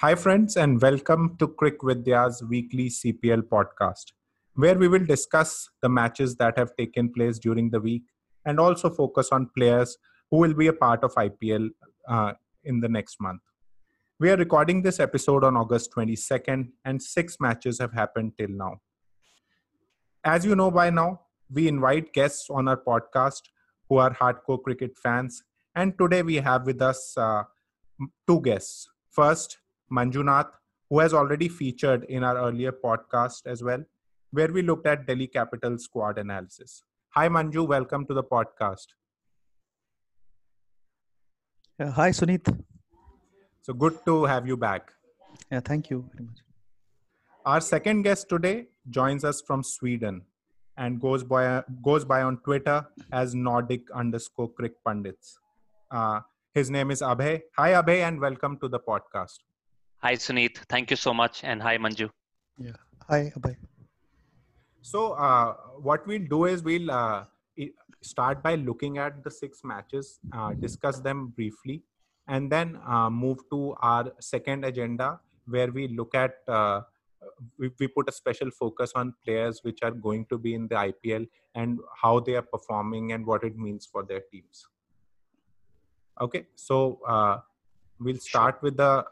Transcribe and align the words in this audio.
Hi, 0.00 0.14
friends, 0.14 0.56
and 0.56 0.80
welcome 0.80 1.36
to 1.36 1.46
Crick 1.46 1.82
Vidya's 1.82 2.42
weekly 2.42 2.88
CPL 2.88 3.42
podcast, 3.42 4.12
where 4.54 4.78
we 4.78 4.88
will 4.88 5.04
discuss 5.04 5.68
the 5.82 5.90
matches 5.90 6.36
that 6.36 6.56
have 6.56 6.74
taken 6.78 7.12
place 7.12 7.38
during 7.38 7.68
the 7.68 7.80
week 7.82 8.04
and 8.46 8.58
also 8.58 8.88
focus 8.88 9.28
on 9.30 9.50
players 9.54 9.98
who 10.30 10.38
will 10.38 10.54
be 10.54 10.68
a 10.68 10.72
part 10.72 11.04
of 11.04 11.14
IPL 11.16 11.68
uh, 12.08 12.32
in 12.64 12.80
the 12.80 12.88
next 12.88 13.20
month. 13.20 13.42
We 14.18 14.30
are 14.30 14.38
recording 14.38 14.80
this 14.80 15.00
episode 15.00 15.44
on 15.44 15.54
August 15.54 15.92
22nd, 15.94 16.70
and 16.86 17.02
six 17.02 17.36
matches 17.38 17.78
have 17.78 17.92
happened 17.92 18.32
till 18.38 18.48
now. 18.48 18.80
As 20.24 20.46
you 20.46 20.56
know 20.56 20.70
by 20.70 20.88
now, 20.88 21.20
we 21.52 21.68
invite 21.68 22.14
guests 22.14 22.48
on 22.48 22.68
our 22.68 22.78
podcast 22.78 23.42
who 23.90 23.98
are 23.98 24.14
hardcore 24.14 24.62
cricket 24.62 24.96
fans, 24.96 25.44
and 25.74 25.92
today 25.98 26.22
we 26.22 26.36
have 26.36 26.64
with 26.64 26.80
us 26.80 27.12
uh, 27.18 27.42
two 28.26 28.40
guests. 28.40 28.88
First, 29.10 29.58
Manjunath, 29.92 30.50
who 30.88 31.00
has 31.00 31.12
already 31.14 31.48
featured 31.48 32.04
in 32.04 32.24
our 32.24 32.36
earlier 32.38 32.72
podcast 32.72 33.46
as 33.46 33.62
well, 33.62 33.84
where 34.30 34.52
we 34.52 34.62
looked 34.62 34.86
at 34.86 35.06
Delhi 35.06 35.26
Capital 35.26 35.78
squad 35.78 36.18
analysis. 36.18 36.82
Hi, 37.10 37.28
Manju. 37.28 37.66
Welcome 37.66 38.06
to 38.06 38.14
the 38.14 38.22
podcast. 38.22 38.86
Uh, 41.78 41.90
hi, 41.90 42.10
Sunit. 42.10 42.64
So 43.62 43.72
good 43.72 43.98
to 44.06 44.24
have 44.24 44.46
you 44.46 44.56
back. 44.56 44.92
Yeah, 45.50 45.60
thank 45.60 45.90
you 45.90 46.08
very 46.12 46.26
much. 46.26 46.38
Our 47.44 47.60
second 47.60 48.02
guest 48.02 48.28
today 48.28 48.66
joins 48.88 49.24
us 49.24 49.40
from 49.40 49.62
Sweden 49.62 50.22
and 50.76 51.00
goes 51.00 51.24
by 51.24 51.62
goes 51.82 52.04
by 52.04 52.22
on 52.22 52.38
Twitter 52.38 52.86
as 53.12 53.34
Nordic 53.34 53.90
underscore 53.92 54.50
Crick 54.52 54.74
Pundits. 54.84 55.38
Uh, 55.90 56.20
his 56.54 56.70
name 56.70 56.90
is 56.90 57.00
Abhay. 57.00 57.42
Hi, 57.56 57.72
Abhay, 57.72 58.06
and 58.06 58.20
welcome 58.20 58.58
to 58.58 58.68
the 58.68 58.78
podcast. 58.78 59.38
Hi, 60.02 60.14
Sunit. 60.14 60.56
Thank 60.70 60.90
you 60.90 60.96
so 60.96 61.12
much. 61.12 61.44
And 61.44 61.60
hi, 61.60 61.76
Manju. 61.76 62.08
Yeah. 62.58 62.72
Hi, 63.08 63.32
Abhay. 63.36 63.56
So, 64.80 65.12
uh, 65.12 65.52
what 65.78 66.06
we'll 66.06 66.26
do 66.26 66.46
is 66.46 66.62
we'll 66.62 66.90
uh, 66.90 67.24
start 68.02 68.42
by 68.42 68.54
looking 68.54 68.96
at 68.96 69.22
the 69.22 69.30
six 69.30 69.60
matches, 69.62 70.18
uh, 70.32 70.54
discuss 70.54 71.00
them 71.00 71.34
briefly, 71.36 71.82
and 72.28 72.50
then 72.50 72.78
uh, 72.88 73.10
move 73.10 73.40
to 73.50 73.74
our 73.82 74.10
second 74.20 74.64
agenda 74.64 75.20
where 75.46 75.70
we 75.70 75.88
look 75.88 76.14
at 76.14 76.36
uh, 76.48 76.80
we, 77.58 77.70
we 77.78 77.86
put 77.86 78.08
a 78.08 78.12
special 78.12 78.50
focus 78.50 78.92
on 78.94 79.12
players 79.22 79.60
which 79.62 79.80
are 79.82 79.90
going 79.90 80.24
to 80.30 80.38
be 80.38 80.54
in 80.54 80.66
the 80.68 80.76
IPL 80.76 81.28
and 81.54 81.78
how 82.00 82.20
they 82.20 82.36
are 82.36 82.48
performing 82.56 83.12
and 83.12 83.26
what 83.26 83.44
it 83.44 83.58
means 83.58 83.84
for 83.84 84.02
their 84.02 84.22
teams. 84.32 84.66
Okay, 86.18 86.46
so 86.54 87.00
uh, 87.06 87.38
we'll 87.98 88.16
start 88.16 88.62
with 88.62 88.78
the 88.78 89.04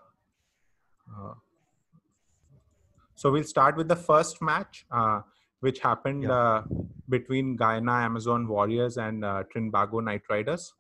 so 3.15 3.31
we'll 3.33 3.45
start 3.45 3.77
with 3.77 3.89
the 3.89 3.97
first 3.97 4.41
match, 4.41 4.87
uh, 4.91 5.21
which 5.61 5.81
happened 5.81 6.23
Yeah. 6.23 6.33
uh, 6.33 6.63
between 7.09 7.57
Guyana 7.57 7.93
Amazon 8.09 8.47
Warriors 8.47 8.97
and 8.97 9.25
uh, 9.25 9.43
Trinbago 9.53 10.03
Knight 10.03 10.23
Riders. 10.31 10.75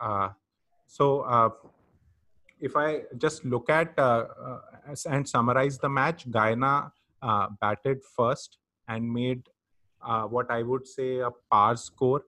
Uh, 0.00 0.28
so 0.86 1.20
uh, 1.22 1.50
if 2.60 2.76
I 2.76 3.02
just 3.18 3.44
look 3.44 3.68
at 3.70 3.98
uh, 3.98 4.26
uh, 4.46 4.60
and 5.06 5.28
summarize 5.28 5.78
the 5.78 5.88
match, 5.88 6.30
Guyana 6.30 6.92
uh, 7.22 7.48
batted 7.60 8.02
first 8.04 8.58
and 8.88 9.12
made 9.12 9.48
uh, 10.02 10.24
what 10.24 10.50
I 10.50 10.62
would 10.62 10.86
say 10.86 11.18
a 11.18 11.30
par 11.50 11.76
score 11.76 12.22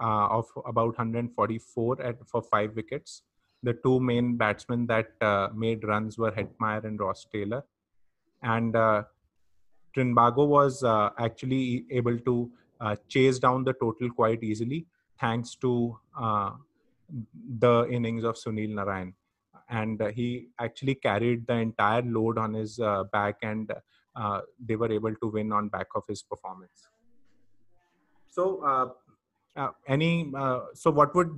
uh, 0.00 0.26
of 0.38 0.46
about 0.66 0.98
144 0.98 2.02
at, 2.02 2.26
for 2.26 2.42
five 2.42 2.74
wickets 2.74 3.22
the 3.64 3.74
two 3.84 3.98
main 3.98 4.36
batsmen 4.36 4.86
that 4.86 5.10
uh, 5.20 5.48
made 5.54 5.84
runs 5.84 6.18
were 6.18 6.30
Hetmyer 6.30 6.84
and 6.84 7.00
Ross 7.00 7.26
Taylor. 7.32 7.64
And 8.42 8.76
uh, 8.76 9.04
Trinbago 9.96 10.46
was 10.46 10.84
uh, 10.84 11.10
actually 11.18 11.86
able 11.90 12.18
to 12.18 12.50
uh, 12.80 12.96
chase 13.08 13.38
down 13.38 13.64
the 13.64 13.72
total 13.72 14.10
quite 14.10 14.42
easily 14.42 14.86
thanks 15.18 15.54
to 15.56 15.98
uh, 16.20 16.50
the 17.58 17.88
innings 17.90 18.24
of 18.24 18.34
Sunil 18.36 18.74
Narayan. 18.74 19.14
And 19.70 20.02
uh, 20.02 20.08
he 20.08 20.48
actually 20.60 20.96
carried 20.96 21.46
the 21.46 21.54
entire 21.54 22.02
load 22.02 22.36
on 22.36 22.52
his 22.52 22.78
back, 23.12 23.36
and 23.42 23.72
they 24.60 24.76
were 24.76 24.92
able 24.92 25.14
to 25.14 25.28
win 25.28 25.52
on 25.52 25.68
back 25.68 25.86
of 25.94 26.04
his 26.06 26.22
performance. 26.22 26.88
So, 28.30 28.94
uh, 29.56 29.60
uh, 29.60 29.70
any 29.88 30.32
uh, 30.36 30.60
so 30.74 30.90
what 30.90 31.14
would 31.14 31.30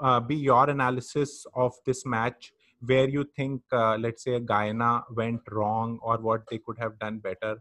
uh, 0.00 0.20
be 0.20 0.36
your 0.36 0.68
analysis 0.70 1.46
of 1.54 1.72
this 1.86 2.04
match 2.06 2.52
where 2.86 3.08
you 3.08 3.24
think 3.36 3.62
uh, 3.72 3.96
let's 3.96 4.24
say 4.24 4.38
guyana 4.40 5.02
went 5.10 5.40
wrong 5.50 5.98
or 6.02 6.18
what 6.18 6.42
they 6.50 6.58
could 6.58 6.78
have 6.78 6.98
done 6.98 7.18
better 7.18 7.60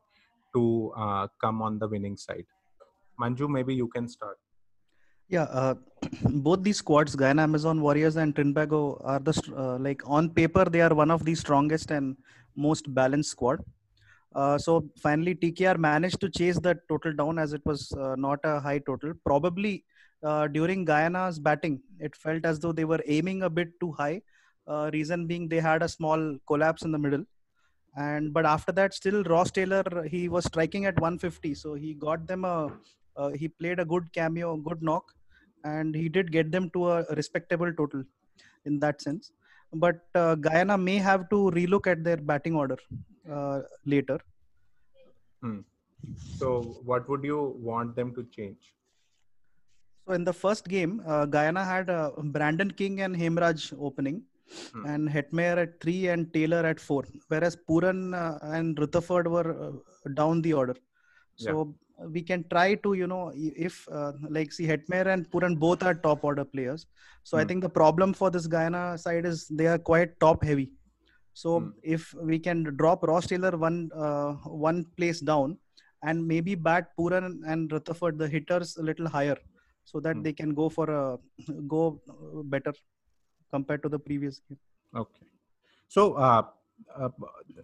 to 0.53 0.93
uh, 0.97 1.27
come 1.41 1.61
on 1.61 1.79
the 1.79 1.87
winning 1.87 2.17
side 2.17 2.45
manju 3.19 3.49
maybe 3.49 3.73
you 3.73 3.87
can 3.87 4.07
start 4.07 4.37
Yeah, 5.29 5.47
uh, 5.59 5.75
both 6.45 6.63
these 6.63 6.77
squads, 6.77 7.15
Guyana 7.15 7.43
Amazon 7.43 7.81
Warriors 7.81 8.17
and 8.17 8.35
Trinbago, 8.35 8.79
are 9.11 9.19
the 9.27 9.33
uh, 9.57 9.77
like 9.85 10.01
on 10.05 10.29
paper 10.39 10.65
they 10.65 10.81
are 10.87 10.93
one 10.93 11.13
of 11.15 11.23
the 11.27 11.35
strongest 11.43 11.91
and 11.91 12.17
most 12.55 12.89
balanced 12.93 13.31
squad. 13.31 13.63
Uh, 14.35 14.57
so 14.57 14.83
finally, 15.05 15.35
TKR 15.35 15.77
managed 15.77 16.19
to 16.21 16.29
chase 16.29 16.59
the 16.59 16.75
total 16.89 17.13
down 17.13 17.39
as 17.39 17.53
it 17.53 17.61
was 17.65 17.91
uh, 17.93 18.15
not 18.17 18.39
a 18.43 18.59
high 18.59 18.79
total. 18.79 19.13
Probably 19.25 19.83
uh, 20.23 20.47
during 20.47 20.85
Guyana's 20.85 21.39
batting, 21.39 21.81
it 21.99 22.15
felt 22.15 22.45
as 22.45 22.59
though 22.59 22.71
they 22.71 22.85
were 22.85 23.01
aiming 23.05 23.43
a 23.43 23.49
bit 23.49 23.79
too 23.79 23.91
high. 23.91 24.21
Uh, 24.65 24.89
reason 24.93 25.27
being 25.27 25.49
they 25.49 25.59
had 25.59 25.83
a 25.83 25.89
small 25.89 26.37
collapse 26.47 26.83
in 26.83 26.91
the 26.91 26.97
middle. 26.97 27.25
And 27.95 28.33
but 28.33 28.45
after 28.45 28.71
that, 28.71 28.93
still 28.93 29.23
Ross 29.23 29.51
Taylor 29.51 29.83
he 30.09 30.29
was 30.29 30.45
striking 30.45 30.85
at 30.85 30.99
150, 30.99 31.53
so 31.55 31.73
he 31.73 31.93
got 31.93 32.25
them 32.27 32.45
a 32.45 32.71
uh, 33.15 33.29
he 33.29 33.47
played 33.47 33.79
a 33.79 33.85
good 33.85 34.11
cameo, 34.13 34.55
good 34.57 34.81
knock, 34.81 35.13
and 35.63 35.93
he 35.93 36.09
did 36.09 36.31
get 36.31 36.51
them 36.51 36.69
to 36.71 36.89
a 36.89 37.03
respectable 37.15 37.71
total 37.73 38.03
in 38.65 38.79
that 38.79 39.01
sense. 39.01 39.31
But 39.73 40.01
uh, 40.15 40.35
Guyana 40.35 40.77
may 40.77 40.97
have 40.97 41.29
to 41.29 41.51
relook 41.51 41.87
at 41.87 42.03
their 42.03 42.17
batting 42.17 42.55
order 42.55 42.77
uh, 43.29 43.61
later. 43.85 44.19
so 46.37 46.61
what 46.83 47.07
would 47.09 47.23
you 47.23 47.55
want 47.59 47.95
them 47.95 48.13
to 48.15 48.23
change 48.35 48.73
So 50.05 50.13
in 50.13 50.23
the 50.23 50.33
first 50.33 50.67
game, 50.67 51.01
uh, 51.07 51.25
Guyana 51.25 51.63
had 51.63 51.89
uh, 51.89 52.11
Brandon 52.35 52.71
King 52.71 53.01
and 53.01 53.15
Hemraj 53.15 53.73
opening, 53.79 54.23
Hmm. 54.73 54.85
and 54.85 55.09
Hetmyer 55.09 55.57
at 55.61 55.81
three 55.81 56.07
and 56.13 56.31
Taylor 56.33 56.65
at 56.71 56.79
four, 56.79 57.03
whereas 57.27 57.55
Pooran 57.67 57.99
uh, 58.23 58.37
and 58.57 58.77
Rutherford 58.79 59.27
were 59.27 59.49
uh, 59.67 60.09
down 60.19 60.41
the 60.41 60.53
order. 60.53 60.75
So 61.35 61.75
uh, 62.01 62.07
we 62.15 62.21
can 62.21 62.45
try 62.49 62.75
to, 62.75 62.93
you 62.93 63.07
know, 63.07 63.31
if 63.35 63.87
uh, 63.91 64.11
like 64.29 64.51
see 64.51 64.67
Hetmyer 64.67 65.07
and 65.13 65.29
Pooran 65.31 65.57
both 65.57 65.81
are 65.83 65.95
top 65.95 66.23
order 66.23 66.45
players. 66.45 66.85
So 67.23 67.37
I 67.37 67.41
Hmm. 67.41 67.47
think 67.47 67.61
the 67.63 67.69
problem 67.69 68.13
for 68.13 68.29
this 68.29 68.47
Guyana 68.47 68.97
side 68.97 69.25
is 69.25 69.47
they 69.47 69.67
are 69.67 69.77
quite 69.77 70.19
top 70.19 70.43
heavy. 70.43 70.71
So 71.33 71.59
Hmm. 71.59 71.69
if 71.81 72.13
we 72.31 72.37
can 72.47 72.63
drop 72.81 73.03
Ross 73.11 73.27
Taylor 73.27 73.57
one 73.57 73.89
uh, 73.95 74.33
one 74.67 74.85
place 74.97 75.19
down, 75.19 75.57
and 76.03 76.27
maybe 76.27 76.53
bat 76.53 76.89
Pooran 76.99 77.39
and 77.47 77.71
Rutherford 77.71 78.17
the 78.19 78.27
hitters 78.27 78.77
a 78.77 78.83
little 78.83 79.07
higher, 79.07 79.37
so 79.85 79.99
that 79.99 80.21
Hmm. 80.21 80.23
they 80.23 80.33
can 80.33 80.53
go 80.53 80.69
for 80.69 80.87
a 80.89 81.19
go 81.67 82.01
uh, 82.09 82.43
better 82.43 82.73
compared 83.51 83.83
to 83.83 83.89
the 83.89 83.99
previous 83.99 84.39
game. 84.49 84.59
okay 84.95 85.25
so 85.87 86.13
uh, 86.15 86.43
uh, 86.95 87.09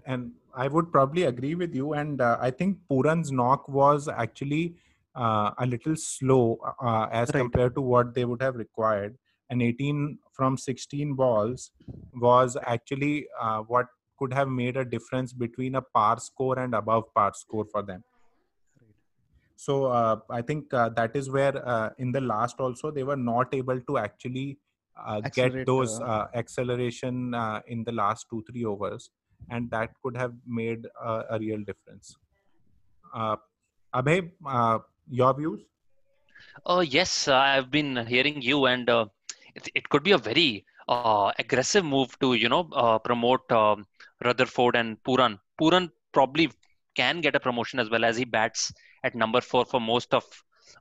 and 0.05 0.33
i 0.55 0.67
would 0.67 0.91
probably 0.91 1.23
agree 1.23 1.55
with 1.55 1.75
you 1.75 1.93
and 1.93 2.21
uh, 2.21 2.37
i 2.41 2.51
think 2.51 2.77
pooran's 2.89 3.31
knock 3.31 3.67
was 3.69 4.07
actually 4.07 4.75
uh, 5.15 5.51
a 5.59 5.65
little 5.65 5.95
slow 5.95 6.59
uh, 6.81 7.07
as 7.11 7.31
Right. 7.33 7.43
compared 7.43 7.75
to 7.75 7.81
what 7.81 8.13
they 8.15 8.25
would 8.25 8.41
have 8.41 8.55
required 8.55 9.17
and 9.49 9.61
18 9.61 10.19
from 10.33 10.57
16 10.57 11.15
balls 11.15 11.71
was 12.13 12.57
actually 12.65 13.27
uh, 13.41 13.61
what 13.61 13.87
could 14.19 14.33
have 14.33 14.49
made 14.49 14.77
a 14.77 14.85
difference 14.85 15.33
between 15.33 15.75
a 15.75 15.81
par 15.81 16.19
score 16.19 16.59
and 16.59 16.75
above 16.75 17.05
par 17.15 17.33
score 17.33 17.65
for 17.65 17.83
them 17.83 18.03
so 19.65 19.73
uh, 19.99 20.15
i 20.39 20.41
think 20.49 20.73
uh, 20.81 20.89
that 20.99 21.15
is 21.19 21.29
where 21.37 21.55
uh, 21.73 21.89
in 22.03 22.09
the 22.17 22.23
last 22.33 22.65
also 22.65 22.91
they 22.97 23.05
were 23.11 23.21
not 23.31 23.55
able 23.61 23.79
to 23.89 23.97
actually 24.07 24.49
uh, 25.05 25.21
get 25.33 25.65
those 25.65 25.99
uh, 26.01 26.03
uh, 26.03 26.27
acceleration 26.33 27.33
uh, 27.33 27.61
in 27.67 27.83
the 27.83 27.91
last 27.91 28.27
two 28.29 28.43
three 28.49 28.65
overs. 28.65 29.09
And 29.49 29.71
that 29.71 29.91
could 30.03 30.17
have 30.17 30.33
made 30.45 30.85
uh, 31.01 31.23
a 31.29 31.39
real 31.39 31.61
difference. 31.69 32.17
Uh, 33.13 33.37
abhay 33.95 34.31
uh, 34.45 34.79
your 35.09 35.33
views? 35.33 35.61
Oh, 36.65 36.81
yes, 36.81 37.27
uh, 37.27 37.35
I've 37.35 37.71
been 37.71 38.05
hearing 38.05 38.41
you, 38.41 38.65
and 38.65 38.89
uh, 38.89 39.05
it, 39.55 39.69
it 39.75 39.89
could 39.89 40.03
be 40.03 40.11
a 40.11 40.17
very 40.17 40.65
uh, 40.87 41.31
aggressive 41.39 41.85
move 41.85 42.17
to, 42.19 42.33
you 42.33 42.49
know, 42.49 42.67
uh, 42.73 42.99
promote 42.99 43.49
um, 43.51 43.85
Rutherford 44.23 44.75
and 44.75 45.01
Pooran. 45.03 45.39
Pooran 45.59 45.89
probably 46.11 46.51
can 46.95 47.21
get 47.21 47.35
a 47.35 47.39
promotion 47.39 47.79
as 47.79 47.89
well 47.89 48.03
as 48.03 48.17
he 48.17 48.25
bats 48.25 48.73
at 49.03 49.15
number 49.15 49.41
four 49.41 49.65
for 49.65 49.79
most 49.81 50.13
of 50.13 50.25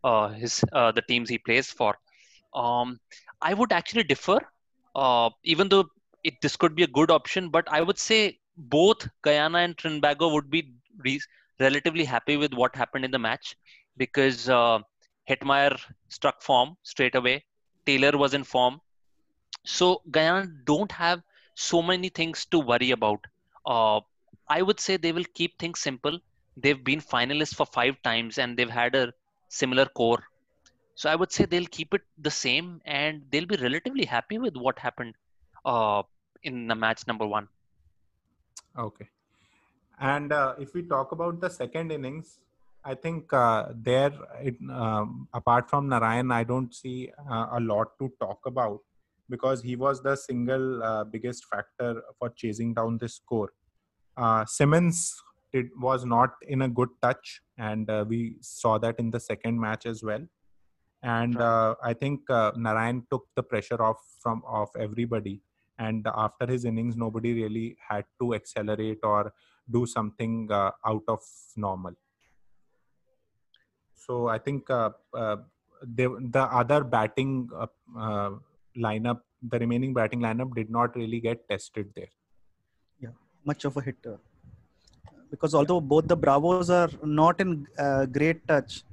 uh, 0.05 0.29
his 0.29 0.65
uh, 0.73 0.93
the 0.93 1.03
teams 1.03 1.29
he 1.29 1.39
plays 1.39 1.71
for. 1.71 1.97
Um, 2.55 2.99
I 3.43 3.55
would 3.55 3.73
actually 3.73 4.05
differ, 4.05 4.39
uh, 4.95 5.31
even 5.45 5.69
though 5.69 5.87
it, 6.25 6.35
this 6.43 6.57
could 6.57 6.75
be 6.75 6.83
a 6.83 6.87
good 6.89 7.11
option, 7.11 7.49
but 7.51 7.67
I 7.71 7.81
would 7.81 7.99
say 7.99 8.39
both 8.57 9.09
Guyana 9.23 9.59
and 9.59 9.77
Trinbago 9.77 10.33
would 10.33 10.51
be 10.51 10.73
re- 10.99 11.21
relatively 11.61 12.05
happy 12.05 12.37
with 12.37 12.53
what 12.55 12.75
happened 12.75 13.05
in 13.05 13.11
the 13.11 13.19
match 13.19 13.57
because 13.97 14.49
uh, 14.49 14.79
Hetmyer 15.29 15.79
struck 16.09 16.43
form 16.43 16.77
straight 16.83 17.15
away. 17.15 17.45
Taylor 17.87 18.17
was 18.17 18.35
in 18.35 18.45
form. 18.45 18.81
So 19.65 20.03
Guyana 20.11 20.47
don't 20.65 20.91
have 20.93 21.23
so 21.55 21.83
many 21.83 22.09
things 22.09 22.47
to 22.47 22.59
worry 22.59 22.91
about. 22.91 23.25
Uh, 23.67 24.01
I 24.49 24.63
would 24.63 24.81
say 24.81 24.97
they 24.97 25.13
will 25.13 25.25
keep 25.35 25.59
things 25.59 25.81
simple. 25.81 26.19
They've 26.63 26.83
been 26.83 27.01
finalists 27.01 27.55
for 27.55 27.67
five 27.67 28.01
times 28.03 28.39
and 28.39 28.57
they've 28.57 28.71
had 28.71 28.95
a 28.95 29.13
similar 29.49 29.87
core. 29.87 30.23
So 30.95 31.09
I 31.09 31.15
would 31.15 31.31
say 31.31 31.45
they'll 31.45 31.73
keep 31.79 31.95
it 31.95 32.03
the 32.19 32.31
same 32.31 32.81
and 32.85 33.23
they'll 33.31 33.47
be 33.47 33.57
relatively 33.57 34.05
happy 34.05 34.39
with 34.39 34.57
what 34.57 34.79
happened 34.79 35.15
uh, 35.65 36.03
in 36.43 36.67
the 36.67 36.75
match 36.75 37.07
number 37.07 37.27
one. 37.27 37.49
Okay. 38.77 39.09
And 40.01 40.33
uh, 40.33 40.55
if 40.59 40.75
we 40.75 40.83
talk 40.83 41.13
about 41.13 41.41
the 41.41 41.51
second 41.51 41.93
innings, 41.93 42.39
I 42.85 42.95
think 42.95 43.33
uh, 43.33 43.67
there, 43.75 44.13
it, 44.41 44.57
um, 44.71 45.29
apart 45.35 45.69
from 45.69 45.89
Narayan, 45.89 46.31
I 46.31 46.45
don't 46.45 46.75
see 46.75 47.11
uh, 47.31 47.47
a 47.53 47.61
lot 47.61 47.99
to 47.99 48.13
talk 48.21 48.41
about 48.47 48.81
because 49.29 49.63
he 49.63 49.77
was 49.77 50.03
the 50.03 50.17
single 50.17 50.83
uh, 50.83 51.05
biggest 51.05 51.45
factor 51.45 52.03
for 52.19 52.31
chasing 52.31 52.75
down 52.75 52.99
this 52.99 53.17
score. 53.17 53.53
Uh, 54.17 54.45
Simmons 54.47 55.15
it 55.53 55.67
was 55.79 56.05
not 56.05 56.35
in 56.43 56.63
a 56.63 56.69
good 56.69 56.89
touch, 57.03 57.41
and 57.57 57.89
uh, 57.91 58.05
we 58.07 58.37
saw 58.41 58.79
that 58.79 58.99
in 58.99 59.11
the 59.11 59.21
second 59.21 59.59
match 59.59 59.87
as 59.87 60.03
well. 60.03 60.27
And 61.03 61.41
uh, 61.41 61.77
I 61.83 61.93
think 61.93 62.29
uh, 62.29 62.53
Narayan 62.57 63.07
took 63.11 63.29
the 63.37 63.43
pressure 63.43 63.81
off 63.81 63.99
from 64.21 64.43
off 64.45 64.71
everybody. 64.77 65.43
And 65.79 66.07
after 66.13 66.45
his 66.45 66.65
innings, 66.65 66.97
nobody 66.97 67.33
really 67.35 67.77
had 67.89 68.05
to 68.21 68.35
accelerate 68.35 68.99
or 69.05 69.33
do 69.71 69.87
something 69.87 70.51
uh, 70.51 70.73
out 70.85 71.05
of 71.07 71.21
normal. 71.57 71.93
So 73.95 74.27
I 74.27 74.39
think 74.39 74.69
uh, 74.71 74.91
uh, 75.15 75.37
they, 75.83 76.07
the 76.07 76.49
other 76.51 76.83
batting 76.83 77.49
uh, 77.55 77.67
uh, 77.97 78.31
lineup, 78.77 79.21
the 79.41 79.59
remaining 79.61 79.95
batting 79.95 80.21
lineup, 80.21 80.55
did 80.55 80.69
not 80.69 80.97
really 80.97 81.21
get 81.21 81.49
tested 81.49 81.93
there. 81.95 82.09
Yeah, 82.99 83.11
much 83.45 83.65
of 83.65 83.77
a 83.77 83.83
hitter. 83.83 84.19
Because 85.31 85.55
although 85.55 85.81
both 85.81 86.09
the 86.09 86.17
Bravos 86.17 86.71
are 86.71 86.91
not 87.03 87.41
in 87.41 87.67
uh, 87.79 88.07
great 88.07 88.47
touch, 88.49 88.85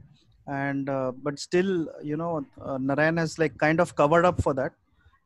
and 0.48 0.90
uh, 0.90 1.12
but 1.24 1.40
still, 1.40 1.88
you 2.04 2.18
know, 2.18 2.46
uh, 2.64 2.78
Narayan 2.78 3.18
has 3.18 3.40
like 3.40 3.58
kind 3.58 3.80
of 3.80 3.96
covered 3.96 4.26
up 4.26 4.42
for 4.42 4.54
that. 4.54 4.74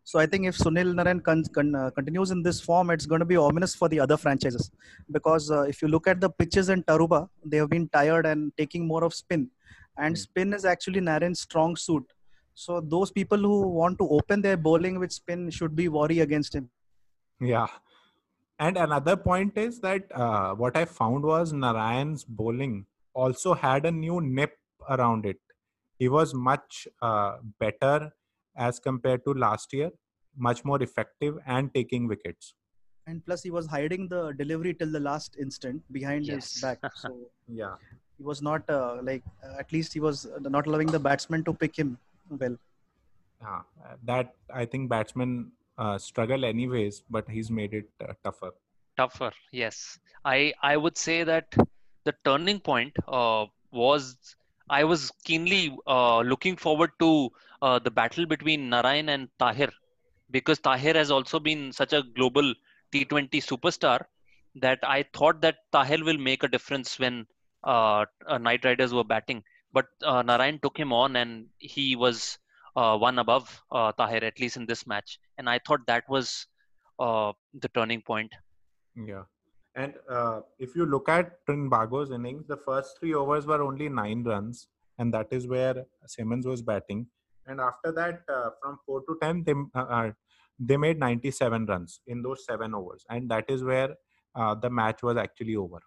So 0.06 0.17
I 0.17 0.25
think 0.25 0.45
if 0.47 0.57
Sunil 0.57 0.94
Narayan 0.95 1.19
con- 1.19 1.44
con- 1.53 1.75
uh, 1.75 1.89
continues 1.91 2.31
in 2.31 2.41
this 2.41 2.59
form, 2.61 2.89
it's 2.89 3.06
going 3.06 3.19
to 3.19 3.25
be 3.25 3.35
ominous 3.35 3.75
for 3.75 3.89
the 3.89 4.00
other 4.00 4.17
franchises. 4.17 4.71
Because 5.11 5.51
uh, 5.51 5.63
if 5.63 5.81
you 5.81 5.88
look 5.88 6.07
at 6.07 6.19
the 6.21 6.29
pitches 6.29 6.69
in 6.69 6.83
Tarouba, 6.83 7.27
they 7.45 7.57
have 7.57 7.69
been 7.69 7.89
tired 7.89 8.25
and 8.25 8.51
taking 8.57 8.88
more 8.88 9.03
of 9.03 9.13
spin, 9.13 9.50
and 9.97 10.15
Mm. 10.15 10.19
spin 10.19 10.53
is 10.53 10.65
actually 10.65 11.01
Narayan's 11.01 11.41
strong 11.41 11.75
suit. 11.75 12.06
So 12.56 12.81
those 12.81 13.11
people 13.11 13.38
who 13.38 13.61
want 13.81 14.00
to 14.00 14.07
open 14.09 14.41
their 14.41 14.57
bowling 14.57 15.00
with 15.00 15.11
spin 15.11 15.50
should 15.50 15.75
be 15.75 15.88
worry 15.89 16.19
against 16.19 16.56
him. 16.56 16.69
Yeah. 17.39 17.67
And 18.59 18.77
another 18.77 19.15
point 19.15 19.57
is 19.57 19.79
that 19.81 20.11
uh, 20.13 20.53
what 20.56 20.75
I 20.75 20.85
found 20.85 21.23
was 21.23 21.53
Narayan's 21.53 22.23
bowling 22.25 22.88
also 23.13 23.53
had 23.53 23.85
a 23.85 23.91
new 23.91 24.19
nip 24.21 24.57
around 24.89 25.25
it. 25.25 25.39
He 25.97 26.09
was 26.09 26.33
much 26.33 26.88
uh, 27.01 27.38
better 27.59 28.11
as 28.56 28.79
compared 28.79 29.23
to 29.25 29.33
last 29.33 29.71
year, 29.73 29.91
much 30.35 30.65
more 30.65 30.81
effective 30.83 31.38
and 31.45 31.73
taking 31.73 32.07
wickets. 32.07 32.53
and 33.11 33.21
plus 33.27 33.41
he 33.45 33.50
was 33.53 33.67
hiding 33.73 34.03
the 34.09 34.19
delivery 34.39 34.71
till 34.79 34.91
the 34.95 35.00
last 35.06 35.35
instant 35.44 35.79
behind 35.97 36.27
Yes. 36.31 36.50
his 36.53 36.61
back 36.65 36.83
so 37.03 37.09
Yeah. 37.59 37.75
he 38.17 38.23
was 38.31 38.41
not 38.47 38.69
uh, 38.75 39.00
like 39.09 39.23
uh, 39.45 39.56
at 39.63 39.71
least 39.75 39.95
he 39.97 40.01
was 40.07 40.19
uh, 40.27 40.41
not 40.56 40.67
allowing 40.71 40.91
the 40.97 41.01
batsman 41.07 41.44
to 41.47 41.53
pick 41.63 41.79
him 41.81 41.89
well 42.44 42.57
Yeah. 43.41 43.61
Uh, 43.85 43.95
that 44.11 44.35
I 44.53 44.65
think 44.65 44.89
batsmen 44.89 45.51
uh, 45.79 45.97
struggle 45.97 46.45
anyways, 46.45 47.03
but 47.09 47.29
he's 47.29 47.51
made 47.51 47.73
it 47.73 47.89
uh, 48.01 48.13
tougher. 48.23 48.53
tougher 48.99 49.31
yes 49.61 49.77
i 50.25 50.53
i 50.71 50.75
would 50.83 50.97
say 51.05 51.17
that 51.31 51.47
the 52.07 52.13
turning 52.27 52.59
point 52.69 52.95
uh, 53.19 53.45
was 53.81 54.03
i 54.79 54.83
was 54.91 55.03
keenly 55.27 55.63
uh, 55.95 56.19
looking 56.31 56.55
forward 56.65 56.91
to 57.03 57.09
uh, 57.67 57.79
the 57.87 57.93
battle 57.99 58.25
between 58.33 58.69
narayan 58.75 59.09
and 59.15 59.29
tahir 59.43 59.71
because 60.37 60.59
tahir 60.69 60.95
has 61.01 61.11
also 61.17 61.39
been 61.49 61.63
such 61.81 61.93
a 61.99 62.03
global 62.19 62.47
t20 62.93 63.41
superstar 63.49 63.99
that 64.65 64.79
i 64.97 64.99
thought 65.17 65.41
that 65.45 65.57
tahir 65.77 66.01
will 66.09 66.21
make 66.29 66.43
a 66.43 66.53
difference 66.55 66.99
when 67.03 67.15
uh, 67.73 68.05
uh, 68.27 68.37
knight 68.45 68.63
riders 68.69 68.93
were 68.99 69.09
batting 69.15 69.41
but 69.77 69.87
narayan 70.31 70.59
took 70.65 70.77
him 70.83 70.93
on 71.03 71.15
and 71.23 71.47
he 71.75 71.87
was 72.05 72.37
uh, 72.75 72.98
one 72.98 73.19
above 73.19 73.62
uh, 73.71 73.92
tahir 73.94 74.24
at 74.24 74.39
least 74.39 74.57
in 74.57 74.66
this 74.66 74.86
match 74.88 75.19
and 75.38 75.50
i 75.50 75.60
thought 75.60 75.86
that 75.88 76.04
was 76.10 76.48
uh, 77.00 77.31
the 77.66 77.69
turning 77.69 78.01
point 78.01 78.33
Yeah. 78.95 79.24
And 79.75 79.94
uh, 80.10 80.42
if 80.57 80.75
you 80.75 80.86
look 80.86 81.10
at 81.10 81.45
Trinbago's 81.45 82.12
innings, 82.12 82.48
the 82.48 82.57
first 82.57 83.00
three 83.00 83.13
overs 83.13 83.45
were 83.45 83.62
only 83.62 83.88
nine 83.88 84.24
runs, 84.24 84.68
and 84.98 85.13
that 85.13 85.27
is 85.31 85.48
where 85.48 85.86
Simmons 86.06 86.45
was 86.45 86.62
batting. 86.62 87.07
And 87.45 87.62
after 87.62 87.92
that, 87.94 88.21
uh, 88.27 88.50
from 88.62 88.77
four 88.86 89.01
to 89.01 89.18
ten, 89.21 89.44
they 89.44 89.54
uh, 89.75 89.83
uh, 89.83 90.12
they 90.60 90.75
made 90.75 91.00
97 91.00 91.66
runs 91.68 92.01
in 92.07 92.21
those 92.21 92.45
seven 92.45 92.74
overs, 92.74 93.06
and 93.10 93.30
that 93.30 93.45
is 93.50 93.63
where 93.63 93.95
uh, 94.36 94.56
the 94.56 94.69
match 94.69 95.01
was 95.01 95.18
actually 95.18 95.56
over. 95.56 95.80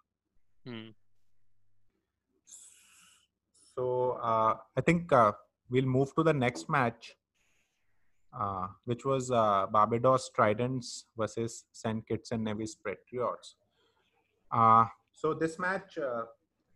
Hmm. 0.67 0.89
So 3.77 4.13
uh, 4.23 4.57
I 4.77 4.81
think 4.81 5.13
uh, 5.13 5.33
we'll 5.73 5.87
move 5.87 6.15
to 6.15 6.23
the 6.23 6.33
next 6.33 6.69
match, 6.69 7.17
uh, 8.39 8.67
which 8.85 9.05
was 9.05 9.31
uh, 9.31 9.67
Barbados 9.73 10.31
Tridents 10.37 11.07
versus 11.17 11.65
St. 11.73 12.07
Kitts 12.07 12.31
and 12.31 12.45
Nevis 12.45 12.77
Patriots. 12.77 13.57
Uh, 14.53 14.85
so 15.13 15.33
this 15.33 15.59
match 15.59 15.97
uh, 15.99 16.25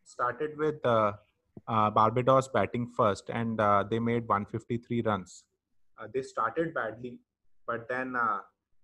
started 0.04 0.56
with 0.56 0.84
uh, 0.84 1.12
uh, 1.68 1.90
Barbados 1.90 2.48
batting 2.48 2.86
first, 2.96 3.28
and 3.28 3.58
they 3.90 3.98
made 3.98 4.26
153 4.26 5.02
runs. 5.02 5.44
They 6.12 6.22
started 6.22 6.74
badly, 6.74 7.18
but 7.66 7.88
then 7.88 8.16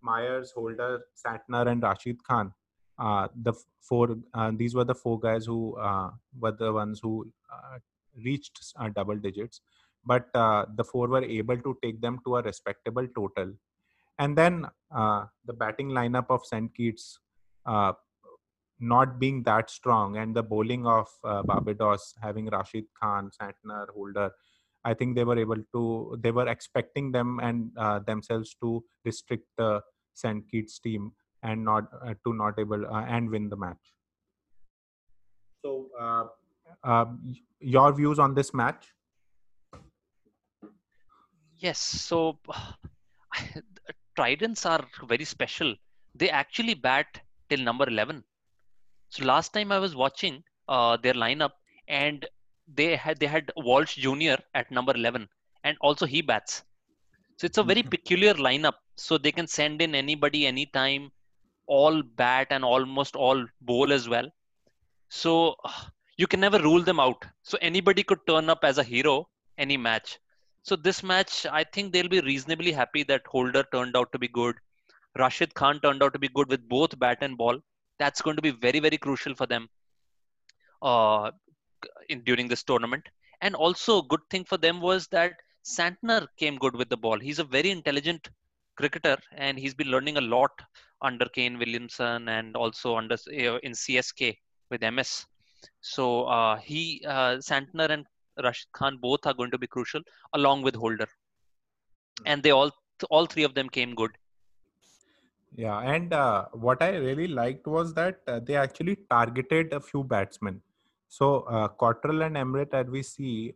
Mayers, 0.06 0.52
Holder, 0.54 1.00
Santner, 1.14 1.70
and 1.70 1.82
Rashid 1.82 2.22
Khan. 2.24 2.52
The 2.98 3.54
four 3.80 4.16
these 4.54 4.74
were 4.74 4.84
the 4.84 4.94
four 4.94 5.18
guys 5.20 5.46
who 5.46 5.76
were 6.38 6.52
the 6.52 6.72
ones 6.72 7.00
who 7.02 7.30
reached 8.24 8.74
double 8.94 9.16
digits 9.16 9.60
but 10.04 10.28
uh, 10.34 10.66
the 10.76 10.84
four 10.84 11.08
were 11.08 11.24
able 11.24 11.56
to 11.56 11.76
take 11.82 12.00
them 12.00 12.20
to 12.24 12.36
a 12.36 12.42
respectable 12.42 13.06
total. 13.14 13.52
And 14.18 14.36
then 14.36 14.66
uh, 14.94 15.26
the 15.46 15.52
batting 15.52 15.90
lineup 15.90 16.26
of 16.28 16.44
st 16.44 16.74
kitts 16.74 17.18
uh, 17.66 17.92
not 18.80 19.18
being 19.18 19.42
that 19.44 19.70
strong 19.70 20.16
and 20.16 20.34
the 20.34 20.42
bowling 20.42 20.86
of 20.86 21.08
uh, 21.24 21.42
barbados 21.42 22.14
having 22.20 22.46
rashid 22.50 22.84
khan 23.00 23.30
santner 23.30 23.86
holder 23.94 24.28
i 24.84 24.92
think 24.92 25.14
they 25.14 25.22
were 25.22 25.38
able 25.38 25.62
to 25.72 26.18
they 26.20 26.32
were 26.32 26.48
expecting 26.48 27.12
them 27.12 27.38
and 27.40 27.70
uh, 27.76 28.00
themselves 28.00 28.56
to 28.60 28.84
restrict 29.04 29.46
the 29.56 29.80
st 30.14 30.50
kitts 30.50 30.80
team 30.80 31.12
and 31.42 31.64
not 31.64 31.84
uh, 32.04 32.14
to 32.24 32.34
not 32.34 32.58
able 32.58 32.86
uh, 32.86 33.04
and 33.04 33.30
win 33.30 33.48
the 33.48 33.56
match. 33.56 33.94
So 35.64 35.88
uh, 36.00 36.24
uh, 36.84 37.06
your 37.60 37.92
views 37.92 38.18
on 38.18 38.34
this 38.34 38.54
match 38.54 38.92
Yes, 41.62 41.78
so 41.78 42.38
Tridents 44.16 44.66
are 44.66 44.86
very 45.06 45.24
special. 45.24 45.74
They 46.14 46.30
actually 46.30 46.74
bat 46.74 47.20
till 47.48 47.60
number 47.60 47.88
11. 47.88 48.24
So 49.10 49.24
last 49.24 49.52
time 49.54 49.72
I 49.72 49.78
was 49.78 49.94
watching 49.96 50.44
uh, 50.68 50.96
their 50.98 51.14
lineup 51.14 51.52
and 51.88 52.26
they 52.68 52.96
had 52.96 53.20
they 53.20 53.26
had 53.26 53.52
Walsh 53.56 53.96
Jr. 53.96 54.38
at 54.54 54.70
number 54.70 54.94
11 54.94 55.28
and 55.64 55.76
also 55.80 56.06
he 56.06 56.22
bats. 56.22 56.64
So 57.38 57.46
it's 57.46 57.58
a 57.58 57.64
very 57.72 57.82
Mhm. 57.82 57.90
peculiar 57.94 58.34
lineup. 58.34 58.78
So 58.96 59.18
they 59.18 59.32
can 59.32 59.48
send 59.48 59.82
in 59.82 59.94
anybody 59.94 60.46
anytime, 60.46 61.10
all 61.66 62.02
bat 62.02 62.48
and 62.50 62.64
almost 62.64 63.16
all 63.16 63.46
bowl 63.60 63.92
as 63.92 64.08
well. 64.08 64.30
So 65.10 65.56
you 66.18 66.26
can 66.28 66.40
never 66.40 66.60
rule 66.60 66.82
them 66.82 67.00
out. 67.00 67.24
So 67.42 67.58
anybody 67.62 68.04
could 68.04 68.26
turn 68.26 68.50
up 68.50 68.64
as 68.64 68.78
a 68.78 68.84
hero 68.84 69.28
any 69.58 69.76
match. 69.78 70.18
So 70.62 70.76
this 70.76 71.02
match, 71.02 71.44
I 71.46 71.64
think 71.64 71.92
they'll 71.92 72.08
be 72.08 72.20
reasonably 72.20 72.72
happy 72.72 73.02
that 73.04 73.26
Holder 73.26 73.64
turned 73.72 73.96
out 73.96 74.12
to 74.12 74.18
be 74.18 74.28
good. 74.28 74.54
Rashid 75.18 75.54
Khan 75.54 75.80
turned 75.80 76.02
out 76.02 76.12
to 76.12 76.18
be 76.18 76.28
good 76.28 76.48
with 76.48 76.68
both 76.68 76.98
bat 76.98 77.18
and 77.20 77.36
ball. 77.36 77.58
That's 77.98 78.22
going 78.22 78.36
to 78.36 78.42
be 78.42 78.50
very, 78.50 78.78
very 78.78 78.96
crucial 78.96 79.34
for 79.34 79.46
them 79.46 79.68
uh, 80.80 81.32
in 82.08 82.22
during 82.22 82.48
this 82.48 82.62
tournament. 82.62 83.04
And 83.40 83.54
also, 83.54 84.02
good 84.02 84.20
thing 84.30 84.44
for 84.44 84.56
them 84.56 84.80
was 84.80 85.08
that 85.08 85.32
Santner 85.64 86.26
came 86.38 86.56
good 86.58 86.76
with 86.76 86.88
the 86.88 86.96
ball. 86.96 87.18
He's 87.18 87.40
a 87.40 87.44
very 87.44 87.70
intelligent 87.70 88.28
cricketer, 88.76 89.16
and 89.36 89.58
he's 89.58 89.74
been 89.74 89.88
learning 89.88 90.16
a 90.16 90.20
lot 90.20 90.50
under 91.02 91.26
Kane 91.26 91.58
Williamson 91.58 92.28
and 92.28 92.56
also 92.56 92.96
under 92.96 93.14
uh, 93.14 93.58
in 93.58 93.72
CSK 93.72 94.38
with 94.70 94.82
MS. 94.82 95.26
So 95.80 96.24
uh, 96.24 96.56
he, 96.58 97.04
uh, 97.06 97.36
Santner 97.38 97.90
and 97.90 98.06
Rashid 98.42 98.72
Khan 98.72 98.96
both 98.96 99.26
are 99.26 99.34
going 99.34 99.50
to 99.50 99.58
be 99.58 99.66
crucial 99.66 100.02
along 100.32 100.62
with 100.62 100.74
Holder, 100.74 101.08
and 102.26 102.42
they 102.42 102.50
all 102.50 102.70
all 103.10 103.26
three 103.26 103.44
of 103.44 103.54
them 103.54 103.68
came 103.68 103.94
good. 103.94 104.12
Yeah, 105.54 105.78
and 105.80 106.12
uh, 106.14 106.46
what 106.52 106.82
I 106.82 106.96
really 106.96 107.28
liked 107.28 107.66
was 107.66 107.92
that 107.94 108.20
uh, 108.26 108.40
they 108.40 108.56
actually 108.56 108.96
targeted 109.10 109.72
a 109.72 109.80
few 109.80 110.02
batsmen. 110.02 110.62
So 111.08 111.40
uh, 111.40 111.68
Cottrell 111.68 112.22
and 112.22 112.36
Emrit, 112.36 112.72
as 112.72 112.86
we 112.86 113.02
see, 113.02 113.52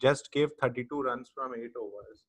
just 0.00 0.32
gave 0.32 0.50
32 0.62 1.02
runs 1.02 1.30
from 1.34 1.52
eight 1.54 1.72
overs, 1.76 2.24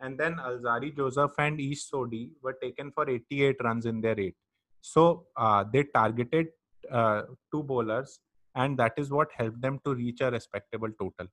and 0.00 0.18
then 0.18 0.36
Alzarri 0.36 0.96
Joseph 0.96 1.32
and 1.38 1.60
Ish 1.60 1.88
Sodhi 1.90 2.30
were 2.42 2.54
taken 2.60 2.90
for 2.90 3.08
88 3.08 3.56
runs 3.62 3.86
in 3.86 4.00
their 4.00 4.18
eight. 4.18 4.34
So 4.80 5.26
uh, 5.36 5.64
they 5.72 5.84
targeted 5.84 6.48
uh, 6.90 7.22
two 7.52 7.62
bowlers, 7.62 8.20
and 8.56 8.78
that 8.78 8.94
is 8.96 9.10
what 9.10 9.28
helped 9.36 9.60
them 9.60 9.78
to 9.84 9.94
reach 9.94 10.20
a 10.20 10.30
respectable 10.30 10.90
total. 10.98 11.26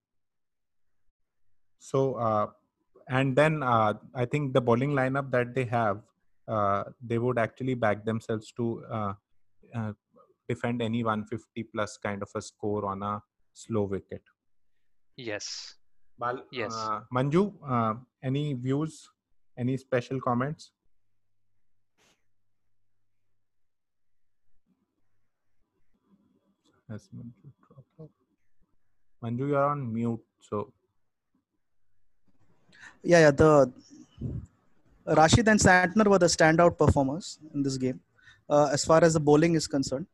So, 1.79 2.15
uh, 2.15 2.47
and 3.09 3.35
then 3.35 3.63
uh, 3.63 3.93
I 4.13 4.25
think 4.25 4.53
the 4.53 4.61
bowling 4.61 4.91
lineup 4.91 5.31
that 5.31 5.55
they 5.55 5.65
have, 5.65 6.01
uh, 6.47 6.83
they 7.01 7.17
would 7.17 7.39
actually 7.39 7.73
back 7.73 8.05
themselves 8.05 8.51
to 8.57 8.83
uh, 8.91 9.13
uh, 9.75 9.93
defend 10.47 10.81
any 10.81 11.03
150 11.03 11.63
plus 11.73 11.97
kind 11.97 12.21
of 12.21 12.29
a 12.35 12.41
score 12.41 12.85
on 12.85 13.01
a 13.03 13.21
slow 13.53 13.83
wicket. 13.83 14.21
Yes. 15.15 15.75
Bal, 16.19 16.43
Yes. 16.51 16.73
Uh, 16.73 17.01
Manju, 17.13 17.53
uh, 17.67 17.95
any 18.21 18.53
views, 18.53 19.09
any 19.57 19.77
special 19.77 20.19
comments? 20.19 20.71
Has 26.89 27.09
Manju 27.15 27.49
dropped 27.65 27.99
off? 27.99 28.09
Manju, 29.23 29.47
you're 29.49 29.63
on 29.63 29.93
mute. 29.93 30.19
So, 30.41 30.71
Yeah, 33.03 33.19
yeah. 33.19 33.31
The 33.31 33.71
Rashid 35.05 35.47
and 35.47 35.59
Santner 35.59 36.07
were 36.07 36.19
the 36.19 36.27
standout 36.27 36.77
performers 36.77 37.39
in 37.53 37.63
this 37.63 37.77
game, 37.77 37.99
uh, 38.49 38.69
as 38.71 38.85
far 38.85 39.03
as 39.03 39.13
the 39.13 39.19
bowling 39.19 39.55
is 39.55 39.67
concerned, 39.67 40.07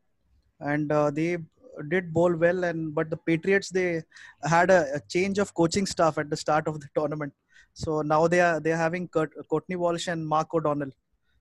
and 0.60 0.90
uh, 0.90 1.10
they 1.10 1.38
did 1.88 2.12
bowl 2.12 2.34
well. 2.34 2.64
And 2.64 2.94
but 2.94 3.10
the 3.10 3.16
Patriots 3.16 3.70
they 3.70 4.02
had 4.44 4.70
a, 4.70 4.96
a 4.96 5.00
change 5.08 5.38
of 5.38 5.54
coaching 5.54 5.86
staff 5.86 6.18
at 6.18 6.30
the 6.30 6.36
start 6.36 6.66
of 6.66 6.80
the 6.80 6.88
tournament, 6.96 7.32
so 7.72 8.02
now 8.02 8.26
they 8.26 8.40
are 8.40 8.60
they 8.60 8.72
are 8.72 8.82
having 8.86 9.08
Kurt, 9.08 9.32
Courtney 9.48 9.76
Walsh 9.76 10.08
and 10.08 10.26
Mark 10.26 10.52
O'Donnell. 10.54 10.90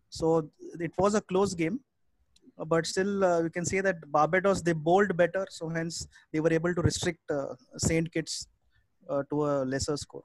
So 0.09 0.49
it 0.79 0.91
was 0.97 1.15
a 1.15 1.21
close 1.21 1.53
game, 1.53 1.79
but 2.65 2.85
still 2.85 3.23
uh, 3.23 3.41
we 3.41 3.49
can 3.49 3.65
say 3.65 3.81
that 3.81 4.11
Barbados 4.11 4.61
they 4.61 4.73
bowled 4.73 5.15
better, 5.15 5.45
so 5.49 5.69
hence 5.69 6.07
they 6.31 6.39
were 6.39 6.53
able 6.53 6.73
to 6.73 6.81
restrict 6.81 7.19
uh, 7.31 7.55
Saint 7.77 8.11
Kitts 8.11 8.47
uh, 9.09 9.23
to 9.29 9.45
a 9.45 9.53
lesser 9.63 9.97
score. 9.97 10.23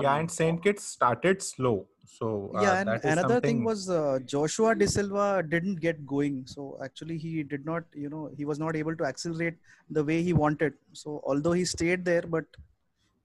Yeah, 0.00 0.16
and 0.16 0.30
Saint 0.30 0.62
Kitts 0.62 0.84
started 0.84 1.42
slow. 1.42 1.86
So, 2.06 2.52
uh, 2.54 2.60
yeah 2.62 2.74
and 2.80 2.88
that 2.88 3.04
is 3.04 3.12
another 3.12 3.40
thing 3.40 3.64
was 3.64 3.88
uh, 3.88 4.18
joshua 4.26 4.74
da 4.74 4.86
silva 4.86 5.42
didn't 5.42 5.80
get 5.80 6.04
going 6.06 6.44
so 6.46 6.78
actually 6.84 7.16
he 7.16 7.42
did 7.42 7.64
not 7.64 7.82
you 7.94 8.10
know 8.10 8.30
he 8.36 8.44
was 8.44 8.58
not 8.58 8.76
able 8.76 8.94
to 8.94 9.04
accelerate 9.04 9.56
the 9.90 10.04
way 10.04 10.22
he 10.22 10.34
wanted 10.34 10.74
so 10.92 11.22
although 11.26 11.52
he 11.52 11.64
stayed 11.64 12.04
there 12.04 12.22
but 12.22 12.44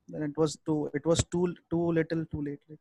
then 0.08 0.24
it 0.24 0.38
was 0.38 0.58
too 0.66 0.90
it 0.94 1.06
was 1.06 1.24
too 1.26 1.54
too 1.70 1.92
little 1.92 2.24
too 2.32 2.42
late 2.42 2.80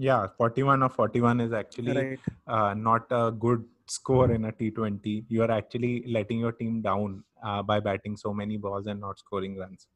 yeah, 0.00 0.28
41 0.38 0.82
or 0.82 0.88
41 0.88 1.40
is 1.40 1.52
actually 1.52 1.92
right 1.92 2.20
uh, 2.46 2.72
not 2.74 3.06
a 3.10 3.30
good 3.30 3.64
score 3.90 4.30
in 4.30 4.44
a 4.44 4.52
T20. 4.52 5.24
You 5.28 5.42
are 5.42 5.50
actually 5.50 6.04
letting 6.06 6.38
your 6.38 6.52
team 6.52 6.80
down 6.80 7.24
uh, 7.42 7.62
by 7.62 7.80
batting 7.80 8.16
so 8.16 8.32
many 8.32 8.56
balls 8.56 8.86
and 8.86 9.00
not 9.00 9.18
scoring 9.18 9.56
runs. 9.56 9.88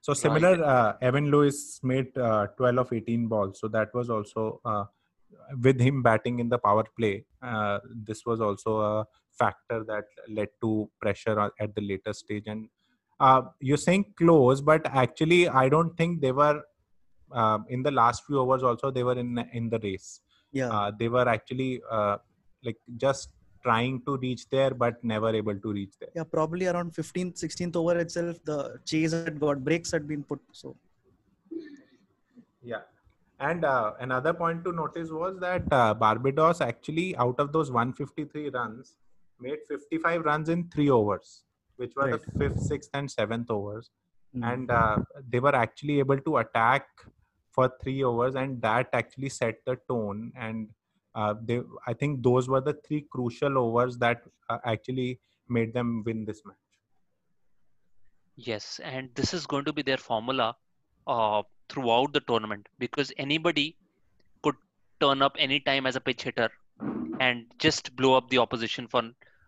So 0.00 0.14
similar, 0.14 0.64
uh, 0.64 0.94
Evan 1.00 1.30
Lewis 1.30 1.78
made 1.82 2.16
uh, 2.18 2.48
12 2.56 2.78
of 2.78 2.92
18 2.92 3.28
balls. 3.28 3.60
So 3.60 3.68
that 3.68 3.94
was 3.94 4.10
also 4.10 4.60
uh, 4.64 4.84
with 5.62 5.78
him 5.80 6.02
batting 6.02 6.40
in 6.40 6.48
the 6.48 6.58
power 6.58 6.84
play. 6.98 7.24
Uh, 7.40 7.78
this 8.08 8.26
was 8.26 8.40
also 8.40 8.80
a 8.80 9.06
factor 9.38 9.84
that 9.84 10.06
led 10.28 10.48
to 10.62 10.90
pressure 11.00 11.38
at 11.60 11.74
the 11.74 11.82
later 11.82 12.12
stage. 12.12 12.44
And 12.46 12.68
uh, 13.20 13.42
you're 13.60 13.76
saying 13.76 14.06
close, 14.16 14.60
but 14.60 14.86
actually, 14.86 15.48
I 15.48 15.68
don't 15.68 15.96
think 15.96 16.20
they 16.20 16.32
were 16.32 16.62
uh, 17.30 17.58
in 17.68 17.82
the 17.82 17.90
last 17.92 18.24
few 18.26 18.40
overs. 18.40 18.64
Also, 18.64 18.90
they 18.90 19.04
were 19.04 19.18
in 19.18 19.38
in 19.52 19.68
the 19.68 19.78
race 19.78 20.20
yeah 20.52 20.68
uh, 20.68 20.90
they 20.98 21.08
were 21.08 21.28
actually 21.28 21.80
uh, 21.90 22.16
like 22.64 22.78
just 22.96 23.30
trying 23.62 24.00
to 24.06 24.16
reach 24.18 24.48
there 24.48 24.70
but 24.72 25.02
never 25.04 25.34
able 25.34 25.58
to 25.64 25.72
reach 25.72 25.94
there. 26.00 26.10
Yeah 26.14 26.24
probably 26.24 26.66
around 26.66 26.92
15th 26.92 27.34
16th 27.44 27.76
over 27.76 27.98
itself 27.98 28.36
the 28.44 28.78
chase 28.84 29.12
had 29.12 29.38
got 29.38 29.62
breaks 29.64 29.90
had 29.90 30.06
been 30.08 30.22
put 30.22 30.40
so. 30.52 30.76
Yeah. 32.62 32.82
And 33.38 33.64
uh, 33.64 33.92
another 34.00 34.34
point 34.34 34.64
to 34.64 34.72
notice 34.72 35.10
was 35.10 35.38
that 35.40 35.62
uh, 35.72 35.94
barbados 35.94 36.60
actually 36.60 37.16
out 37.16 37.36
of 37.38 37.52
those 37.52 37.70
153 37.70 38.50
runs 38.50 38.96
made 39.40 39.58
55 39.68 40.24
runs 40.24 40.48
in 40.50 40.68
three 40.68 40.90
overs 40.90 41.44
which 41.76 41.94
were 41.96 42.08
Right. 42.10 42.20
the 42.20 42.38
fifth 42.38 42.60
sixth 42.60 42.90
and 42.92 43.10
seventh 43.10 43.50
overs. 43.50 43.90
Mm, 44.36 44.52
and 44.52 44.70
uh, 44.70 44.98
they 45.28 45.40
were 45.40 45.54
actually 45.54 45.98
able 45.98 46.18
to 46.18 46.36
attack 46.38 46.86
for 47.50 47.72
three 47.82 48.04
overs 48.04 48.34
and 48.34 48.60
that 48.62 48.88
actually 48.92 49.30
set 49.30 49.64
the 49.64 49.76
tone. 49.88 50.30
And 50.36 50.68
uh, 51.14 51.34
they 51.44 51.60
i 51.86 51.92
think 51.92 52.22
those 52.22 52.48
were 52.48 52.60
the 52.60 52.76
three 52.86 53.04
crucial 53.10 53.58
overs 53.58 53.98
that 53.98 54.22
uh, 54.48 54.58
actually 54.64 55.18
made 55.48 55.72
them 55.74 56.02
win 56.06 56.24
this 56.24 56.42
match 56.44 56.70
Yes, 58.42 58.80
and 58.82 59.10
this 59.14 59.34
is 59.34 59.46
going 59.46 59.66
to 59.66 59.72
be 59.72 59.82
their 59.82 59.98
formula 59.98 60.56
uh, 61.06 61.42
throughout 61.68 62.14
the 62.14 62.20
tournament 62.20 62.68
because 62.78 63.12
anybody 63.18 63.76
could 64.42 64.54
turn 64.98 65.20
up 65.20 65.36
anytime 65.38 65.86
as 65.86 65.94
a 65.94 66.00
pitch 66.00 66.22
hitter 66.22 66.48
and 67.20 67.44
just 67.58 67.94
blow 67.96 68.14
up 68.14 68.30
the 68.30 68.38
opposition 68.38 68.88
for 68.88 69.02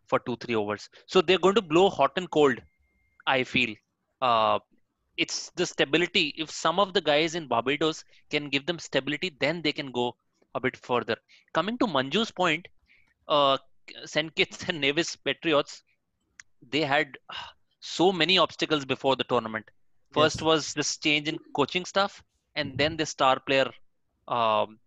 for 0.09 0.19
two 0.19 0.37
three 0.37 0.55
overs. 0.55 0.91
So 1.07 1.23
they're 1.23 1.39
going 1.39 1.55
to 1.55 1.63
blow 1.63 1.89
hot 1.89 2.13
and 2.17 2.31
cold. 2.31 2.61
I 3.27 3.45
feel 3.45 3.75
uh, 4.21 4.59
it's 5.17 5.51
the 5.57 5.65
stability. 5.65 6.35
If 6.37 6.51
some 6.51 6.79
of 6.79 6.93
the 6.93 7.01
guys 7.01 7.35
in 7.35 7.49
Barbados 7.49 8.05
can 8.31 8.51
give 8.51 8.67
them 8.67 8.79
stability, 8.79 9.35
then 9.41 9.63
they 9.63 9.73
can 9.73 9.91
go 9.91 10.17
a 10.55 10.61
bit 10.61 10.77
further. 10.77 11.17
Coming 11.55 11.79
to 11.79 11.87
Manju's 11.87 12.31
point, 12.31 12.69
uh, 13.29 13.59
and 14.69 14.81
Nevis 14.81 15.17
Patriots, 15.17 15.83
they 16.71 16.83
had 16.83 17.19
so 17.81 18.13
many 18.13 18.39
obstacles 18.39 18.85
before 18.85 19.17
the 19.17 19.25
tournament. 19.25 19.71
First 20.13 20.37
Yes. 20.37 20.43
was 20.43 20.75
this 20.75 20.97
change 20.99 21.29
in 21.29 21.39
coaching 21.55 21.85
staff, 21.85 22.23
and 22.55 22.77
then 22.79 22.97
the 22.97 23.07
star 23.07 23.41
player 23.41 23.71
um, 24.29 24.79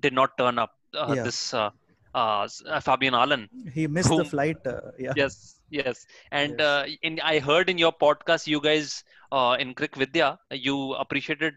did 0.00 0.12
not 0.12 0.36
turn 0.38 0.58
up. 0.58 0.72
Uh, 0.94 1.12
Yeah. 1.16 1.24
This 1.24 1.54
uh, 1.54 1.70
uh, 2.14 2.48
uh, 2.66 2.80
Fabian 2.80 3.14
Allen. 3.14 3.48
he 3.74 3.86
missed 3.86 4.08
the 4.08 4.24
flight 4.24 4.56
uh, 4.66 4.80
yeah 4.98 5.12
Yes, 5.16 5.60
yes. 5.70 6.06
And 6.32 6.58
Yes. 6.58 6.60
uh, 6.60 6.86
in 7.02 7.20
I 7.20 7.38
heard 7.38 7.68
in 7.68 7.78
your 7.78 7.92
podcast, 7.92 8.46
you 8.46 8.60
guys 8.60 9.04
uh, 9.30 9.56
in 9.58 9.74
Crick 9.74 9.94
Vidya, 9.96 10.38
you 10.50 10.94
appreciated 10.94 11.54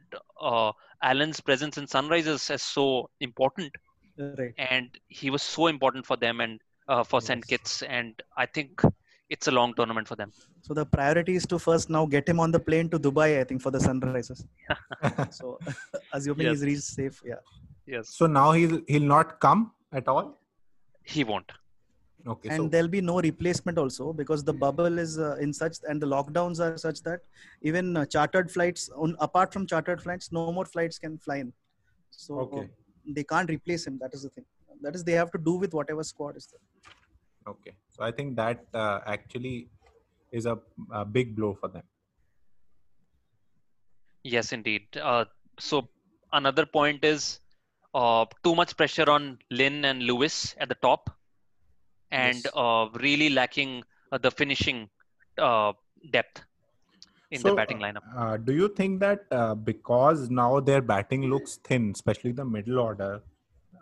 Allen's 1.02 1.40
presence 1.40 1.78
in 1.78 1.86
Sunrisers 1.86 2.50
is 2.54 2.62
so 2.62 3.10
important, 3.22 3.72
right 4.18 4.54
and 4.58 4.90
he 5.08 5.30
was 5.30 5.42
so 5.42 5.68
important 5.68 6.06
for 6.06 6.18
them 6.18 6.42
and 6.42 6.60
uh, 6.88 7.04
for 7.04 7.22
St. 7.22 7.46
Kitts. 7.48 7.82
And 7.84 8.14
I 8.38 8.46
think 8.46 8.82
it's 9.30 9.48
a 9.48 9.52
long 9.52 9.74
tournament 9.76 10.08
for 10.08 10.16
them. 10.16 10.32
so 10.68 10.74
the 10.74 10.86
priority 10.86 11.36
is 11.40 11.46
to 11.52 11.58
first 11.60 11.90
now 11.96 12.06
get 12.06 12.28
him 12.32 12.40
on 12.46 12.52
the 12.56 12.60
plane 12.68 12.88
to 12.94 12.98
dubai 13.06 13.28
i 13.42 13.44
think 13.50 13.62
for 13.66 13.72
the 13.76 13.82
sunrisers 13.86 14.42
so 15.40 15.46
assuming 16.18 16.46
Yes. 16.48 16.54
he's 16.56 16.66
reached 16.70 16.90
safe 17.00 17.18
yeah 17.32 17.42
Yes, 17.94 18.10
so 18.20 18.26
now 18.40 18.48
he'll 18.58 18.80
he'll 18.92 19.08
not 19.16 19.30
come 19.46 19.62
at 20.00 20.08
all 20.14 20.26
he 21.14 21.22
won't. 21.30 21.52
Okay 22.28 22.50
and 22.50 22.64
so 22.64 22.68
there'll 22.68 22.88
be 22.88 23.02
no 23.02 23.20
replacement 23.22 23.78
also 23.78 24.12
because 24.14 24.44
the 24.44 24.54
bubble 24.54 25.00
is 25.00 25.18
uh, 25.18 25.36
in 25.38 25.54
such 25.54 25.78
and 25.88 26.02
the 26.02 26.08
lockdowns 26.08 26.60
are 26.60 26.78
such 26.78 27.02
that 27.04 27.22
even 27.62 27.96
uh, 27.96 28.06
chartered 28.06 28.52
flights 28.52 28.90
on, 28.96 29.16
apart 29.20 29.54
from 29.54 29.66
chartered 29.66 30.02
flights 30.02 30.32
no 30.32 30.52
more 30.52 30.66
flights 30.66 31.00
can 31.00 31.18
fly 31.18 31.38
in. 31.38 31.54
So 32.12 32.40
Okay. 32.40 32.70
they 33.08 33.24
can't 33.24 33.50
replace 33.50 33.88
him. 33.88 33.98
That 34.02 34.14
is 34.14 34.24
the 34.24 34.30
thing. 34.30 34.46
That 34.82 34.96
is 34.96 35.04
they 35.04 35.14
have 35.14 35.32
to 35.32 35.38
do 35.38 35.54
with 35.54 35.74
whatever 35.74 36.04
squad 36.04 36.36
is 36.38 36.48
there. 36.48 37.54
Okay. 37.54 37.74
So 37.90 38.04
i 38.04 38.12
think 38.12 38.36
that 38.36 38.66
uh, 38.74 39.00
actually 39.06 39.70
is 40.32 40.46
a, 40.46 40.58
a 40.92 41.06
big 41.06 41.36
blow 41.36 41.54
for 41.60 41.70
them. 41.70 41.84
Yes, 44.24 44.52
indeed. 44.52 44.86
Uh, 45.02 45.26
so 45.60 45.88
another 46.34 46.66
point 46.66 47.04
is 47.04 47.40
uh, 47.94 48.26
too 48.44 48.56
much 48.56 48.76
pressure 48.78 49.10
on 49.10 49.40
Lynn 49.50 49.86
and 49.86 50.04
Lewis 50.04 50.56
at 50.60 50.70
the 50.70 50.76
top, 50.76 51.10
and 52.12 52.48
Yes. 52.48 52.54
uh, 52.56 52.90
really 52.96 53.30
lacking 53.30 53.84
uh, 54.12 54.18
the 54.18 54.32
finishing 54.32 54.90
uh, 55.38 55.74
depth. 56.12 56.44
in 57.32 57.44
So, 57.44 57.50
the 57.50 57.52
batting 57.52 57.80
lineup. 57.80 58.04
Uh, 58.18 58.38
do 58.38 58.54
you 58.54 58.68
think 58.70 59.00
that 59.00 59.26
uh, 59.32 59.56
because 59.56 60.30
now 60.30 60.60
their 60.60 60.82
batting 60.82 61.24
looks 61.30 61.58
thin, 61.64 61.92
especially 61.92 62.32
the 62.32 62.46
middle 62.46 62.80
order, 62.80 63.22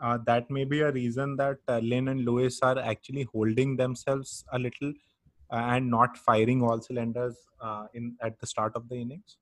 uh, 0.02 0.18
that 0.26 0.50
may 0.50 0.66
be 0.66 0.82
a 0.82 0.92
reason 0.92 1.36
that 1.38 1.58
uh, 1.68 1.80
Lynn 1.80 2.10
and 2.10 2.26
Lewis 2.26 2.60
are 2.62 2.78
actually 2.80 3.24
holding 3.34 3.78
themselves 3.78 4.44
a 4.52 4.60
little 4.60 4.94
uh, 5.52 5.56
and 5.76 5.90
not 5.90 6.18
firing 6.18 6.62
all 6.62 6.82
cylinders 6.82 7.38
uh, 7.62 7.88
in 7.94 8.18
at 8.22 8.40
the 8.40 8.48
start 8.48 8.74
of 8.76 8.90
the 8.90 8.96
innings? 8.96 9.38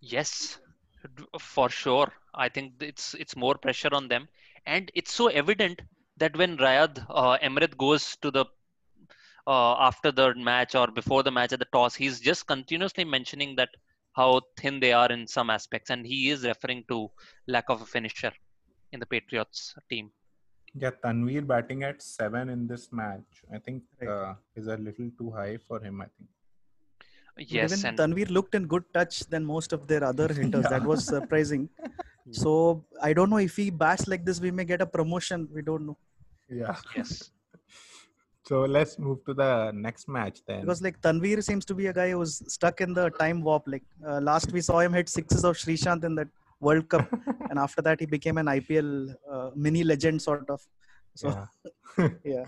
Yes, 0.00 0.58
for 1.38 1.68
sure. 1.68 2.12
I 2.34 2.48
think 2.48 2.74
it's 2.80 3.14
it's 3.14 3.36
more 3.36 3.56
pressure 3.56 3.92
on 3.92 4.08
them, 4.08 4.28
and 4.66 4.90
it's 4.94 5.12
so 5.12 5.28
evident 5.28 5.82
that 6.18 6.36
when 6.36 6.56
Rayad 6.56 7.04
uh, 7.08 7.38
Emrit 7.42 7.76
goes 7.76 8.16
to 8.22 8.30
the 8.30 8.44
uh, 9.46 9.74
after 9.78 10.10
the 10.10 10.34
match 10.36 10.74
or 10.74 10.86
before 10.88 11.22
the 11.22 11.30
match 11.30 11.52
at 11.52 11.58
the 11.58 11.66
toss, 11.72 11.94
he's 11.94 12.20
just 12.20 12.46
continuously 12.46 13.04
mentioning 13.04 13.54
that 13.56 13.68
how 14.12 14.40
thin 14.56 14.80
they 14.80 14.92
are 14.92 15.10
in 15.10 15.26
some 15.26 15.50
aspects, 15.50 15.90
and 15.90 16.06
he 16.06 16.30
is 16.30 16.44
referring 16.44 16.84
to 16.88 17.10
lack 17.48 17.64
of 17.68 17.82
a 17.82 17.86
finisher 17.86 18.32
in 18.92 19.00
the 19.00 19.06
Patriots 19.06 19.74
team. 19.90 20.10
Yeah, 20.74 20.90
Tanvir 21.04 21.46
batting 21.46 21.84
at 21.84 22.02
seven 22.02 22.48
in 22.48 22.66
this 22.66 22.92
match, 22.92 23.42
I 23.52 23.58
think, 23.58 23.82
uh, 24.08 24.34
is 24.56 24.66
a 24.66 24.76
little 24.76 25.10
too 25.18 25.30
high 25.30 25.58
for 25.68 25.80
him. 25.80 26.00
I 26.00 26.06
think. 26.16 26.30
Yes, 27.36 27.84
Even 27.84 27.86
and 27.88 27.98
Tanvir 27.98 28.30
looked 28.30 28.54
in 28.54 28.66
good 28.66 28.84
touch 28.94 29.20
than 29.26 29.44
most 29.44 29.72
of 29.72 29.86
their 29.86 30.04
other 30.04 30.28
hitters. 30.32 30.64
That 30.64 30.84
was 30.84 31.04
surprising. 31.04 31.68
so 32.30 32.84
I 33.02 33.12
don't 33.12 33.30
know 33.30 33.36
if 33.38 33.56
he 33.56 33.70
bats 33.70 34.08
like 34.08 34.24
this, 34.24 34.40
we 34.40 34.50
may 34.50 34.64
get 34.64 34.80
a 34.80 34.86
promotion. 34.86 35.48
We 35.52 35.62
don't 35.62 35.86
know 35.86 35.98
Yeah. 36.48 36.76
yes, 36.96 37.30
So 38.48 38.60
let's 38.60 38.98
move 38.98 39.24
to 39.24 39.34
the 39.34 39.72
next 39.74 40.06
match 40.08 40.40
then. 40.46 40.60
because 40.60 40.82
like 40.82 41.00
Tanvir 41.00 41.42
seems 41.42 41.64
to 41.64 41.74
be 41.74 41.86
a 41.86 41.92
guy 41.92 42.10
who's 42.10 42.42
stuck 42.52 42.80
in 42.80 42.92
the 42.92 43.10
time 43.10 43.42
warp. 43.42 43.64
Like 43.66 43.84
uh, 44.06 44.20
last 44.20 44.52
we 44.52 44.60
saw 44.60 44.80
him 44.80 44.92
hit 44.92 45.08
sixes 45.08 45.44
of 45.44 45.56
Sreesanth 45.56 46.04
in 46.04 46.14
that 46.16 46.28
World 46.60 46.88
Cup, 46.88 47.08
and 47.50 47.58
after 47.58 47.80
that 47.82 48.00
he 48.00 48.06
became 48.06 48.36
an 48.38 48.46
IPL 48.46 49.14
uh, 49.30 49.50
mini 49.54 49.82
legend 49.82 50.20
sort 50.20 50.48
of. 50.50 50.60
So 51.14 51.28
yeah. 51.98 52.08
yeah, 52.24 52.44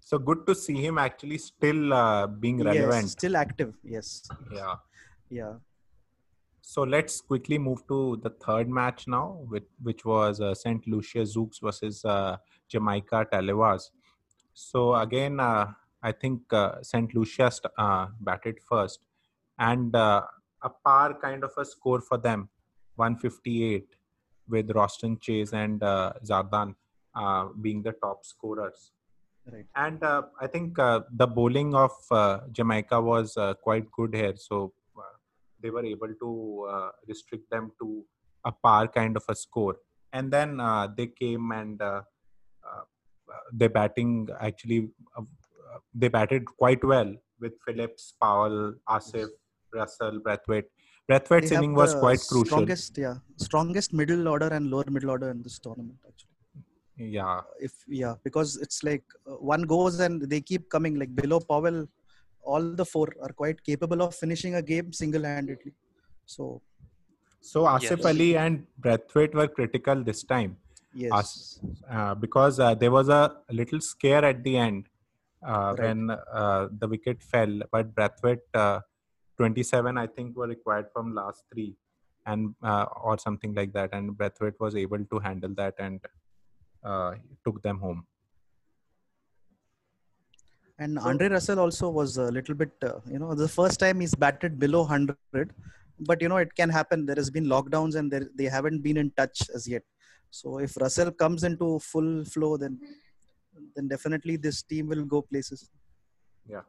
so 0.00 0.18
good 0.18 0.46
to 0.46 0.54
see 0.54 0.74
him 0.74 0.98
actually 0.98 1.38
still 1.38 1.92
uh, 1.92 2.26
being 2.26 2.58
relevant. 2.62 3.02
yes, 3.04 3.12
still 3.12 3.36
active. 3.36 3.74
Yes, 3.82 4.28
Yeah. 4.52 4.74
yeah. 5.30 5.54
So 6.68 6.82
let's 6.82 7.20
quickly 7.20 7.58
move 7.58 7.86
to 7.86 8.18
the 8.24 8.30
third 8.30 8.68
match 8.68 9.06
now, 9.06 9.38
which, 9.46 9.68
which 9.80 10.04
was 10.04 10.40
uh, 10.40 10.52
St. 10.52 10.84
Lucia 10.88 11.20
Zouks 11.20 11.60
versus 11.62 12.04
uh, 12.04 12.38
Jamaica 12.68 13.28
Tallawahs. 13.32 13.90
So 14.52 14.96
again, 14.96 15.38
uh, 15.38 15.66
I 16.02 16.10
think 16.10 16.52
uh, 16.52 16.82
St. 16.82 17.14
Lucia 17.14 17.52
st- 17.52 17.72
uh, 17.78 18.08
batted 18.20 18.58
first, 18.68 18.98
and 19.60 19.94
uh, 19.94 20.22
a 20.60 20.70
par 20.84 21.16
kind 21.22 21.44
of 21.44 21.52
a 21.56 21.64
score 21.64 22.00
for 22.00 22.18
them, 22.18 22.48
158, 22.96 23.86
with 24.48 24.68
Roston 24.70 25.20
Chase 25.20 25.52
and 25.52 25.80
uh, 25.84 26.14
Zadran 26.24 26.74
uh, 27.14 27.46
being 27.60 27.80
the 27.80 27.92
top 27.92 28.26
scorers. 28.26 28.90
Right. 29.48 29.66
And 29.76 30.02
uh, 30.02 30.22
I 30.40 30.48
think 30.48 30.80
uh, 30.80 31.02
the 31.12 31.28
bowling 31.28 31.76
of 31.76 31.92
uh, 32.10 32.40
Jamaica 32.50 33.00
was 33.00 33.36
uh, 33.36 33.54
quite 33.54 33.88
good 33.92 34.16
here. 34.16 34.34
So 34.34 34.72
they 35.60 35.70
were 35.70 35.84
able 35.84 36.12
to 36.20 36.68
uh, 36.70 36.88
restrict 37.08 37.50
them 37.50 37.72
to 37.80 38.04
a 38.44 38.52
par 38.52 38.88
kind 38.88 39.16
of 39.16 39.24
a 39.28 39.34
score. 39.34 39.76
And 40.12 40.32
then 40.32 40.60
uh, 40.60 40.88
they 40.96 41.08
came 41.08 41.50
and 41.52 41.80
uh, 41.80 42.02
uh, 42.64 42.82
they 43.52 43.68
batting 43.68 44.28
actually, 44.40 44.88
uh, 45.16 45.22
they 45.94 46.08
batted 46.08 46.46
quite 46.46 46.84
well 46.84 47.14
with 47.40 47.52
Phillips, 47.66 48.14
Powell, 48.20 48.74
Asif, 48.88 49.28
Russell, 49.72 50.20
Brathwaite. 50.20 50.64
Brathwaite's 51.10 51.52
inning 51.52 51.74
was 51.74 51.94
quite 51.94 52.20
crucial. 52.28 52.46
Strongest, 52.46 52.98
yeah, 52.98 53.16
strongest 53.36 53.92
middle 53.92 54.26
order 54.26 54.48
and 54.48 54.70
lower 54.70 54.84
middle 54.88 55.10
order 55.10 55.30
in 55.30 55.42
this 55.42 55.58
tournament 55.58 55.98
actually. 56.06 56.30
Yeah. 56.98 57.42
if 57.60 57.72
yeah 57.86 58.14
because 58.24 58.56
it's 58.56 58.82
like 58.82 59.04
uh, 59.30 59.32
one 59.32 59.62
goes 59.62 60.00
and 60.00 60.22
they 60.22 60.40
keep 60.40 60.70
coming 60.70 60.94
like 60.98 61.14
below 61.14 61.40
powell 61.40 61.86
all 62.54 62.64
the 62.80 62.86
four 62.94 63.08
are 63.26 63.32
quite 63.42 63.58
capable 63.70 64.00
of 64.06 64.14
finishing 64.22 64.54
a 64.60 64.62
game 64.72 64.88
single-handedly 65.02 65.74
so 66.36 66.46
So 67.48 67.60
Asif 67.70 67.98
Yes. 67.98 68.06
Ali 68.10 68.36
and 68.42 68.54
Brathwaite 68.84 69.34
were 69.40 69.48
critical 69.56 69.98
this 70.06 70.22
time. 70.30 70.52
yes 71.02 71.60
uh, 71.96 72.14
because 72.14 72.56
uh, 72.66 72.74
there 72.80 72.90
was 72.94 73.08
a 73.08 73.20
little 73.58 73.80
scare 73.88 74.24
at 74.30 74.38
the 74.46 74.54
end 74.66 74.88
uh, 75.50 75.74
Right. 75.78 75.80
when 75.84 76.10
uh, 76.40 76.62
the 76.80 76.88
wicket 76.94 77.22
fell. 77.22 77.52
But 77.74 77.94
Brathwaite, 77.98 78.46
uh, 78.62 78.80
27, 79.36 79.98
I 80.04 80.06
think, 80.16 80.36
were 80.36 80.48
required 80.48 80.86
from 80.94 81.14
last 81.20 81.44
three, 81.52 81.70
and 82.32 82.54
uh, 82.72 82.86
or 83.08 83.14
something 83.26 83.54
like 83.60 83.72
that. 83.78 83.90
And 83.98 84.12
Brathwaite 84.22 84.58
was 84.66 84.74
able 84.84 85.04
to 85.12 85.18
handle 85.28 85.54
that 85.62 85.74
and 85.78 86.00
uh, 86.84 87.12
took 87.44 87.62
them 87.68 87.78
home. 87.86 88.06
And 90.78 90.98
andre 90.98 91.28
russell 91.28 91.60
also 91.64 91.88
was 91.88 92.16
a 92.18 92.30
little 92.36 92.54
bit 92.54 92.72
uh, 92.82 92.98
you 93.12 93.18
know 93.18 93.34
the 93.34 93.48
first 93.48 93.80
time 93.80 94.00
he's 94.00 94.14
batted 94.14 94.58
below 94.58 94.80
100 94.80 95.54
but 96.00 96.20
you 96.22 96.28
know 96.28 96.36
it 96.36 96.54
can 96.54 96.68
happen 96.68 97.06
there 97.06 97.16
has 97.16 97.30
been 97.30 97.46
lockdowns 97.46 97.94
and 97.96 98.10
there, 98.10 98.28
they 98.34 98.44
haven't 98.44 98.82
been 98.82 98.98
in 99.04 99.10
touch 99.20 99.40
as 99.54 99.66
yet 99.66 99.82
so 100.30 100.58
if 100.58 100.76
russell 100.76 101.10
comes 101.10 101.44
into 101.44 101.78
full 101.78 102.24
flow 102.24 102.56
then 102.56 102.78
then 103.74 103.88
definitely 103.88 104.36
this 104.36 104.62
team 104.62 104.86
will 104.88 105.04
go 105.04 105.22
places 105.22 105.70
Yeah. 106.48 106.62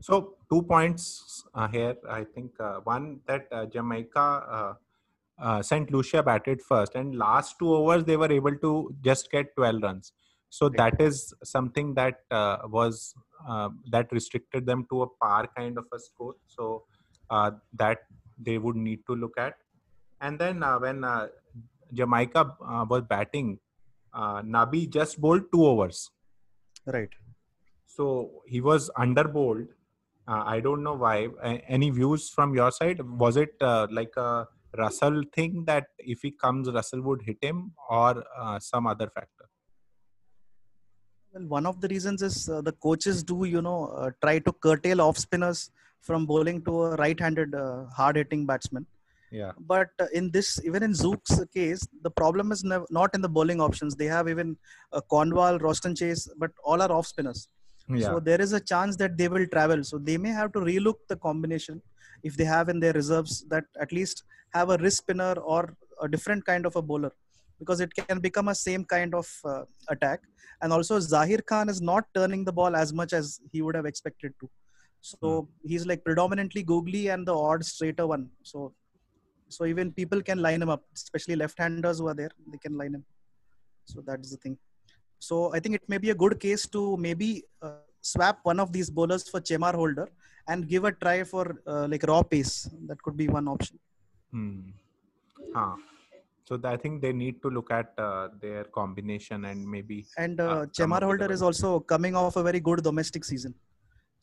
So 0.00 0.34
two 0.50 0.62
points 0.62 1.44
uh, 1.54 1.68
here. 1.68 1.96
I 2.08 2.24
think 2.24 2.52
uh, 2.60 2.80
one 2.84 3.20
that 3.26 3.46
uh, 3.50 3.66
Jamaica, 3.66 4.20
uh, 4.20 4.74
uh, 5.40 5.62
Saint 5.62 5.90
Lucia 5.90 6.22
batted 6.22 6.62
first, 6.62 6.94
and 6.94 7.16
last 7.16 7.58
two 7.58 7.72
overs 7.72 8.04
they 8.04 8.16
were 8.16 8.30
able 8.30 8.56
to 8.56 8.94
just 9.02 9.30
get 9.30 9.54
12 9.56 9.82
runs. 9.82 10.12
So 10.50 10.68
that 10.70 11.00
is 11.00 11.34
something 11.44 11.94
that 11.94 12.20
uh, 12.30 12.58
was 12.64 13.14
uh, 13.48 13.68
that 13.90 14.10
restricted 14.12 14.66
them 14.66 14.86
to 14.90 15.02
a 15.02 15.06
par 15.06 15.48
kind 15.56 15.78
of 15.78 15.86
a 15.92 15.98
score. 15.98 16.34
So 16.46 16.84
uh, 17.30 17.52
that 17.74 17.98
they 18.38 18.58
would 18.58 18.76
need 18.76 19.00
to 19.06 19.14
look 19.14 19.36
at. 19.38 19.54
And 20.20 20.38
then 20.38 20.62
uh, 20.62 20.78
when 20.78 21.04
uh, 21.04 21.28
Jamaica 21.92 22.56
uh, 22.66 22.86
was 22.88 23.02
batting, 23.02 23.58
uh, 24.12 24.42
Nabi 24.42 24.88
just 24.90 25.20
bowled 25.20 25.52
two 25.52 25.64
overs. 25.66 26.10
right 26.86 27.10
So 27.86 28.42
he 28.46 28.60
was 28.60 28.90
under 28.96 29.24
bowled. 29.24 29.68
Uh, 30.26 30.42
I 30.46 30.60
don't 30.60 30.82
know 30.82 30.94
why. 30.94 31.28
A- 31.42 31.62
any 31.76 31.90
views 31.90 32.28
from 32.30 32.54
your 32.54 32.70
side? 32.70 33.00
Was 33.02 33.36
it 33.36 33.54
uh, 33.60 33.86
like 33.90 34.16
a 34.16 34.46
Russell 34.76 35.22
thing 35.34 35.64
that 35.66 35.86
if 35.98 36.20
he 36.22 36.30
comes, 36.30 36.70
Russell 36.70 37.02
would 37.02 37.22
hit 37.22 37.38
him, 37.42 37.72
or 37.88 38.24
uh, 38.38 38.58
some 38.58 38.86
other 38.86 39.08
factor? 39.08 39.37
Well, 41.38 41.48
one 41.48 41.66
of 41.66 41.80
the 41.80 41.88
reasons 41.88 42.22
is 42.22 42.48
uh, 42.48 42.60
the 42.60 42.72
coaches 42.72 43.22
do, 43.22 43.44
you 43.44 43.62
know, 43.62 43.86
uh, 43.96 44.10
try 44.22 44.38
to 44.40 44.52
curtail 44.52 45.00
off 45.00 45.18
spinners 45.18 45.70
from 46.00 46.26
bowling 46.26 46.62
to 46.64 46.82
a 46.84 46.96
right-handed, 46.96 47.54
uh, 47.54 47.84
hard-hitting 47.96 48.46
batsman. 48.46 48.86
Yeah. 49.30 49.52
But 49.58 49.90
uh, 50.00 50.06
in 50.14 50.30
this, 50.30 50.60
even 50.64 50.82
in 50.82 50.92
Zouk's 50.92 51.44
case, 51.54 51.86
the 52.02 52.10
problem 52.10 52.50
is 52.50 52.64
nev- 52.64 52.86
not 52.90 53.14
in 53.14 53.20
the 53.20 53.28
bowling 53.28 53.60
options. 53.60 53.94
They 53.94 54.06
have 54.06 54.28
even 54.28 54.56
uh, 54.92 55.00
Cornwall, 55.02 55.58
Roston 55.58 55.96
Chase, 55.96 56.28
but 56.38 56.50
all 56.64 56.80
are 56.82 56.90
off 56.90 57.06
spinners. 57.06 57.48
Yeah. 57.88 58.08
So 58.08 58.20
there 58.20 58.40
is 58.40 58.52
a 58.52 58.60
chance 58.60 58.96
that 58.96 59.16
they 59.16 59.28
will 59.28 59.46
travel. 59.46 59.84
So 59.84 59.98
they 59.98 60.16
may 60.16 60.30
have 60.30 60.52
to 60.54 60.60
relook 60.60 60.96
the 61.08 61.16
combination 61.16 61.82
if 62.22 62.36
they 62.36 62.44
have 62.44 62.68
in 62.68 62.80
their 62.80 62.92
reserves 62.92 63.44
that 63.48 63.64
at 63.80 63.92
least 63.92 64.24
have 64.54 64.70
a 64.70 64.78
wrist 64.78 64.98
spinner 64.98 65.34
or 65.34 65.76
a 66.00 66.08
different 66.08 66.44
kind 66.44 66.66
of 66.66 66.74
a 66.76 66.82
bowler 66.82 67.12
because 67.58 67.80
it 67.80 67.92
can 67.94 68.20
become 68.20 68.48
a 68.48 68.54
same 68.54 68.84
kind 68.84 69.14
of 69.14 69.28
uh, 69.44 69.62
attack. 69.88 70.20
And 70.62 70.72
also 70.72 70.98
Zahir 71.00 71.38
Khan 71.38 71.68
is 71.68 71.80
not 71.80 72.04
turning 72.14 72.44
the 72.44 72.52
ball 72.52 72.74
as 72.76 72.92
much 72.92 73.12
as 73.12 73.40
he 73.52 73.62
would 73.62 73.76
have 73.76 73.86
expected 73.86 74.32
to. 74.40 74.50
So 75.00 75.48
he's 75.64 75.86
like 75.86 76.04
predominantly 76.04 76.62
googly 76.62 77.08
and 77.08 77.26
the 77.26 77.34
odd 77.34 77.64
straighter 77.64 78.06
one. 78.06 78.28
So 78.42 78.74
so 79.48 79.64
even 79.64 79.92
people 79.92 80.22
can 80.22 80.38
line 80.38 80.60
him 80.62 80.68
up, 80.68 80.82
especially 80.94 81.36
left-handers 81.36 81.98
who 81.98 82.08
are 82.08 82.14
there, 82.14 82.30
they 82.52 82.58
can 82.58 82.76
line 82.76 82.94
him. 82.94 83.04
So 83.86 84.02
that's 84.06 84.30
the 84.30 84.36
thing. 84.36 84.58
So 85.18 85.52
I 85.54 85.60
think 85.60 85.76
it 85.76 85.88
may 85.88 85.98
be 85.98 86.10
a 86.10 86.14
good 86.14 86.38
case 86.38 86.66
to 86.68 86.96
maybe 86.96 87.44
uh, 87.62 87.80
swap 88.02 88.40
one 88.42 88.60
of 88.60 88.72
these 88.72 88.90
bowlers 88.90 89.28
for 89.28 89.40
Chemar 89.40 89.74
holder 89.74 90.08
and 90.48 90.68
give 90.68 90.84
a 90.84 90.92
try 90.92 91.24
for 91.24 91.62
uh, 91.66 91.86
like 91.88 92.02
raw 92.06 92.22
pace. 92.22 92.68
That 92.86 93.02
could 93.02 93.16
be 93.16 93.28
one 93.28 93.48
option. 93.48 93.78
Hmm. 94.32 94.60
Huh. 95.54 95.76
So 96.48 96.58
I 96.64 96.76
think 96.82 97.02
they 97.02 97.12
need 97.12 97.42
to 97.42 97.50
look 97.50 97.70
at 97.70 97.88
uh, 97.98 98.28
their 98.40 98.64
combination 98.76 99.44
and 99.50 99.68
maybe. 99.74 99.96
And 100.24 100.40
Uh, 100.40 100.44
uh, 100.52 100.66
Chemar 100.76 101.00
holder 101.08 101.30
is 101.36 101.42
also 101.48 101.70
coming 101.92 102.14
off 102.20 102.36
a 102.42 102.44
very 102.46 102.60
good 102.68 102.80
domestic 102.86 103.24
season. 103.30 103.54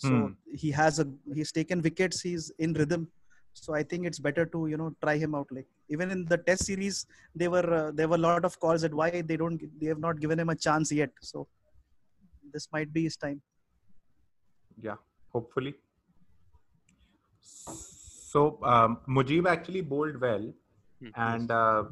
So 0.05 0.13
Hmm. 0.13 0.31
he 0.61 0.69
has 0.77 0.95
a 1.03 1.05
he's 1.37 1.51
taken 1.57 1.83
wickets. 1.87 2.17
He's 2.27 2.45
in 2.67 2.73
rhythm. 2.79 3.03
So 3.65 3.75
I 3.79 3.83
think 3.91 4.07
it's 4.09 4.21
better 4.27 4.45
to 4.53 4.61
you 4.71 4.77
know 4.81 4.87
try 5.03 5.13
him 5.23 5.35
out. 5.39 5.51
Like 5.57 5.67
even 5.97 6.07
in 6.15 6.23
the 6.31 6.39
Test 6.47 6.65
series, 6.69 6.97
they 7.41 7.49
were 7.55 7.67
uh, 7.81 7.91
there 7.99 8.09
were 8.13 8.19
a 8.21 8.23
lot 8.25 8.47
of 8.49 8.57
calls 8.63 8.87
at 8.89 8.95
why 9.01 9.09
they 9.33 9.37
don't 9.43 9.61
they 9.83 9.91
have 9.93 10.01
not 10.07 10.19
given 10.23 10.41
him 10.43 10.51
a 10.55 10.57
chance 10.67 10.91
yet. 11.01 11.13
So 11.31 11.47
this 12.55 12.67
might 12.77 12.91
be 12.97 13.03
his 13.09 13.17
time. 13.25 13.39
Yeah. 14.87 14.99
Hopefully. 15.37 15.75
So 18.33 18.43
um, 18.73 18.97
Mujib 19.19 19.47
actually 19.55 19.85
bowled 19.93 20.19
well, 20.27 20.49
Hmm. 21.03 21.13
and 21.27 21.51
uh, 21.59 21.83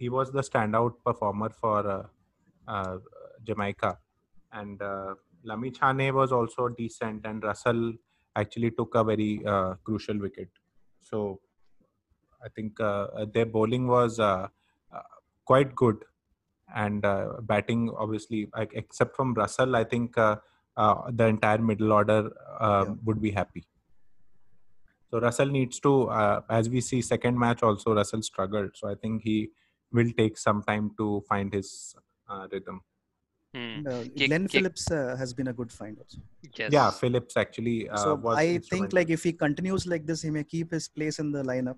he 0.00 0.08
was 0.08 0.32
the 0.32 0.42
standout 0.50 0.94
performer 1.06 1.50
for 1.62 1.78
uh, 1.96 2.06
uh, 2.74 2.98
Jamaica. 3.44 3.98
And 4.60 4.80
uh, 4.82 5.14
Lamichhane 5.48 6.12
was 6.20 6.32
also 6.32 6.68
decent, 6.68 7.26
and 7.26 7.44
Russell 7.50 7.82
actually 8.42 8.70
took 8.70 8.94
a 8.94 9.04
very 9.04 9.32
uh, 9.46 9.74
crucial 9.84 10.18
wicket. 10.18 10.48
So 11.10 11.40
I 12.44 12.48
think 12.56 12.80
uh, 12.80 13.26
their 13.34 13.46
bowling 13.46 13.86
was 13.86 14.18
uh, 14.18 14.48
uh, 14.92 15.02
quite 15.44 15.74
good, 15.82 15.98
and 16.74 17.04
uh, 17.04 17.40
batting 17.42 17.90
obviously, 18.04 18.48
like, 18.56 18.72
except 18.74 19.14
from 19.16 19.34
Russell, 19.34 19.76
I 19.76 19.84
think 19.84 20.16
uh, 20.16 20.36
uh, 20.76 21.10
the 21.20 21.26
entire 21.26 21.58
middle 21.58 21.92
order 21.92 22.30
uh, 22.58 22.84
Yeah. 22.88 22.94
would 23.04 23.20
be 23.20 23.32
happy. 23.32 23.66
So 25.10 25.20
Russell 25.20 25.46
needs 25.46 25.80
to, 25.80 26.08
uh, 26.08 26.40
as 26.48 26.68
we 26.70 26.80
see, 26.80 27.02
second 27.02 27.38
match 27.38 27.62
also 27.62 27.94
Russell 27.94 28.22
struggled. 28.22 28.76
So 28.76 28.88
I 28.88 28.94
think 28.94 29.22
he 29.22 29.50
will 29.92 30.10
take 30.16 30.38
some 30.38 30.62
time 30.62 30.92
to 30.98 31.22
find 31.28 31.52
his 31.52 31.94
uh, 32.28 32.46
rhythm. 32.52 32.80
Hmm. 33.54 33.84
Uh, 33.86 34.04
Glenn 34.16 34.42
kick- 34.46 34.52
Phillips 34.52 34.90
uh, 34.90 35.16
has 35.18 35.34
been 35.34 35.48
a 35.48 35.52
good 35.52 35.72
find 35.72 35.98
also. 35.98 36.18
Yes. 36.56 36.70
Yeah, 36.72 36.90
Phillips 36.90 37.36
actually. 37.36 37.88
Uh, 37.88 37.96
so 37.96 38.14
was 38.14 38.38
I 38.38 38.58
think 38.58 38.92
like 38.92 39.10
if 39.10 39.24
he 39.24 39.32
continues 39.32 39.86
like 39.86 40.06
this, 40.06 40.22
he 40.22 40.30
may 40.30 40.44
keep 40.44 40.70
his 40.70 40.86
place 40.88 41.18
in 41.18 41.32
the 41.32 41.42
lineup. 41.42 41.76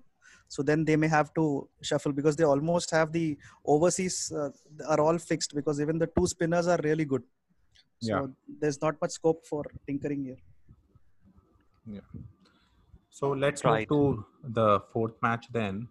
So 0.49 0.61
then 0.61 0.85
they 0.85 0.95
may 0.95 1.07
have 1.07 1.33
to 1.33 1.67
shuffle 1.81 2.11
because 2.11 2.35
they 2.35 2.43
almost 2.43 2.91
have 2.91 3.11
the 3.11 3.37
overseas 3.65 4.31
uh, 4.31 4.49
are 4.87 4.99
all 4.99 5.17
fixed 5.17 5.55
because 5.55 5.81
even 5.81 5.97
the 5.97 6.07
two 6.15 6.27
spinners 6.27 6.67
are 6.67 6.79
really 6.83 7.05
good. 7.05 7.23
So 8.01 8.11
Yeah. 8.11 8.27
there's 8.59 8.79
not 8.79 9.01
much 9.01 9.11
scope 9.11 9.43
for 9.47 9.63
tinkering 9.87 10.23
here. 10.25 10.37
Yeah. 11.87 12.01
So 13.09 13.31
let's 13.31 13.63
Right. 13.65 13.89
move 13.89 14.17
to 14.23 14.25
the 14.59 14.79
fourth 14.91 15.15
match 15.23 15.47
then. 15.51 15.87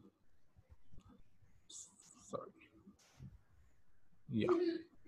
Yeah. 4.32 4.48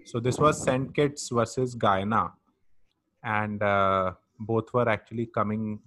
So 0.04 0.20
this 0.20 0.38
was 0.38 0.62
St. 0.62 0.94
Kitts 0.94 1.30
versus 1.30 1.74
Guyana, 1.74 2.32
and 3.22 3.62
uh, 3.62 4.12
both 4.38 4.72
were 4.74 4.88
actually 4.88 5.26
coming 5.26 5.80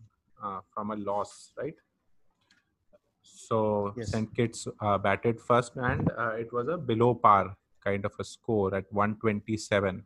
uh, 0.43 0.61
from 0.73 0.91
a 0.91 0.95
loss, 0.95 1.53
right? 1.57 1.75
So 3.21 3.93
Yes. 3.95 4.11
St. 4.11 4.35
Kitts 4.35 4.67
uh, 4.81 4.97
batted 4.97 5.39
first, 5.39 5.75
and 5.75 6.09
uh, 6.17 6.31
it 6.31 6.51
was 6.51 6.67
a 6.67 6.77
below 6.77 7.13
par 7.13 7.55
kind 7.83 8.05
of 8.05 8.13
a 8.19 8.23
score 8.23 8.73
at 8.75 8.85
127. 8.91 10.03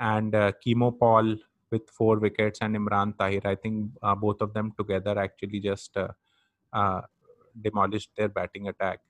And 0.00 0.34
uh, 0.34 0.52
Keemo 0.64 0.98
Paul 0.98 1.36
with 1.70 1.88
four 1.90 2.18
wickets 2.18 2.58
and 2.62 2.76
Imran 2.76 3.16
Tahir. 3.18 3.40
I 3.44 3.54
think 3.54 3.90
uh, 4.02 4.14
both 4.14 4.40
of 4.40 4.52
them 4.54 4.72
together 4.76 5.18
actually 5.18 5.60
just 5.60 5.96
uh, 5.96 6.08
uh, 6.72 7.02
demolished 7.60 8.10
their 8.16 8.28
batting 8.28 8.68
attack. 8.68 9.00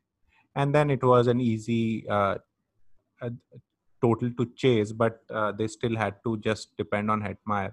And 0.55 0.75
then 0.75 0.91
it 0.91 1.03
was 1.03 1.27
an 1.27 1.41
easy 1.41 2.09
uh, 2.09 2.37
total 4.01 4.31
to 4.39 4.47
chase, 4.57 4.93
but 4.93 5.21
uh, 5.31 5.53
they 5.53 5.67
still 5.67 5.97
had 5.97 6.15
to 6.25 6.37
just 6.39 6.77
depend 6.77 7.11
on 7.11 7.23
Hetmyer 7.23 7.73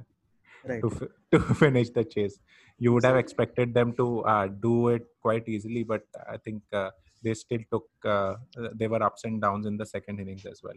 Right. 0.67 0.81
to, 0.81 0.89
fi- 0.89 1.07
to 1.31 1.39
finish 1.63 1.89
the 1.91 2.03
chase. 2.03 2.39
You 2.79 2.91
would 2.93 3.05
have 3.05 3.17
expected 3.17 3.73
them 3.75 3.93
to 3.97 4.21
uh, 4.21 4.47
do 4.47 4.89
it 4.89 5.05
quite 5.21 5.47
easily, 5.47 5.83
but 5.83 6.01
I 6.27 6.37
think 6.37 6.63
uh, 6.73 6.89
they 7.21 7.35
still 7.35 7.59
took, 7.71 7.85
uh, 8.03 8.35
they 8.73 8.87
were 8.87 9.03
ups 9.03 9.25
and 9.25 9.39
downs 9.39 9.67
in 9.67 9.77
the 9.77 9.85
second 9.85 10.19
innings 10.19 10.45
as 10.45 10.61
well. 10.63 10.73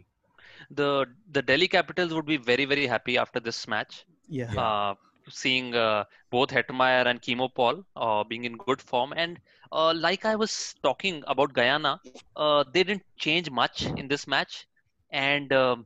The 0.69 1.05
the 1.31 1.41
Delhi 1.41 1.67
Capitals 1.67 2.13
would 2.13 2.25
be 2.25 2.37
very 2.37 2.65
very 2.65 2.85
happy 2.85 3.17
after 3.17 3.39
this 3.39 3.67
match. 3.67 4.05
Yeah. 4.27 4.53
uh, 4.55 4.93
seeing 5.29 5.75
uh, 5.75 6.03
both 6.31 6.49
Hetmyer 6.49 7.05
and 7.05 7.21
Keemo 7.21 7.53
Paul 7.53 7.83
uh, 7.95 8.23
being 8.23 8.45
in 8.45 8.57
good 8.57 8.81
form. 8.81 9.13
And 9.15 9.39
uh, 9.71 9.93
like 9.93 10.25
I 10.25 10.35
was 10.35 10.75
talking 10.83 11.23
about 11.27 11.53
Guyana, 11.53 11.99
uh, 12.35 12.63
they 12.73 12.83
didn't 12.83 13.03
change 13.17 13.49
much 13.51 13.85
in 13.85 14.07
this 14.07 14.27
match, 14.27 14.67
and 15.11 15.51
um, 15.53 15.85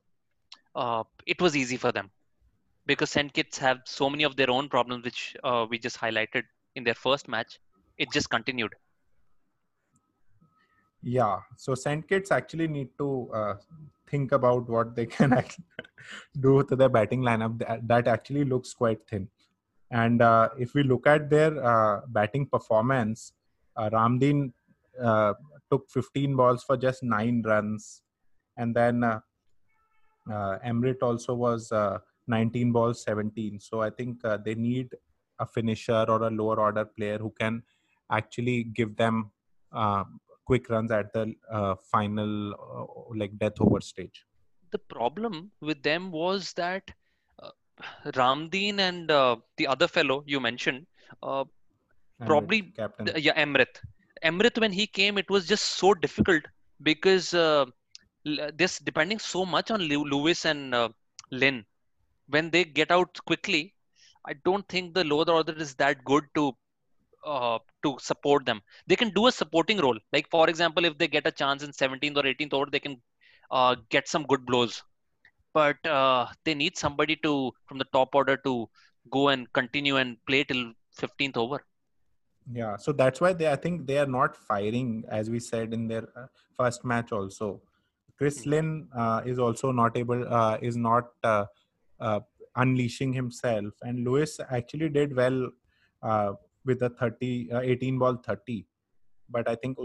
uh, 0.75 1.03
it 1.25 1.41
was 1.41 1.55
easy 1.55 1.77
for 1.77 1.91
them 1.91 2.09
because 2.85 3.09
St. 3.09 3.31
Kitts 3.33 3.57
have 3.57 3.79
so 3.85 4.09
many 4.09 4.23
of 4.23 4.35
their 4.35 4.49
own 4.49 4.69
problems, 4.69 5.03
which 5.03 5.35
uh, 5.43 5.65
we 5.69 5.77
just 5.77 5.97
highlighted 5.97 6.43
in 6.75 6.83
their 6.83 6.93
first 6.93 7.27
match. 7.27 7.59
It 7.97 8.11
just 8.11 8.29
continued. 8.29 8.73
Yeah, 11.01 11.39
so 11.57 11.75
St. 11.75 12.07
Kitts 12.07 12.31
actually 12.31 12.69
need 12.69 12.89
to 12.97 13.29
uh, 13.33 13.55
think 14.07 14.31
about 14.31 14.69
what 14.69 14.95
they 14.95 15.05
can 15.17 15.43
do 16.39 16.63
to 16.63 16.75
their 16.75 16.89
batting 16.89 17.21
lineup. 17.21 17.59
That, 17.59 17.87
that 17.87 18.07
actually 18.07 18.45
looks 18.45 18.73
quite 18.73 19.05
thin. 19.07 19.27
And 19.91 20.21
if 20.57 20.73
we 20.73 20.81
look 20.83 21.05
at 21.05 21.29
their 21.29 22.01
batting 22.07 22.47
performance, 22.47 23.33
uh, 23.75 23.89
Ramdin 23.89 24.51
uh, 25.01 25.33
took 25.71 25.89
15 25.89 26.35
balls 26.35 26.63
for 26.63 26.77
just 26.77 27.03
nine 27.03 27.41
runs, 27.45 28.01
and 28.57 28.75
then 28.75 29.03
uh, 29.03 29.19
uh, 30.31 30.59
Emrit 30.65 31.01
also 31.01 31.33
was 31.33 31.71
uh, 31.71 31.99
19 32.27 32.71
balls, 32.71 33.03
17. 33.03 33.59
So 33.59 33.81
I 33.81 33.89
think 33.89 34.23
uh, 34.23 34.37
they 34.37 34.55
need 34.55 34.95
a 35.39 35.45
finisher 35.45 36.05
or 36.07 36.23
a 36.23 36.29
lower 36.29 36.59
order 36.59 36.85
player 36.85 37.17
who 37.17 37.33
can 37.39 37.63
actually 38.11 38.63
give 38.63 38.95
them 38.95 39.31
quick 40.45 40.69
runs 40.69 40.91
at 40.91 41.11
the 41.13 41.33
final 41.91 42.53
like 43.15 43.37
death 43.39 43.53
over 43.59 43.81
stage 43.81 44.25
The 44.71 44.77
problem 44.77 45.51
with 45.61 45.81
them 45.81 46.11
was 46.11 46.53
that 46.53 46.91
Ramdin 48.05 48.79
and 48.79 49.09
the 49.09 49.67
other 49.67 49.87
fellow 49.87 50.23
you 50.27 50.39
mentioned, 50.39 50.85
Probably 52.25 52.61
captain 52.61 53.09
yeah, 53.15 53.33
Emrit. 53.43 53.79
Emrit, 54.23 54.57
when 54.59 54.71
he 54.71 54.87
came, 54.87 55.17
it 55.17 55.29
was 55.29 55.47
just 55.47 55.63
so 55.63 55.93
difficult 55.93 56.43
because 56.81 57.33
uh, 57.33 57.65
this 58.55 58.79
depending 58.79 59.19
so 59.19 59.45
much 59.45 59.71
on 59.71 59.81
Lewis 59.81 60.45
and 60.45 60.73
uh, 60.73 60.89
Lynn. 61.31 61.65
When 62.27 62.49
they 62.49 62.63
get 62.63 62.89
out 62.89 63.19
quickly, 63.25 63.73
I 64.25 64.33
don't 64.45 64.67
think 64.69 64.93
the 64.93 65.03
lower 65.03 65.29
order 65.29 65.53
is 65.53 65.75
that 65.75 66.03
good 66.05 66.23
to 66.35 66.55
uh, 67.25 67.59
to 67.83 67.97
support 67.99 68.45
them. 68.45 68.61
They 68.87 68.95
can 68.95 69.09
do 69.09 69.27
a 69.27 69.31
supporting 69.31 69.77
role. 69.79 69.97
Like 70.13 70.29
for 70.29 70.49
example, 70.49 70.85
if 70.85 70.97
they 70.97 71.07
get 71.07 71.27
a 71.27 71.31
chance 71.31 71.63
in 71.63 71.71
17th 71.71 72.17
or 72.17 72.23
18th 72.23 72.53
over, 72.53 72.65
they 72.71 72.79
can 72.79 73.01
uh, 73.51 73.75
get 73.89 74.07
some 74.07 74.23
good 74.23 74.45
blows. 74.45 74.81
But 75.53 75.85
uh, 75.85 76.27
they 76.45 76.53
need 76.53 76.77
somebody 76.77 77.15
to 77.17 77.51
from 77.67 77.77
the 77.77 77.85
top 77.93 78.15
order 78.15 78.37
to 78.37 78.69
go 79.11 79.29
and 79.29 79.51
continue 79.53 79.97
and 79.97 80.17
play 80.25 80.43
till 80.43 80.73
15th 80.97 81.37
over. 81.37 81.63
Yeah 82.51 82.75
so 82.75 82.91
that's 82.91 83.21
why 83.21 83.31
they 83.31 83.49
i 83.49 83.55
think 83.55 83.87
they 83.87 83.97
are 83.97 84.05
not 84.05 84.35
firing 84.35 85.03
as 85.09 85.29
we 85.29 85.39
said 85.39 85.73
in 85.73 85.87
their 85.87 86.07
uh, 86.17 86.25
first 86.57 86.83
match 86.83 87.11
also 87.11 87.61
chris 88.17 88.45
Mhm. 88.45 88.45
lynn 88.45 88.87
uh, 88.95 89.21
is 89.25 89.39
also 89.39 89.71
not 89.71 89.95
able 89.97 90.27
uh, 90.27 90.57
is 90.61 90.75
not 90.75 91.05
uh, 91.23 91.45
uh, 91.99 92.19
unleashing 92.55 93.13
himself 93.13 93.73
and 93.83 94.03
lewis 94.03 94.39
actually 94.49 94.89
did 94.89 95.15
well 95.15 95.49
uh, 96.01 96.33
with 96.65 96.81
a 96.83 96.89
30 96.89 97.51
uh, 97.51 97.61
18 97.61 97.97
ball 97.97 98.15
30 98.15 98.65
but 99.29 99.47
i 99.47 99.55
think 99.55 99.77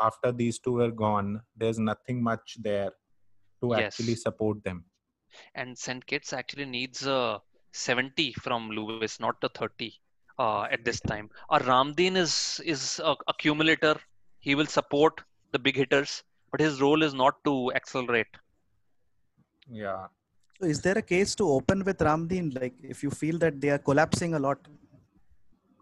after 0.00 0.30
these 0.32 0.58
two 0.60 0.78
are 0.80 0.90
gone 0.90 1.42
there's 1.56 1.78
nothing 1.78 2.22
much 2.22 2.56
there 2.62 2.90
to 3.60 3.74
Yes. 3.74 3.84
actually 3.84 4.14
support 4.14 4.62
them 4.64 4.84
and 5.54 5.76
St. 5.76 6.04
Kitts 6.06 6.32
actually 6.32 6.66
needs 6.66 7.06
a 7.06 7.40
70 7.72 8.32
from 8.34 8.70
Lewis, 8.70 9.18
not 9.18 9.40
the 9.40 9.48
30 9.48 10.00
uh, 10.38 10.62
at 10.70 10.84
this 10.84 11.00
time. 11.00 11.30
Or 11.48 11.58
Ramdin 11.60 12.16
is 12.16 12.60
is 12.64 13.00
a 13.04 13.16
accumulator. 13.28 13.96
He 14.40 14.54
will 14.54 14.66
support 14.66 15.22
the 15.52 15.58
big 15.58 15.76
hitters, 15.76 16.22
but 16.50 16.60
his 16.60 16.80
role 16.80 17.02
is 17.02 17.14
not 17.14 17.42
to 17.44 17.72
accelerate. 17.74 18.34
yeah 19.70 20.06
So 20.60 20.66
is 20.66 20.80
there 20.82 20.98
a 20.98 21.02
case 21.02 21.34
to 21.36 21.48
open 21.48 21.84
with 21.84 21.98
Ramdin? 21.98 22.54
Like 22.58 22.74
if 22.82 23.02
you 23.02 23.10
feel 23.10 23.38
that 23.38 23.60
they 23.60 23.70
are 23.70 23.78
collapsing 23.78 24.34
a 24.34 24.38
lot. 24.38 24.58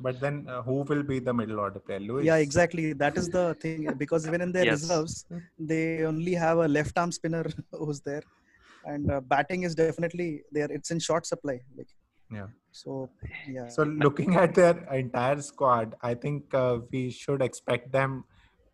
but 0.01 0.21
then 0.21 0.47
uh, 0.49 0.63
who 0.63 0.83
will 0.83 1.03
be 1.03 1.19
the 1.19 1.33
middle 1.33 1.61
order 1.61 1.81
player 1.81 2.01
Lewis? 2.01 2.29
Yeah, 2.29 2.37
exactly. 2.37 2.93
That 2.93 3.17
is 3.19 3.31
the 3.31 3.55
thing 3.61 3.95
because 3.99 4.27
even 4.27 4.41
in 4.43 4.53
their 4.53 4.67
Yes. 4.67 4.83
reserves, 4.83 5.27
they 5.59 6.05
only 6.05 6.35
have 6.35 6.59
a 6.59 6.69
left 6.69 6.97
arm 6.99 7.13
spinner 7.13 7.45
who's 7.73 8.01
there, 8.01 8.23
and 8.85 9.11
uh, 9.11 9.21
batting 9.21 9.63
is 9.65 9.75
definitely 9.75 10.43
there. 10.51 10.69
It's 10.71 10.91
in 10.91 10.99
short 11.01 11.27
supply. 11.27 11.61
Like 11.77 11.89
Yeah. 12.33 12.47
so, 12.71 13.11
yeah. 13.49 13.69
So 13.69 13.83
looking 13.83 14.35
at 14.45 14.55
their 14.55 14.77
entire 14.93 15.41
squad, 15.43 15.95
I 16.03 16.15
think 16.15 16.55
uh, 16.55 16.79
we 16.91 17.11
should 17.11 17.43
expect 17.43 17.93
them 17.93 18.25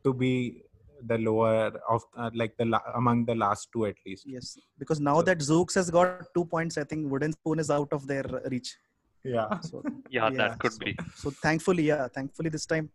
to 0.05 0.13
be 0.15 0.63
the 1.07 1.17
lower 1.19 1.73
of 1.89 2.03
uh, 2.17 2.31
like 2.35 2.57
the 2.57 2.65
la- 2.65 2.83
among 2.95 3.25
the 3.25 3.35
last 3.35 3.69
two 3.73 3.87
at 3.87 3.95
least. 4.07 4.25
yes, 4.27 4.57
because 4.79 5.01
now 5.01 5.17
So- 5.17 5.23
that 5.23 5.39
Zouks 5.39 5.75
has 5.75 5.91
got 5.91 6.23
two 6.35 6.45
points, 6.45 6.77
I 6.79 6.85
think 6.85 7.11
Wooden 7.11 7.33
Spoon 7.33 7.59
is 7.59 7.71
out 7.71 7.93
of 7.93 8.07
their 8.07 8.25
reach. 8.51 8.77
Yeah. 9.25 9.61
So 9.61 9.83
Yeah, 10.11 10.31
that 10.31 10.59
could 10.61 10.73
so, 10.73 10.79
be. 10.85 10.97
So 11.17 11.31
thankfully, 11.31 11.85
yeah, 11.85 12.09
thankfully 12.09 12.51
this 12.51 12.67
time 12.67 12.91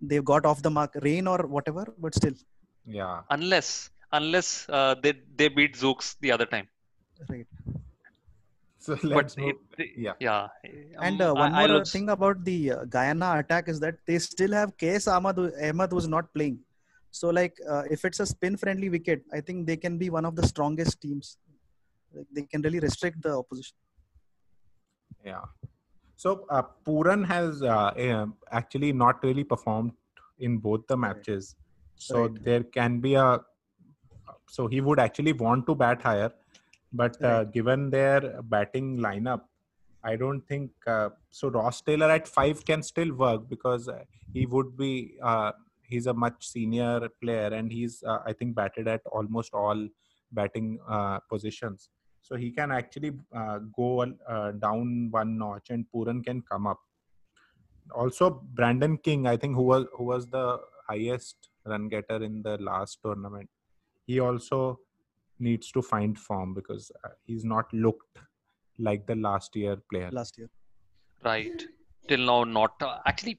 they've 0.00 0.24
got 0.24 0.44
off 0.46 0.62
the 0.62 0.70
mark, 0.70 0.94
rain 1.02 1.26
or 1.26 1.38
whatever, 1.56 1.84
but 1.98 2.14
still, 2.14 2.34
Yeah. 2.86 3.22
Unless 3.30 3.90
unless 4.12 4.68
uh, 4.68 4.94
they 5.02 5.12
they 5.36 5.48
beat 5.48 5.74
Zouks 5.82 6.16
the 6.20 6.32
other 6.36 6.46
time. 6.54 6.68
right. 7.28 7.46
So 9.00 9.08
let's 9.08 9.36
move. 9.36 9.54
it, 9.78 9.90
yeah. 9.96 10.12
yeah. 10.20 10.48
And 11.00 11.20
um, 11.22 11.36
uh, 11.36 11.40
one 11.40 11.54
I- 11.54 11.62
I'll 11.62 11.68
more 11.68 11.78
also- 11.78 11.92
thing 11.92 12.08
about 12.10 12.44
the 12.44 12.72
uh, 12.72 12.84
Guyana 12.84 13.38
attack 13.38 13.68
is 13.68 13.80
that 13.80 13.96
they 14.06 14.18
still 14.18 14.52
have 14.52 14.76
KS 14.78 15.08
Ahmad, 15.08 15.36
who- 15.36 15.52
Ahmad 15.62 15.90
who's 15.92 16.08
not 16.08 16.32
playing. 16.34 16.58
So 17.10 17.28
like 17.30 17.56
uh, 17.68 17.82
if 17.90 18.04
it's 18.04 18.20
a 18.20 18.26
spin 18.26 18.56
friendly 18.56 18.88
wicket, 18.88 19.22
I 19.32 19.40
think 19.40 19.66
they 19.66 19.76
can 19.76 19.98
be 19.98 20.10
one 20.10 20.24
of 20.24 20.36
the 20.36 20.46
strongest 20.46 21.00
teams. 21.00 21.38
Like, 22.14 22.26
they 22.34 22.42
can 22.42 22.62
really 22.62 22.80
restrict 22.80 23.22
the 23.22 23.32
opposition. 23.36 23.76
Yeah. 25.24 25.42
So 26.16 26.46
uh, 26.50 26.62
Pooran 26.86 27.26
has 27.26 27.62
uh, 27.62 28.26
actually 28.50 28.92
not 28.92 29.22
really 29.24 29.44
performed 29.44 29.92
in 30.38 30.58
both 30.58 30.86
the 30.86 30.96
Right. 30.96 31.16
matches. 31.16 31.54
So 31.96 32.22
Right. 32.26 32.44
there 32.44 32.62
can 32.64 33.00
be 33.00 33.14
a. 33.14 33.40
So 34.48 34.66
he 34.66 34.80
would 34.80 34.98
actually 34.98 35.32
want 35.32 35.66
to 35.68 35.74
bat 35.74 36.02
higher, 36.02 36.32
but 36.92 37.22
uh, 37.22 37.44
given 37.44 37.90
their 37.90 38.42
batting 38.42 38.98
lineup, 38.98 39.42
I 40.02 40.16
don't 40.16 40.40
think 40.40 40.70
uh, 40.86 41.10
so. 41.30 41.48
Ross 41.48 41.80
Taylor 41.82 42.10
at 42.10 42.26
five 42.26 42.64
can 42.64 42.82
still 42.82 43.12
work 43.12 43.48
because 43.48 43.88
uh, 43.88 44.04
he 44.32 44.46
would 44.46 44.76
be. 44.76 45.14
Uh, 45.22 45.52
he's 45.82 46.06
a 46.06 46.14
much 46.14 46.46
senior 46.48 47.08
player 47.20 47.48
and 47.48 47.70
he's 47.70 48.02
uh, 48.04 48.18
I 48.24 48.32
think 48.32 48.54
batted 48.54 48.86
at 48.88 49.02
almost 49.10 49.52
all 49.52 49.88
batting 50.32 50.78
uh, 50.88 51.18
positions. 51.28 51.88
So 52.22 52.36
he 52.36 52.50
can 52.50 52.70
actually 52.70 53.12
uh, 53.34 53.58
go 53.74 54.06
uh, 54.28 54.52
down 54.52 55.08
one 55.10 55.36
notch, 55.38 55.70
and 55.70 55.84
Pooran 55.92 56.24
can 56.24 56.42
come 56.42 56.66
up. 56.66 56.78
Also, 57.92 58.42
Brandon 58.54 58.96
King, 58.98 59.26
I 59.26 59.36
think, 59.36 59.56
who 59.56 59.62
was 59.62 59.86
who 59.94 60.04
was 60.04 60.26
the 60.26 60.60
highest 60.88 61.48
run 61.64 61.88
getter 61.88 62.22
in 62.22 62.42
the 62.42 62.56
last 62.58 62.98
tournament, 63.02 63.48
he 64.06 64.20
also 64.20 64.80
needs 65.40 65.70
to 65.72 65.82
find 65.82 66.18
form 66.18 66.54
because 66.54 66.90
uh, 67.04 67.08
he's 67.26 67.44
not 67.44 67.72
looked 67.72 68.18
like 68.78 69.06
the 69.06 69.16
last 69.16 69.54
year 69.56 69.76
player. 69.90 70.10
Last 70.10 70.38
year, 70.38 70.48
Right. 71.24 71.62
Till 72.08 72.20
now, 72.20 72.44
not 72.44 72.72
uh, 72.82 72.98
actually. 73.06 73.38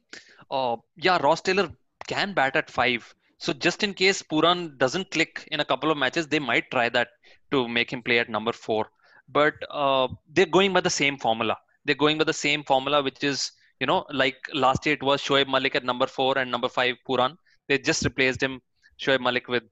Uh, 0.50 0.78
yeah, 0.96 1.18
Ross 1.18 1.42
Taylor 1.42 1.70
can 2.08 2.34
bat 2.34 2.56
at 2.56 2.70
five. 2.70 3.14
So 3.38 3.54
just 3.54 3.84
in 3.84 3.94
case 3.94 4.22
Pooran 4.22 4.78
doesn't 4.78 5.10
click 5.12 5.48
in 5.52 5.60
a 5.62 5.66
couple 5.66 5.92
of 5.92 5.98
matches, 5.98 6.28
they 6.28 6.40
might 6.40 6.70
try 6.70 6.90
that 6.90 7.08
to 7.52 7.68
make 7.68 7.92
him 7.92 8.04
play 8.04 8.20
at 8.20 8.30
number 8.30 8.52
four. 8.52 8.88
But 9.30 9.56
uh, 9.72 10.08
they're 10.34 10.46
going 10.46 10.74
by 10.74 10.82
the 10.82 10.90
same 10.90 11.18
formula. 11.18 11.58
They're 11.86 11.96
going 11.96 12.18
by 12.18 12.26
the 12.26 12.34
same 12.34 12.64
formula, 12.64 13.02
which 13.02 13.24
is 13.24 13.52
you 13.80 13.88
know 13.88 14.06
like 14.12 14.38
last 14.54 14.86
year 14.86 14.96
it 14.96 15.04
was 15.04 15.22
Shoaib 15.22 15.48
Malik 15.48 15.76
at 15.76 15.84
number 15.84 16.06
four 16.06 16.38
and 16.38 16.52
number 16.52 16.70
five 16.70 16.96
Pooran. 17.08 17.36
They 17.68 17.80
just 17.80 18.04
replaced 18.06 18.44
him 18.44 18.62
Shoaib 19.02 19.22
Malik 19.22 19.48
with 19.48 19.64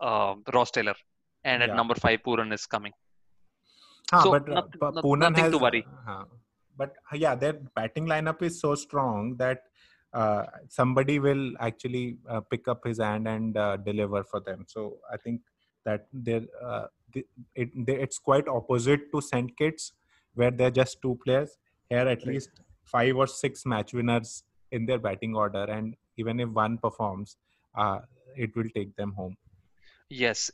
uh, 0.00 0.34
Ross 0.54 0.70
Taylor, 0.70 0.94
and 1.50 1.62
at 1.64 1.70
Yeah. 1.70 1.76
number 1.80 1.94
five 2.04 2.20
Pooran 2.26 2.52
is 2.58 2.66
coming. 2.74 2.92
Huh, 4.12 4.22
So, 4.24 4.30
but 4.34 4.48
uh, 4.48 4.54
noth- 4.82 5.04
Pooran 5.06 5.18
nothing 5.26 5.44
has, 5.44 5.52
to 5.52 5.58
worry. 5.66 5.82
uh, 6.12 6.24
but 6.80 6.90
uh, 7.12 7.16
yeah, 7.24 7.34
their 7.42 7.54
batting 7.78 8.06
lineup 8.14 8.42
is 8.48 8.60
so 8.64 8.74
strong 8.74 9.36
that 9.42 9.62
uh, 10.12 10.42
somebody 10.68 11.18
will 11.26 11.44
actually 11.68 12.04
uh, 12.28 12.40
pick 12.52 12.68
up 12.68 12.84
his 12.90 12.98
hand 13.06 13.28
and 13.28 13.56
uh, 13.56 13.76
deliver 13.88 14.22
for 14.24 14.40
them. 14.40 14.64
So 14.74 14.98
I 15.12 15.16
think 15.24 15.40
that 15.84 16.06
they're, 16.12 16.46
uh, 16.64 16.86
th- 17.12 17.26
it, 17.54 17.70
they, 17.86 17.96
it's 18.06 18.18
quite 18.18 18.48
opposite 18.48 19.10
to 19.12 19.20
St. 19.20 19.56
Kitts, 19.58 19.92
where 20.34 20.50
they're 20.50 20.70
just 20.82 21.00
two 21.02 21.18
players. 21.24 21.56
Here, 21.90 22.00
at 22.00 22.06
Right. 22.06 22.26
least 22.26 22.50
five 22.84 23.16
or 23.16 23.26
six 23.26 23.64
match 23.66 23.92
winners 23.92 24.42
in 24.72 24.86
their 24.86 24.98
batting 24.98 25.34
order, 25.36 25.64
and 25.64 25.94
even 26.16 26.40
if 26.40 26.48
one 26.48 26.78
performs, 26.78 27.36
uh, 27.76 27.98
it 28.36 28.54
will 28.56 28.70
take 28.74 28.94
them 28.96 29.12
home. 29.12 29.36
Yes, 30.08 30.50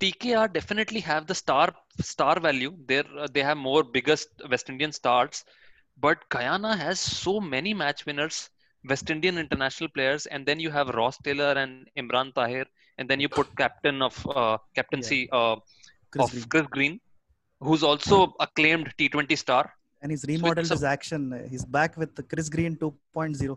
TKR 0.00 0.52
definitely 0.52 1.00
have 1.00 1.26
the 1.26 1.34
star 1.34 1.74
star 2.00 2.38
value. 2.38 2.72
They're 2.86 3.04
uh, 3.18 3.26
they 3.32 3.42
have 3.42 3.56
more 3.56 3.82
biggest 3.82 4.28
West 4.48 4.68
Indian 4.70 4.92
stars, 4.92 5.44
but 5.98 6.18
Guyana 6.28 6.76
has 6.76 7.00
so 7.00 7.40
many 7.40 7.74
match 7.74 8.06
winners, 8.06 8.50
West 8.88 9.10
Indian 9.10 9.38
international 9.38 9.90
players, 9.90 10.26
and 10.26 10.46
then 10.46 10.60
you 10.60 10.70
have 10.70 10.88
Ross 10.90 11.18
Taylor 11.18 11.52
and 11.52 11.88
Imran 11.98 12.32
Tahir, 12.34 12.64
and 12.98 13.08
then 13.10 13.18
you 13.18 13.28
put 13.28 13.56
captain 13.56 14.00
of 14.02 14.24
uh, 14.28 14.58
captaincy 14.76 15.28
uh, 15.32 15.56
Chris 16.12 16.24
of 16.24 16.30
Green. 16.30 16.48
Chris 16.48 16.66
Green, 16.70 17.00
who's 17.60 17.82
also 17.82 18.34
acclaimed 18.40 18.92
T20 18.98 19.36
star. 19.36 19.64
and 20.02 20.12
he's 20.12 20.24
remodeled 20.28 20.66
some- 20.68 20.76
his 20.76 20.84
action. 20.84 21.22
He's 21.50 21.64
back 21.64 21.96
with 21.96 22.14
the 22.14 22.22
Chris 22.22 22.48
Green 22.48 22.76
2.0. 22.76 23.56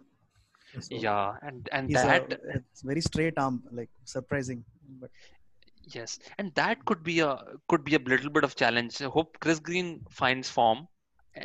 So 0.79 0.97
Yeah, 0.97 1.35
and 1.41 1.67
and 1.71 1.89
he's 1.89 2.03
a- 2.03 2.07
that 2.07 2.39
it's 2.55 2.81
very 2.81 3.01
straight 3.01 3.37
arm, 3.37 3.63
like 3.71 3.89
surprising. 4.05 4.63
But 5.01 5.11
Yes, 5.89 6.19
and 6.37 6.53
that 6.55 6.83
could 6.85 7.03
be 7.03 7.19
a 7.21 7.37
could 7.69 7.83
be 7.83 7.95
a 7.95 7.99
little 7.99 8.29
bit 8.29 8.43
of 8.43 8.55
challenge. 8.55 9.01
I 9.01 9.05
hope 9.05 9.39
Chris 9.39 9.59
Green 9.59 10.03
finds 10.09 10.49
form 10.49 10.87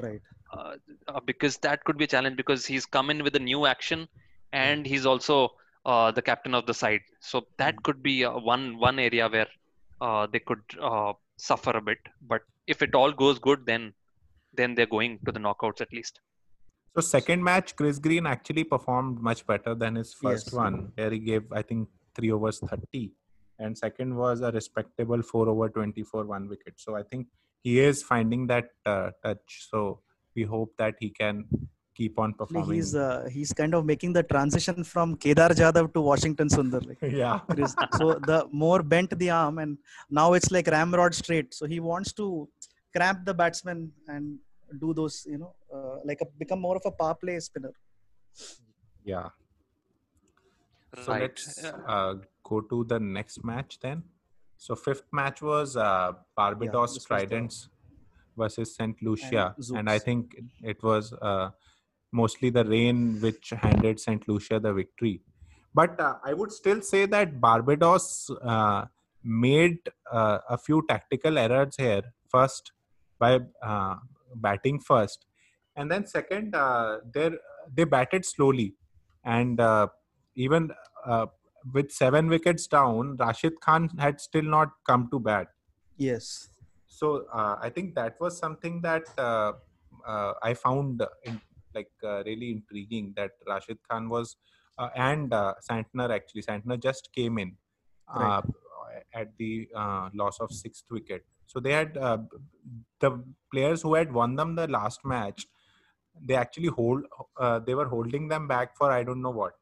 right, 0.01 0.21
uh, 0.53 0.77
uh, 1.09 1.21
because 1.21 1.59
that 1.59 1.85
could 1.85 1.97
be 1.97 2.05
a 2.05 2.09
challenge 2.09 2.37
because 2.37 2.67
he's 2.67 2.87
come 2.87 3.11
in 3.11 3.23
with 3.23 3.37
a 3.37 3.39
new 3.51 3.67
action 3.67 4.09
and 4.53 4.85
he's 4.87 5.07
also 5.07 5.51
uh, 5.87 6.11
the 6.11 6.23
captain 6.23 6.55
of 6.55 6.67
the 6.67 6.75
side. 6.75 7.01
So 7.21 7.47
that 7.59 7.83
could 7.85 8.03
be 8.03 8.25
uh, 8.25 8.39
one 8.39 8.79
one 8.79 8.99
area 8.99 9.29
where 9.29 9.49
uh, 10.01 10.27
they 10.27 10.41
could 10.41 10.63
uh, 10.81 11.13
suffer 11.37 11.71
a 11.77 11.81
bit. 11.81 11.99
But 12.21 12.43
if 12.67 12.83
it 12.83 12.95
all 12.95 13.13
goes 13.13 13.39
good, 13.39 13.65
then 13.67 13.95
then 14.53 14.75
they're 14.75 14.87
going 14.99 15.21
to 15.27 15.33
the 15.33 15.41
knockouts 15.41 15.81
at 15.81 15.93
least. 15.93 16.21
So 16.95 17.01
second 17.01 17.43
match, 17.43 17.75
Chris 17.75 17.99
Green 17.99 18.27
actually 18.27 18.65
performed 18.65 19.21
much 19.21 19.47
better 19.47 19.75
than 19.75 19.95
his 19.95 20.13
first 20.13 20.47
Yes. 20.49 20.55
one, 20.55 20.93
where 20.97 21.11
he 21.11 21.19
gave 21.19 21.51
I 21.53 21.63
think 21.63 21.89
three 22.15 22.31
overs 22.31 22.59
thirty, 22.61 23.13
and 23.59 23.77
second 23.77 24.15
was 24.17 24.43
a 24.43 24.51
respectable 24.53 25.23
four 25.23 25.49
over 25.49 25.69
twenty 25.71 26.03
for 26.03 26.25
one 26.27 26.49
wicket. 26.49 26.75
So 26.77 26.95
I 26.97 27.03
think 27.03 27.29
he 27.63 27.79
is 27.81 28.03
finding 28.03 28.47
that 28.49 28.67
uh, 28.85 29.11
touch. 29.25 29.67
So 29.71 30.01
we 30.37 30.43
hope 30.43 30.75
that 30.77 30.97
he 31.01 31.09
can 31.11 31.45
keep 31.95 32.19
on 32.19 32.35
performing. 32.35 32.75
he's 32.75 32.95
uh, 32.95 33.27
he's 33.33 33.53
kind 33.55 33.75
of 33.75 33.87
making 33.87 34.13
the 34.13 34.23
transition 34.23 34.85
from 34.85 35.17
Kedar 35.17 35.49
Jadhav 35.63 35.93
to 35.95 36.01
Washington 36.03 36.49
Sundar. 36.49 36.87
Like, 36.87 37.01
yeah, 37.25 37.39
Chris- 37.51 37.75
so 37.97 38.15
the 38.31 38.47
more 38.53 38.83
bent 38.83 39.19
the 39.19 39.31
arm, 39.31 39.59
and 39.59 39.79
now 40.11 40.33
it's 40.35 40.51
like 40.51 40.67
ramrod 40.67 41.15
straight. 41.15 41.55
So 41.55 41.65
he 41.67 41.81
wants 41.81 42.13
to 42.15 42.49
cramp 42.95 43.25
the 43.25 43.33
batsman 43.33 43.93
and 44.09 44.39
do 44.81 44.95
those, 44.95 45.27
you 45.29 45.39
know, 45.39 45.55
uh, 45.75 45.99
like 46.05 46.21
a, 46.21 46.27
become 46.39 46.61
more 46.61 46.77
of 46.77 46.83
a 46.85 46.91
power 46.91 47.15
play 47.15 47.39
spinner. 47.41 47.73
yeah. 49.05 49.29
So 51.03 51.13
right. 51.13 51.23
let's 51.23 51.65
Uh, 51.65 52.15
go 52.43 52.61
to 52.61 52.85
the 52.85 53.01
next 53.01 53.45
match 53.45 53.79
then. 53.81 54.03
So 54.57 54.77
fifth 54.77 55.05
match 55.13 55.43
was 55.43 55.77
uh, 55.77 56.13
Barbados 56.37 56.95
this 56.95 56.99
was 56.99 57.07
Tridents 57.07 57.69
versus 58.37 58.75
Saint 58.75 59.03
Lucia, 59.03 59.55
and, 59.75 59.91
I 59.91 59.99
think 59.99 60.37
it 60.63 60.83
was 60.83 61.13
uh, 61.15 61.51
mostly 62.13 62.51
the 62.51 62.65
rain 62.65 63.21
which 63.21 63.51
handed 63.51 64.01
Saint 64.01 64.29
Lucia 64.29 64.61
the 64.61 64.73
victory. 64.73 65.21
But 65.75 65.99
uh, 65.99 66.17
I 66.23 66.35
would 66.35 66.53
still 66.53 66.83
say 66.83 67.07
that 67.07 67.41
Barbados 67.41 68.31
uh, 68.43 68.85
made 69.25 69.79
uh, 70.11 70.39
a 70.49 70.59
few 70.59 70.85
tactical 70.89 71.39
errors 71.39 71.75
here. 71.77 72.03
First, 72.29 72.73
by 73.19 73.41
uh, 73.63 73.97
batting 74.37 74.81
first, 74.81 75.27
and 75.77 75.91
then 75.91 76.07
second, 76.07 76.55
uh, 76.55 76.99
they 77.15 77.31
they 77.75 77.85
batted 77.85 78.25
slowly, 78.25 78.75
and 79.25 79.61
uh, 79.61 79.89
even 80.35 80.71
uh, 81.07 81.27
with 81.73 81.91
seven 81.91 82.29
wickets 82.29 82.67
down, 82.67 83.17
Rashid 83.17 83.61
Khan 83.61 83.89
had 83.99 84.21
still 84.21 84.43
not 84.43 84.71
come 84.87 85.09
to 85.13 85.21
bat. 85.21 85.49
Yes. 85.97 86.49
So 86.87 87.27
uh, 87.33 87.57
I 87.61 87.71
think 87.71 87.95
that 87.95 88.17
was 88.21 88.39
something 88.39 88.81
that 88.83 89.05
uh, 89.17 89.53
uh, 90.07 90.35
I 90.43 90.55
found 90.55 91.03
in, 91.25 91.41
like 91.75 91.91
uh, 92.05 92.23
really 92.25 92.51
intriguing. 92.51 93.15
That 93.17 93.31
Rashid 93.47 93.79
Khan 93.89 94.09
was 94.09 94.37
uh, 94.79 94.89
and 94.97 95.33
uh, 95.33 95.55
Santner 95.69 96.11
actually 96.11 96.43
Santner 96.43 96.81
just 96.83 97.11
came 97.15 97.39
in 97.39 97.57
uh, 98.15 98.43
at 99.15 99.37
the 99.39 99.69
uh, 99.75 100.09
loss 100.15 100.41
of 100.41 100.53
sixth 100.53 100.85
wicket. 100.91 101.25
So 101.53 101.61
they 101.61 101.73
had 101.73 101.97
uh, 101.97 102.19
the 103.01 103.23
players 103.53 103.83
who 103.83 103.95
had 103.95 104.13
won 104.13 104.37
them 104.37 104.55
the 104.55 104.67
last 104.67 105.05
match. 105.05 105.47
They 106.27 106.35
actually 106.35 106.69
hold. 106.69 107.05
Uh, 107.39 107.59
they 107.59 107.75
were 107.75 107.89
holding 107.89 108.29
them 108.29 108.49
back 108.49 108.77
for 108.77 108.91
I 108.91 109.03
don't 109.03 109.23
know 109.23 109.31
what, 109.31 109.53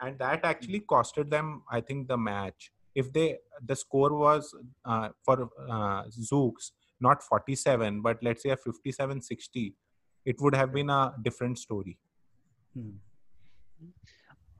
and 0.00 0.18
that 0.18 0.44
actually 0.44 0.80
costed 0.80 1.30
them. 1.30 1.62
I 1.70 1.80
think 1.80 2.08
the 2.08 2.16
match. 2.16 2.70
If 2.94 3.12
they 3.12 3.38
the 3.66 3.76
score 3.76 4.14
was 4.14 4.54
uh, 4.84 5.10
for 5.24 5.50
uh, 5.68 6.04
Zouks 6.28 6.72
not 7.02 7.22
47, 7.22 8.00
but 8.00 8.22
let's 8.22 8.42
say 8.44 8.50
a 8.50 8.56
57-60, 8.56 9.74
it 10.24 10.40
would 10.40 10.54
have 10.54 10.72
been 10.72 10.88
a 10.88 11.12
different 11.22 11.58
story. 11.58 11.98
Hmm. 12.74 12.90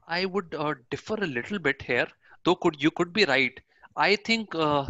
I 0.07 0.25
would 0.25 0.53
uh, 0.53 0.73
differ 0.91 1.15
a 1.15 1.27
little 1.27 1.57
bit 1.57 1.81
here, 1.81 2.07
though. 2.43 2.55
Could 2.55 2.83
you 2.83 2.91
could 2.91 3.13
be 3.13 3.23
right? 3.25 3.57
I 3.95 4.17
think 4.17 4.53
uh, 4.53 4.85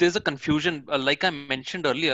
there's 0.00 0.16
a 0.16 0.20
confusion. 0.30 0.86
Uh, 0.90 0.98
like 0.98 1.24
I 1.24 1.30
mentioned 1.30 1.74
earlier, 1.76 2.06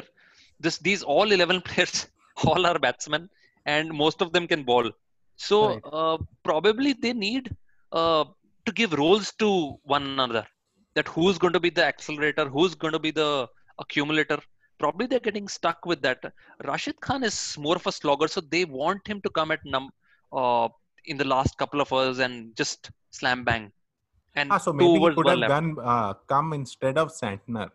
this 0.51 0.67
these 0.79 0.93
all 0.95 1.23
11 1.23 1.53
players, 1.69 2.07
all 2.45 2.67
are 2.67 2.79
batsmen, 2.79 3.29
and 3.67 3.91
most 3.93 4.23
of 4.23 4.33
them 4.33 4.47
can 4.49 4.65
bowl. 4.65 4.91
So 5.37 5.59
Right. 5.61 5.85
uh, 5.85 6.19
probably 6.45 6.93
they 6.95 7.13
need 7.15 7.51
uh, 7.93 8.25
to 8.67 8.73
give 8.73 8.93
roles 8.95 9.33
to 9.43 9.79
one 9.85 10.05
another. 10.07 10.47
That 10.95 11.09
who's 11.09 11.39
going 11.39 11.55
to 11.55 11.61
be 11.61 11.71
the 11.71 11.85
accelerator, 11.85 12.47
who's 12.49 12.75
going 12.75 12.93
to 12.93 12.99
be 13.09 13.13
the 13.23 13.49
accumulator. 13.79 14.39
probably 14.79 15.07
they're 15.07 15.27
getting 15.29 15.49
stuck 15.49 15.85
with 15.91 16.01
that. 16.03 16.21
Rashid 16.65 17.01
Khan 17.01 17.23
is 17.25 17.57
more 17.59 17.77
of 17.77 17.87
a 17.87 17.93
slogger, 17.93 18.29
so 18.29 18.41
they 18.41 18.65
want 18.65 19.07
him 19.07 19.21
to 19.23 19.31
come 19.39 19.51
at 19.57 19.65
num 19.65 19.91
uh, 20.33 20.69
in 21.07 21.17
the 21.19 21.25
last 21.35 21.57
couple 21.59 21.81
of 21.81 21.93
hours 21.93 22.19
and 22.19 22.55
just 22.57 22.91
slam 23.11 23.45
bang. 23.45 23.73
And 24.37 24.55
ah, 24.55 24.59
so 24.59 24.73
maybe 24.73 25.01
he 25.01 25.09
could 25.09 25.29
have 25.29 25.47
left. 25.47 25.47
done 25.47 25.77
uh, 25.81 26.15
come 26.33 26.53
instead 26.53 26.99
of 26.99 27.09
Santner 27.09 27.71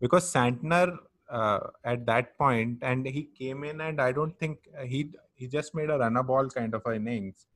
because 0.00 0.32
Santner 0.32 0.98
uh, 1.30 1.60
at 1.84 2.06
that 2.06 2.36
point 2.38 2.78
and 2.82 3.06
he 3.06 3.24
came 3.24 3.64
in 3.64 3.80
and 3.80 4.00
I 4.00 4.12
don't 4.12 4.38
think 4.38 4.68
uh, 4.78 4.84
he 4.84 5.12
he 5.34 5.48
just 5.48 5.74
made 5.74 5.90
a 5.90 5.98
runner 5.98 6.22
ball 6.22 6.48
kind 6.50 6.74
of 6.74 6.86
innings, 6.86 7.46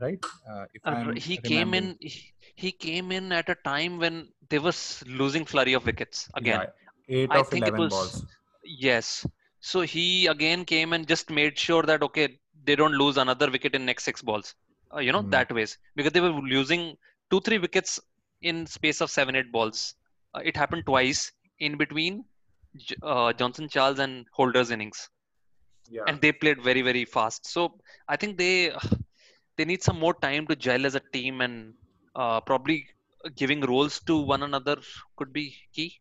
right? 0.00 0.24
Uh, 0.48 0.66
if 0.74 0.82
Uh, 0.84 1.12
he 1.16 1.36
came 1.38 1.74
in. 1.74 1.96
He, 2.00 2.32
he 2.54 2.72
came 2.72 3.12
in 3.12 3.32
at 3.32 3.48
a 3.48 3.54
time 3.56 3.98
when 3.98 4.32
they 4.48 4.58
were 4.58 4.72
losing 5.06 5.44
flurry 5.44 5.74
of 5.74 5.86
wickets 5.86 6.28
again. 6.34 6.64
Yeah, 6.64 6.70
eight 7.08 7.34
I 7.34 7.42
of 7.42 7.52
think 7.52 7.66
it 7.68 7.76
eleven 7.76 7.78
was 7.78 7.86
balls. 7.88 8.24
yes. 8.64 9.26
So 9.60 9.82
he 9.82 10.26
again 10.28 10.64
came 10.64 10.92
and 10.92 11.08
just 11.08 11.30
made 11.30 11.58
sure 11.58 11.82
that 11.84 12.02
okay, 12.02 12.40
they 12.64 12.76
don't 12.76 12.94
lose 12.94 13.16
another 13.18 13.50
wicket 13.50 13.74
in 13.74 13.86
next 13.86 14.04
six 14.04 14.22
balls. 14.22 14.54
Uh, 14.94 15.00
you 15.00 15.12
know 15.12 15.22
Hmm. 15.22 15.30
that 15.30 15.52
ways 15.52 15.78
because 15.96 16.12
they 16.12 16.20
were 16.20 16.30
losing 16.56 16.96
two 17.30 17.40
three 17.40 17.58
wickets 17.58 18.00
in 18.42 18.66
space 18.66 19.00
of 19.00 19.10
seven 19.10 19.34
eight 19.36 19.50
balls. 19.52 19.94
Uh, 20.34 20.40
it 20.44 20.56
happened 20.56 20.84
twice 20.86 21.32
in 21.60 21.76
between 21.76 22.24
uh, 23.02 23.32
Johnson 23.32 23.68
Charles 23.68 23.98
and 23.98 24.26
Holder's 24.32 24.70
innings, 24.70 25.08
Yeah. 25.88 26.02
and 26.06 26.20
they 26.20 26.32
played 26.32 26.62
very 26.62 26.82
very 26.82 27.04
fast. 27.04 27.46
So 27.46 27.74
I 28.08 28.16
think 28.16 28.38
they 28.38 28.72
they 29.56 29.64
need 29.64 29.82
some 29.82 29.98
more 29.98 30.14
time 30.14 30.46
to 30.48 30.56
gel 30.56 30.86
as 30.86 30.94
a 30.94 31.00
team 31.12 31.40
and 31.40 31.74
uh, 32.14 32.40
probably 32.40 32.86
giving 33.36 33.60
roles 33.62 34.00
to 34.08 34.16
one 34.34 34.42
another 34.42 34.76
could 35.16 35.32
be 35.32 35.54
key. 35.74 35.94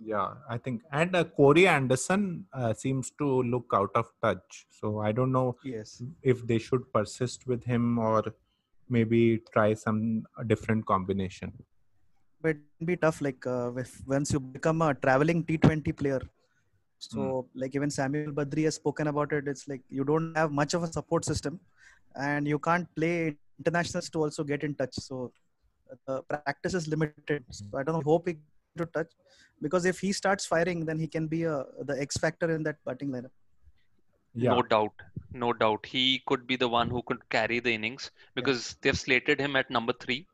Yeah, 0.00 0.34
I 0.48 0.58
think, 0.58 0.82
and 0.92 1.14
uh, 1.16 1.24
Corey 1.24 1.66
Anderson 1.66 2.46
uh, 2.52 2.72
seems 2.72 3.10
to 3.18 3.42
look 3.42 3.66
out 3.74 3.90
of 3.96 4.06
touch. 4.22 4.66
So 4.70 5.00
I 5.00 5.10
don't 5.10 5.32
know 5.32 5.56
Yes. 5.64 6.00
if 6.22 6.46
they 6.46 6.58
should 6.58 6.92
persist 6.92 7.48
with 7.48 7.64
him 7.64 7.98
or 7.98 8.22
maybe 8.88 9.42
try 9.52 9.74
some 9.74 10.26
uh, 10.38 10.42
different 10.42 10.86
combination. 10.86 11.52
But 12.40 12.50
it 12.50 12.58
can 12.78 12.86
be 12.86 12.96
tough. 12.96 13.20
Like 13.20 13.46
uh, 13.46 13.72
if, 13.76 14.00
once 14.06 14.32
you 14.32 14.40
become 14.40 14.82
a 14.82 14.94
traveling 14.94 15.44
T20 15.44 15.96
player, 15.96 16.20
so 16.98 17.46
like 17.54 17.74
even 17.74 17.90
Samuel 17.90 18.32
Badree 18.32 18.64
has 18.64 18.74
spoken 18.74 19.06
about 19.06 19.32
it. 19.32 19.46
It's 19.46 19.68
like 19.68 19.82
you 19.88 20.04
don't 20.04 20.36
have 20.36 20.50
much 20.50 20.74
of 20.74 20.82
a 20.82 20.92
support 20.92 21.24
system, 21.24 21.60
and 22.14 22.46
you 22.46 22.58
can't 22.58 22.88
play 22.96 23.36
internationals 23.58 24.08
to 24.10 24.22
also 24.24 24.44
get 24.44 24.64
in 24.64 24.74
touch. 24.74 24.94
So 24.94 25.32
the 26.06 26.22
practice 26.22 26.74
is 26.74 26.88
limited. 26.88 27.44
So 27.50 27.64
I 27.76 27.82
don't 27.82 27.94
know. 27.94 28.02
Hope 28.02 28.28
he 28.28 28.36
to 28.78 28.86
touch 28.86 29.10
because 29.60 29.84
if 29.84 29.98
he 29.98 30.12
starts 30.12 30.46
firing, 30.46 30.84
then 30.84 30.98
he 30.98 31.06
can 31.06 31.26
be 31.26 31.44
a 31.44 31.64
the 31.82 32.00
X 32.00 32.16
factor 32.16 32.50
in 32.54 32.62
that 32.62 32.76
batting 32.84 33.10
lineup. 33.10 33.34
Yeah, 34.34 34.54
No 34.54 34.62
doubt. 34.62 34.92
No 35.32 35.52
doubt. 35.52 35.84
He 35.86 36.22
could 36.26 36.46
be 36.46 36.56
the 36.56 36.68
one 36.68 36.88
who 36.90 37.02
could 37.02 37.28
carry 37.28 37.60
the 37.60 37.72
innings 37.72 38.10
because 38.34 38.76
they've 38.82 38.98
slated 38.98 39.40
him 39.40 39.56
at 39.56 39.70
number 39.70 39.92
three. 39.92 40.26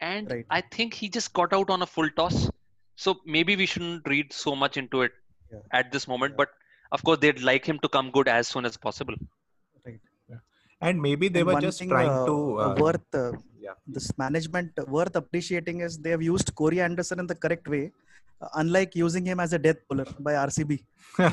And 0.00 0.30
Right. 0.30 0.46
I 0.50 0.60
think 0.60 0.94
he 0.94 1.08
just 1.08 1.32
got 1.32 1.52
out 1.52 1.70
on 1.70 1.82
a 1.82 1.86
full 1.86 2.10
toss. 2.10 2.50
So 2.96 3.20
maybe 3.24 3.56
we 3.56 3.66
shouldn't 3.66 4.06
read 4.06 4.32
so 4.32 4.54
much 4.54 4.76
into 4.76 5.02
it 5.02 5.12
Yeah. 5.52 5.60
at 5.72 5.92
this 5.92 6.06
moment. 6.08 6.32
Yeah. 6.32 6.36
But 6.44 6.50
of 6.92 7.02
course, 7.04 7.18
they'd 7.20 7.40
like 7.42 7.64
him 7.64 7.78
to 7.80 7.88
come 7.88 8.10
good 8.10 8.28
as 8.28 8.48
soon 8.48 8.64
as 8.66 8.76
possible. 8.76 9.14
Right. 9.84 10.00
and 10.82 11.00
maybe 11.00 11.28
they 11.28 11.40
And 11.40 11.48
were 11.48 11.60
just 11.60 11.78
thing, 11.78 11.88
trying 11.88 12.10
uh, 12.10 12.26
to. 12.26 12.60
uh, 12.60 12.64
Uh, 12.64 12.74
worth 12.78 13.14
uh, 13.14 13.32
yeah, 13.66 13.76
this 13.96 14.06
management 14.24 14.70
worth 14.96 15.14
appreciating 15.22 15.78
is 15.86 15.92
they 16.04 16.12
have 16.16 16.24
used 16.34 16.48
Corey 16.60 16.80
Anderson 16.88 17.18
in 17.22 17.26
the 17.32 17.38
correct 17.44 17.66
way, 17.74 17.84
uh, 18.42 18.48
unlike 18.62 18.92
using 19.04 19.24
him 19.30 19.40
as 19.44 19.52
a 19.58 19.60
death 19.66 19.80
bowler 19.88 20.06
by 20.26 20.34
RCB. 20.48 20.72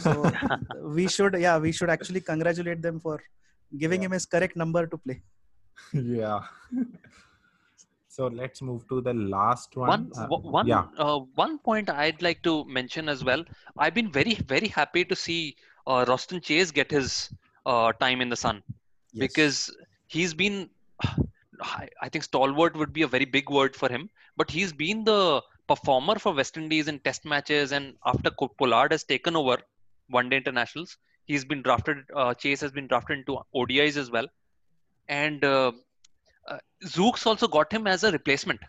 So 0.07 0.11
we 0.99 1.07
should, 1.15 1.35
yeah, 1.45 1.57
we 1.65 1.71
should 1.77 1.91
actually 1.97 2.21
congratulate 2.31 2.81
them 2.87 2.99
for 3.05 3.15
giving 3.83 4.01
Yeah. 4.01 4.07
him 4.07 4.11
his 4.17 4.25
correct 4.35 4.55
number 4.63 4.83
to 4.93 4.97
play. 5.05 5.17
yeah. 5.93 6.39
so 8.15 8.27
let's 8.39 8.61
move 8.69 8.81
to 8.89 9.01
the 9.07 9.13
last 9.35 9.75
one. 9.83 9.89
One, 9.89 10.03
Uh, 10.23 10.27
one, 10.57 10.67
yeah, 10.73 10.85
uh, 11.05 11.19
one 11.43 11.55
point 11.69 11.89
I'd 11.89 12.21
like 12.27 12.41
to 12.49 12.53
mention 12.79 13.09
as 13.15 13.23
well. 13.29 13.43
I've 13.77 13.95
been 13.99 14.11
very, 14.19 14.35
very 14.55 14.67
happy 14.79 15.03
to 15.11 15.15
see 15.25 15.39
uh, 15.87 16.05
Roston 16.11 16.41
Chase 16.49 16.71
get 16.79 16.91
his 16.99 17.29
uh, 17.65 17.91
time 18.05 18.21
in 18.27 18.29
the 18.29 18.41
sun. 18.45 18.57
because 19.23 19.57
he's 20.13 20.31
been 20.43 20.55
I 21.61 22.09
think 22.09 22.23
stalwart 22.23 22.75
would 22.75 22.93
be 22.93 23.01
a 23.03 23.07
very 23.07 23.25
big 23.25 23.49
word 23.49 23.75
for 23.75 23.89
him, 23.89 24.09
but 24.37 24.49
he's 24.49 24.73
been 24.73 25.03
the 25.03 25.41
performer 25.67 26.19
for 26.19 26.33
West 26.33 26.57
Indies 26.57 26.87
in 26.87 26.99
test 26.99 27.25
matches 27.25 27.71
and 27.71 27.95
after 28.05 28.31
Pollard 28.57 28.91
has 28.91 29.03
taken 29.03 29.35
over 29.35 29.57
one 30.09 30.29
day 30.29 30.37
internationals, 30.37 30.97
he's 31.25 31.45
been 31.45 31.61
drafted 31.61 31.97
uh, 32.15 32.33
Chase 32.33 32.61
has 32.61 32.71
been 32.71 32.87
drafted 32.87 33.19
into 33.19 33.39
ODIs 33.55 33.97
as 33.97 34.11
well. 34.11 34.27
And 35.07 35.43
uh, 35.43 35.71
uh, 36.47 36.57
Zouks 36.83 37.25
also 37.25 37.47
got 37.47 37.71
him 37.71 37.87
as 37.87 38.03
a 38.03 38.11
replacement 38.11 38.59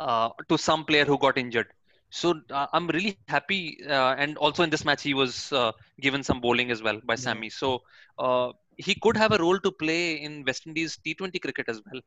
uh, 0.00 0.30
to 0.48 0.58
some 0.58 0.84
player 0.84 1.04
who 1.04 1.18
got 1.18 1.38
injured. 1.38 1.68
So 2.10 2.34
uh, 2.50 2.66
I'm 2.72 2.88
really 2.88 3.18
happy, 3.28 3.78
uh, 3.88 4.14
and 4.18 4.36
also 4.38 4.62
in 4.62 4.70
this 4.70 4.84
match 4.84 5.02
he 5.02 5.14
was 5.14 5.52
uh, 5.52 5.72
given 6.00 6.22
some 6.22 6.40
bowling 6.40 6.70
as 6.70 6.82
well 6.82 7.00
by 7.04 7.14
Yeah. 7.14 7.16
Sammy. 7.16 7.50
So 7.50 7.82
uh, 8.18 8.52
he 8.86 8.94
could 9.04 9.16
have 9.16 9.32
a 9.32 9.38
role 9.38 9.58
to 9.66 9.70
play 9.82 10.02
in 10.26 10.44
West 10.46 10.66
Indies 10.66 10.98
T20 11.06 11.40
cricket 11.44 11.68
as 11.68 11.80
well 11.86 12.00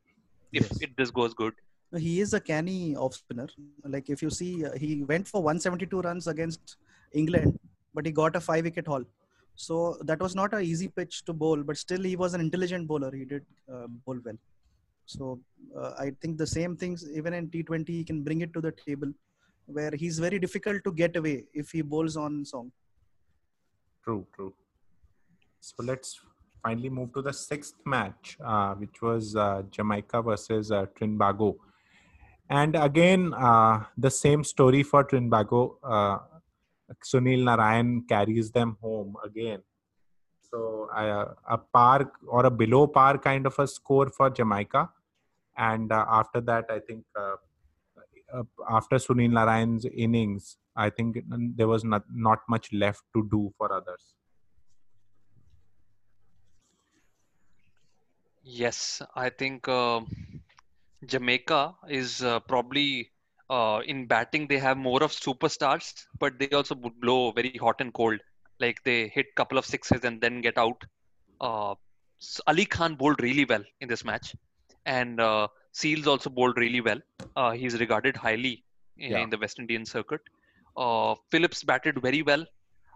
if 0.59 0.63
Yes. 0.69 0.81
it 0.81 0.91
this 0.97 1.11
goes 1.19 1.33
good. 1.33 1.53
He 2.05 2.13
is 2.21 2.33
a 2.33 2.39
canny 2.39 2.95
off 2.95 3.13
spinner. 3.15 3.47
Like 3.95 4.09
if 4.09 4.21
you 4.25 4.29
see, 4.29 4.65
uh, 4.65 4.71
he 4.83 5.03
went 5.03 5.27
for 5.27 5.41
172 5.43 6.01
runs 6.01 6.27
against 6.27 6.77
England, 7.13 7.59
but 7.93 8.05
he 8.05 8.11
got 8.11 8.35
a 8.35 8.41
five 8.41 8.63
wicket 8.63 8.87
haul. 8.87 9.03
So 9.55 9.97
that 10.01 10.19
was 10.19 10.35
not 10.35 10.53
an 10.53 10.63
easy 10.63 10.87
pitch 10.87 11.23
to 11.25 11.33
bowl, 11.33 11.61
but 11.63 11.77
still 11.77 12.01
he 12.01 12.15
was 12.15 12.33
an 12.33 12.41
intelligent 12.41 12.87
bowler. 12.87 13.11
He 13.15 13.25
did 13.25 13.45
uh, 13.71 13.87
bowl 14.05 14.19
well. 14.25 14.37
So 15.05 15.39
uh, 15.77 15.91
I 15.99 16.11
think 16.21 16.37
the 16.37 16.47
same 16.47 16.75
things 16.75 17.05
even 17.13 17.33
in 17.33 17.49
T20 17.49 17.87
he 17.87 18.03
can 18.03 18.23
bring 18.23 18.41
it 18.41 18.53
to 18.53 18.61
the 18.61 18.71
table, 18.71 19.11
where 19.67 19.91
he's 19.95 20.17
very 20.17 20.39
difficult 20.39 20.83
to 20.85 20.91
get 20.91 21.15
away 21.15 21.45
if 21.53 21.69
he 21.71 21.81
bowls 21.81 22.17
on 22.17 22.43
song. 22.45 22.71
true, 24.03 24.25
true. 24.35 24.53
So 25.59 25.83
let's 25.83 26.19
finally 26.63 26.89
move 26.89 27.13
to 27.13 27.21
the 27.21 27.33
sixth 27.33 27.75
match, 27.85 28.37
uh, 28.43 28.73
which 28.75 29.01
was 29.01 29.35
uh, 29.35 29.63
Jamaica 29.69 30.21
versus 30.21 30.71
uh, 30.71 30.85
Trinbago. 30.97 31.57
And 32.49 32.75
again, 32.75 33.33
uh, 33.33 33.83
the 33.97 34.09
same 34.09 34.43
story 34.43 34.83
for 34.83 35.03
Trinbago. 35.03 35.75
Uh, 35.83 36.19
Sunil 37.03 37.43
Narayan 37.43 38.03
carries 38.07 38.51
them 38.51 38.77
home 38.81 39.15
again. 39.23 39.61
So 40.51 40.89
uh, 40.95 41.33
a 41.49 41.57
par 41.57 42.11
or 42.27 42.45
a 42.45 42.51
below 42.51 42.87
par 42.87 43.17
kind 43.17 43.45
of 43.45 43.57
a 43.57 43.67
score 43.67 44.09
for 44.09 44.29
Jamaica. 44.29 44.89
And 45.57 45.91
after 45.91 46.41
that, 46.41 46.65
I 46.69 46.79
think 46.79 47.05
after 48.69 48.95
Sunil 48.97 49.31
Narayan's 49.31 49.85
innings, 49.85 50.57
I 50.75 50.89
think 50.89 51.17
there 51.55 51.67
was 51.67 51.83
not, 51.83 52.03
not 52.11 52.39
much 52.49 52.71
left 52.73 53.03
to 53.15 53.27
do 53.31 53.53
for 53.57 53.71
others. 53.71 54.13
Yes, 58.43 59.01
I 59.15 59.29
think 59.29 59.67
uh, 59.67 60.01
Jamaica 61.05 61.75
is 61.89 62.21
uh, 62.23 62.39
probably 62.41 63.11
uh, 63.49 63.81
in 63.85 64.05
batting 64.07 64.47
they 64.47 64.59
have 64.59 64.77
more 64.77 65.03
of 65.03 65.11
superstars, 65.11 65.93
but 66.19 66.39
they 66.39 66.49
also 66.49 66.75
would 66.75 66.99
blow 66.99 67.31
very 67.31 67.51
hot 67.57 67.75
and 67.79 67.93
cold. 67.93 68.19
Like 68.59 68.83
they 68.83 69.07
hit 69.07 69.35
couple 69.35 69.57
of 69.57 69.65
sixes 69.65 70.03
and 70.03 70.21
then 70.21 70.41
get 70.41 70.57
out. 70.57 70.83
Uh, 71.39 71.75
Ali 72.47 72.65
Khan 72.65 72.95
bowled 72.95 73.21
really 73.21 73.45
well 73.45 73.63
in 73.81 73.87
this 73.89 74.03
match, 74.05 74.35
and 74.85 75.19
uh, 75.19 75.47
Seales 75.73 76.07
also 76.07 76.29
bowled 76.29 76.57
really 76.57 76.81
well. 76.81 76.99
Uh, 77.35 77.51
he's 77.51 77.79
regarded 77.79 78.17
highly 78.17 78.63
in, 78.97 79.15
Yeah. 79.15 79.17
in 79.17 79.29
the 79.29 79.37
West 79.37 79.59
Indian 79.59 79.85
circuit. 79.85 80.21
Uh, 80.77 81.15
Phillips 81.31 81.63
batted 81.63 82.01
very 82.01 82.21
well. 82.23 82.45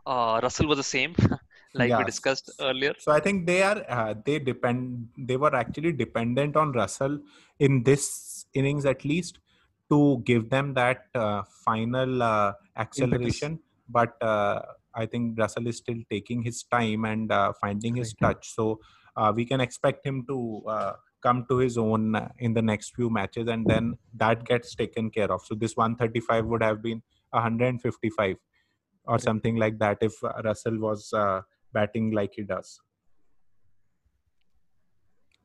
Uh, 0.05 0.39
Russell 0.43 0.67
was 0.67 0.77
the 0.77 0.83
same, 0.83 1.15
like 1.77 1.97
we 1.97 2.03
discussed 2.03 2.51
earlier. 2.59 2.93
So 2.97 3.11
I 3.11 3.19
think 3.19 3.45
they 3.45 3.61
are 3.63 3.83
uh, 3.89 4.13
they 4.25 4.39
depend 4.39 5.09
they 5.17 5.38
were 5.38 5.55
actually 5.55 5.91
dependent 5.91 6.55
on 6.55 6.71
Russell 6.71 7.19
in 7.59 7.84
this 7.84 8.45
innings 8.53 8.86
at 8.86 9.05
least 9.05 9.39
to 9.91 10.21
give 10.25 10.49
them 10.49 10.73
that 10.73 11.05
uh, 11.15 11.43
final 11.65 12.21
uh, 12.21 12.53
acceleration. 12.75 13.59
But 13.89 14.21
uh, 14.21 14.61
I 14.93 15.05
think 15.05 15.39
Russell 15.39 15.67
is 15.67 15.78
still 15.78 16.01
taking 16.09 16.41
his 16.41 16.63
time 16.63 17.05
and 17.05 17.32
uh, 17.32 17.53
finding 17.61 17.95
his 17.95 18.13
touch. 18.13 18.49
So 18.53 18.80
uh, 19.15 19.32
we 19.36 19.45
can 19.45 19.61
expect 19.61 20.05
him 20.05 20.25
to 20.28 20.63
uh, 20.67 20.93
come 21.21 21.45
to 21.49 21.57
his 21.57 21.78
own 21.78 22.15
in 22.39 22.53
the 22.53 22.61
next 22.61 22.95
few 22.95 23.09
matches, 23.09 23.47
and 23.47 23.67
then 23.67 23.97
that 24.15 24.43
gets 24.45 24.75
taken 24.75 25.09
care 25.09 25.32
of. 25.32 25.41
So 25.45 25.55
this 25.55 25.75
135 25.75 26.45
would 26.45 26.63
have 26.63 26.82
been 26.82 27.01
155 27.32 28.38
or 29.05 29.19
something 29.19 29.55
like 29.55 29.80
that 29.80 29.97
if 30.01 30.21
Russell 30.43 30.80
was 30.80 31.13
uh, 31.13 31.41
batting 31.74 32.11
like 32.11 32.34
he 32.36 32.43
does. 32.43 32.80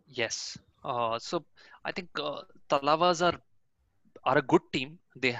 Yes. 0.06 0.56
Uh, 0.84 1.18
so 1.18 1.44
I 1.84 1.92
think 1.92 2.08
uh, 2.18 2.42
Tallawahs 2.68 3.22
are 3.22 3.38
are 4.24 4.38
a 4.38 4.42
good 4.52 4.62
team. 4.72 4.98
They 5.24 5.32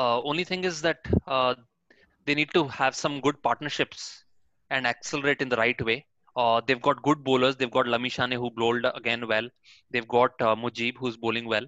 Uh, 0.00 0.20
only 0.30 0.44
thing 0.48 0.62
is 0.68 0.76
that 0.84 1.00
uh, 1.36 1.54
they 2.26 2.34
need 2.38 2.50
to 2.56 2.62
have 2.78 2.94
some 3.00 3.14
good 3.26 3.38
partnerships 3.46 4.24
and 4.70 4.86
accelerate 4.90 5.42
in 5.44 5.50
the 5.52 5.58
right 5.60 5.80
way. 5.88 5.96
Uh, 6.42 6.60
they've 6.66 6.82
got 6.88 7.02
good 7.08 7.24
bowlers. 7.28 7.56
They've 7.56 7.74
got 7.78 7.86
Lamichhane 7.94 8.34
who 8.42 8.50
bowled 8.60 8.86
again 9.00 9.26
well. 9.32 9.48
They've 9.92 10.08
got 10.16 10.32
uh, 10.48 10.54
Mujib 10.64 10.96
who's 11.02 11.16
bowling 11.24 11.48
well. 11.54 11.66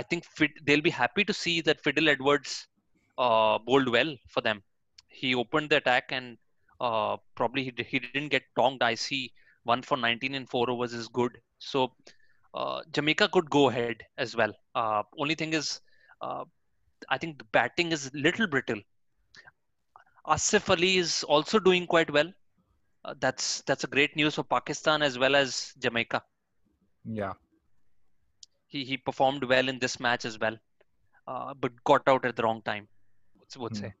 I 0.00 0.02
think 0.10 0.24
they'll 0.66 0.86
be 0.90 0.94
happy 1.02 1.24
to 1.30 1.34
see 1.42 1.56
that 1.68 1.82
Fidel 1.86 2.08
Edwards 2.14 2.68
uh, 3.18 3.58
bowled 3.68 3.90
well 3.98 4.12
for 4.34 4.42
them. 4.48 4.62
He 5.08 5.34
opened 5.44 5.70
the 5.70 5.78
attack 5.82 6.12
and 6.20 6.38
uh, 6.80 7.16
probably 7.34 7.64
he, 7.64 7.72
he 7.86 7.98
didn't 8.00 8.22
get 8.24 8.36
tonged. 8.56 8.82
I 8.82 8.94
see 8.94 9.32
one 9.64 9.82
for 9.82 9.96
19 9.96 10.34
in 10.34 10.46
four 10.46 10.70
overs 10.70 10.92
is 10.92 11.08
good. 11.08 11.38
So 11.58 11.94
uh, 12.54 12.82
Jamaica 12.92 13.28
could 13.28 13.50
go 13.50 13.68
ahead 13.70 13.96
as 14.10 14.28
well. 14.28 14.52
Uh, 14.74 14.94
only 15.18 15.34
thing 15.34 15.52
is, 15.52 15.80
uh, 16.20 16.44
I 17.08 17.18
think 17.18 17.38
the 17.38 17.44
batting 17.52 17.92
is 17.92 18.10
little 18.14 18.46
brittle. 18.46 18.80
Asif 20.26 20.68
Ali 20.70 20.96
is 20.98 21.22
also 21.24 21.58
doing 21.58 21.86
quite 21.86 22.10
well. 22.10 22.32
Uh, 23.04 23.14
that's 23.18 23.62
that's 23.62 23.84
a 23.84 23.88
great 23.88 24.16
news 24.16 24.34
for 24.36 24.44
Pakistan 24.44 25.02
as 25.02 25.18
well 25.18 25.34
as 25.36 25.74
Jamaica. 25.78 26.22
Yeah. 27.04 27.34
He 28.66 28.84
he 28.84 28.96
performed 28.96 29.44
well 29.44 29.68
in 29.68 29.78
this 29.78 29.98
match 30.00 30.24
as 30.24 30.38
well, 30.38 30.58
uh, 31.26 31.54
but 31.54 31.82
got 31.84 32.06
out 32.08 32.24
at 32.24 32.36
the 32.36 32.42
wrong 32.42 32.62
time. 32.62 32.88
What's 33.34 33.56
would 33.56 33.74
Hmm. 33.74 33.88
say? 33.88 33.94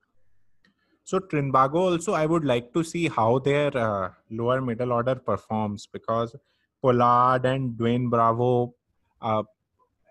So 1.06 1.20
Trinbago 1.20 1.76
also, 1.90 2.14
I 2.14 2.26
would 2.26 2.44
like 2.44 2.72
to 2.74 2.82
see 2.82 3.08
how 3.08 3.38
their 3.38 3.70
uh, 3.76 4.10
lower 4.28 4.60
middle 4.60 4.92
order 4.92 5.14
performs 5.14 5.86
because 5.86 6.34
Pollard 6.82 7.46
and 7.46 7.78
Dwayne 7.78 8.10
Bravo, 8.10 8.74
uh, 9.22 9.44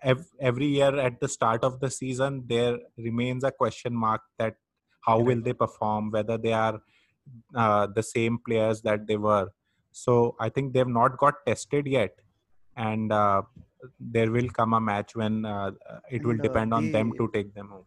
ev- 0.01 0.31
every 0.39 0.67
year 0.67 0.97
at 0.97 1.19
the 1.19 1.27
start 1.27 1.65
of 1.65 1.81
the 1.81 1.91
season, 1.91 2.45
there 2.47 2.77
remains 2.97 3.43
a 3.43 3.51
question 3.51 3.93
mark 3.93 4.21
that 4.37 4.55
how 5.01 5.19
will 5.19 5.41
they 5.41 5.51
perform, 5.53 6.11
whether 6.11 6.37
they 6.37 6.53
are 6.53 6.81
uh, 7.55 7.87
the 7.87 8.03
same 8.03 8.39
players 8.47 8.81
that 8.83 9.05
they 9.05 9.17
were. 9.17 9.49
So 9.91 10.37
I 10.39 10.47
think 10.49 10.73
they've 10.73 10.87
not 10.87 11.17
got 11.17 11.45
tested 11.45 11.87
yet, 11.87 12.15
and 12.77 13.11
uh, 13.11 13.41
there 13.99 14.31
will 14.31 14.49
come 14.49 14.73
a 14.73 14.79
match 14.79 15.15
when 15.15 15.45
uh, 15.45 15.71
it 16.09 16.23
will 16.23 16.31
And, 16.31 16.39
uh, 16.39 16.43
depend 16.43 16.73
on 16.73 16.91
them 16.91 17.11
to 17.17 17.29
take 17.33 17.53
them 17.53 17.69
home. 17.69 17.85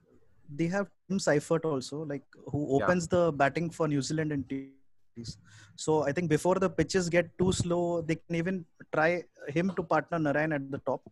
They 0.49 0.67
have 0.67 0.89
Tim 1.09 1.19
Seifert 1.19 1.65
also, 1.65 2.05
like 2.05 2.25
who 2.51 2.61
Yeah. 2.79 2.85
opens 2.85 3.09
the 3.09 3.33
batting 3.33 3.71
for 3.71 3.89
New 3.89 4.03
Zealand 4.03 4.33
and 4.33 4.47
T20s. 4.49 5.37
So 5.77 6.03
I 6.05 6.13
think 6.13 6.29
before 6.31 6.57
the 6.57 6.71
pitches 6.71 7.09
get 7.09 7.31
too 7.39 7.53
slow, 7.53 8.01
they 8.03 8.17
can 8.17 8.37
even 8.37 8.65
try 8.95 9.25
him 9.49 9.73
to 9.77 9.83
partner 9.83 10.19
Narayan 10.19 10.53
at 10.53 10.71
the 10.71 10.79
top 10.79 11.03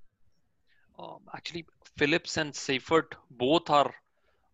Um, 0.99 1.21
actually, 1.35 1.65
Phillips 1.97 2.37
and 2.37 2.55
Seifert 2.55 3.15
both 3.29 3.69
are 3.69 3.93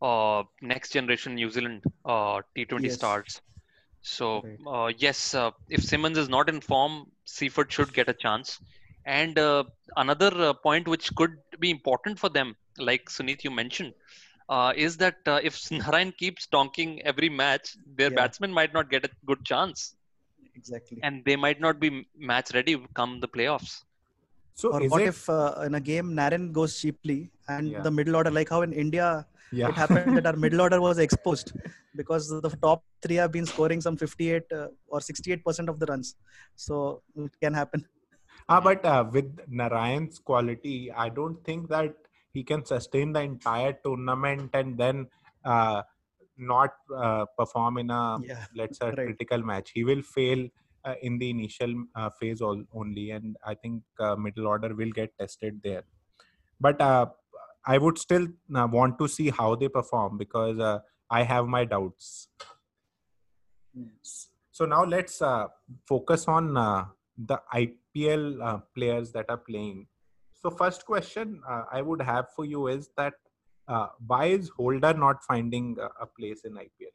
uh, 0.02 0.44
next 0.62 0.92
generation 0.94 1.36
New 1.36 1.50
Zealand 1.50 1.84
uh, 2.06 2.42
T20 2.56 2.90
Yes. 2.90 2.90
stars. 2.90 3.42
So 4.02 4.46
Right. 4.46 4.60
uh, 4.68 4.92
yes, 4.98 5.34
uh, 5.34 5.52
if 5.70 5.84
Simmons 5.84 6.18
is 6.18 6.30
not 6.30 6.50
in 6.50 6.62
form, 6.62 7.12
Seifert 7.26 7.72
should 7.72 7.94
get 7.94 8.10
a 8.10 8.14
chance. 8.14 8.60
And 9.06 9.38
uh, 9.38 9.64
another 9.96 10.32
uh, 10.50 10.54
point 10.54 10.88
which 10.88 11.14
could 11.16 11.38
be 11.60 11.72
important 11.72 12.20
for 12.20 12.30
them, 12.30 12.56
like 12.78 13.10
Sunith 13.10 13.44
you 13.44 13.52
mentioned, 13.52 13.94
uh, 14.50 14.74
is 14.76 14.98
that 14.98 15.18
uh, 15.28 15.40
if 15.44 15.60
Narayan 15.72 16.12
keeps 16.12 16.48
donking 16.48 17.02
every 17.04 17.30
match, 17.30 17.76
their 17.96 18.10
Yeah. 18.12 18.16
batsmen 18.16 18.52
might 18.52 18.74
not 18.74 18.90
get 18.90 19.06
a 19.06 19.10
good 19.26 19.44
chance, 19.46 19.96
exactly. 20.56 21.00
and 21.04 21.24
they 21.26 21.36
might 21.36 21.60
not 21.60 21.80
be 21.80 22.08
match 22.16 22.54
ready 22.54 22.76
come 22.94 23.20
the 23.20 23.28
playoffs. 23.28 23.82
So 24.54 24.70
or 24.74 24.82
what 24.94 25.02
it? 25.02 25.08
if 25.08 25.30
uh, 25.30 25.54
in 25.66 25.76
a 25.76 25.80
game 25.80 26.14
Naren 26.14 26.52
goes 26.52 26.80
cheaply 26.80 27.32
and 27.48 27.72
Yeah. 27.72 27.82
the 27.82 27.92
middle 27.92 28.16
order, 28.16 28.32
like 28.32 28.50
how 28.50 28.62
in 28.62 28.74
India 28.74 29.26
yeah, 29.52 29.70
it 29.70 29.76
happened 29.76 30.16
that 30.18 30.26
our 30.28 30.36
middle 30.36 30.62
order 30.62 30.80
was 30.82 30.98
exposed 31.00 31.54
because 31.96 32.28
the 32.30 32.50
top 32.62 32.84
three 33.02 33.16
have 33.16 33.32
been 33.32 33.46
scoring 33.46 33.82
some 33.82 33.98
58 33.98 34.44
uh, 34.52 34.68
or 34.88 35.02
68 35.02 35.44
percent 35.44 35.70
of 35.70 35.80
the 35.80 35.86
runs. 35.86 36.16
So 36.56 37.02
it 37.16 37.32
can 37.42 37.54
happen. 37.54 37.86
ah, 38.50 38.60
but 38.60 38.86
uh, 38.86 39.04
with 39.12 39.30
Narayan's 39.48 40.20
quality, 40.20 40.92
I 40.92 41.10
don't 41.10 41.44
think 41.44 41.70
that 41.70 41.96
he 42.34 42.44
can 42.44 42.66
sustain 42.66 43.14
the 43.14 43.22
entire 43.22 43.74
tournament 43.84 44.50
and 44.54 44.78
then 44.78 45.08
uh, 45.46 45.82
not 46.38 46.74
uh, 46.96 47.26
perform 47.38 47.78
in 47.78 47.90
a 47.90 48.20
Yeah, 48.24 48.46
let's 48.56 48.78
say 48.80 48.88
right. 48.88 48.96
critical 48.96 49.44
match. 49.44 49.72
He 49.74 49.84
will 49.84 50.02
fail 50.02 50.48
uh, 50.86 50.96
in 51.02 51.20
the 51.20 51.30
initial 51.30 51.74
uh, 51.96 52.10
phase 52.10 52.42
all, 52.42 52.64
only, 52.74 53.12
and 53.12 53.38
I 53.46 53.56
think 53.56 53.84
uh, 54.00 54.16
middle 54.16 54.48
order 54.48 54.74
will 54.74 54.92
get 54.92 55.18
tested 55.18 55.62
there. 55.64 55.84
But 56.60 56.82
uh, 56.82 57.08
I 57.66 57.78
would 57.78 57.98
still 57.98 58.28
uh, 58.56 58.68
want 58.72 58.98
to 59.00 59.08
see 59.08 59.30
how 59.30 59.56
they 59.56 59.68
perform 59.68 60.18
because 60.18 60.60
uh, 60.60 60.80
I 61.10 61.24
have 61.24 61.48
my 61.48 61.66
doubts. 61.66 62.30
Hmm. 63.76 63.88
So 64.52 64.66
now 64.66 64.84
let's 64.84 65.22
uh, 65.22 65.48
focus 65.88 66.28
on 66.28 66.58
uh, 66.58 66.86
the 67.18 67.40
IPL 67.54 68.42
uh, 68.42 68.58
players 68.76 69.12
that 69.14 69.26
are 69.30 69.38
playing. 69.38 69.88
So 70.42 70.50
first 70.50 70.86
question 70.86 71.42
uh, 71.48 71.64
I 71.72 71.82
would 71.82 72.02
have 72.02 72.28
for 72.36 72.46
you 72.46 72.68
is 72.68 72.90
that 72.98 73.14
uh, 73.68 73.88
why 74.08 74.26
is 74.26 74.50
Holder 74.50 74.94
not 74.94 75.24
finding 75.24 75.78
a, 75.80 76.04
a 76.04 76.08
place 76.08 76.42
in 76.46 76.54
IPL? 76.58 76.92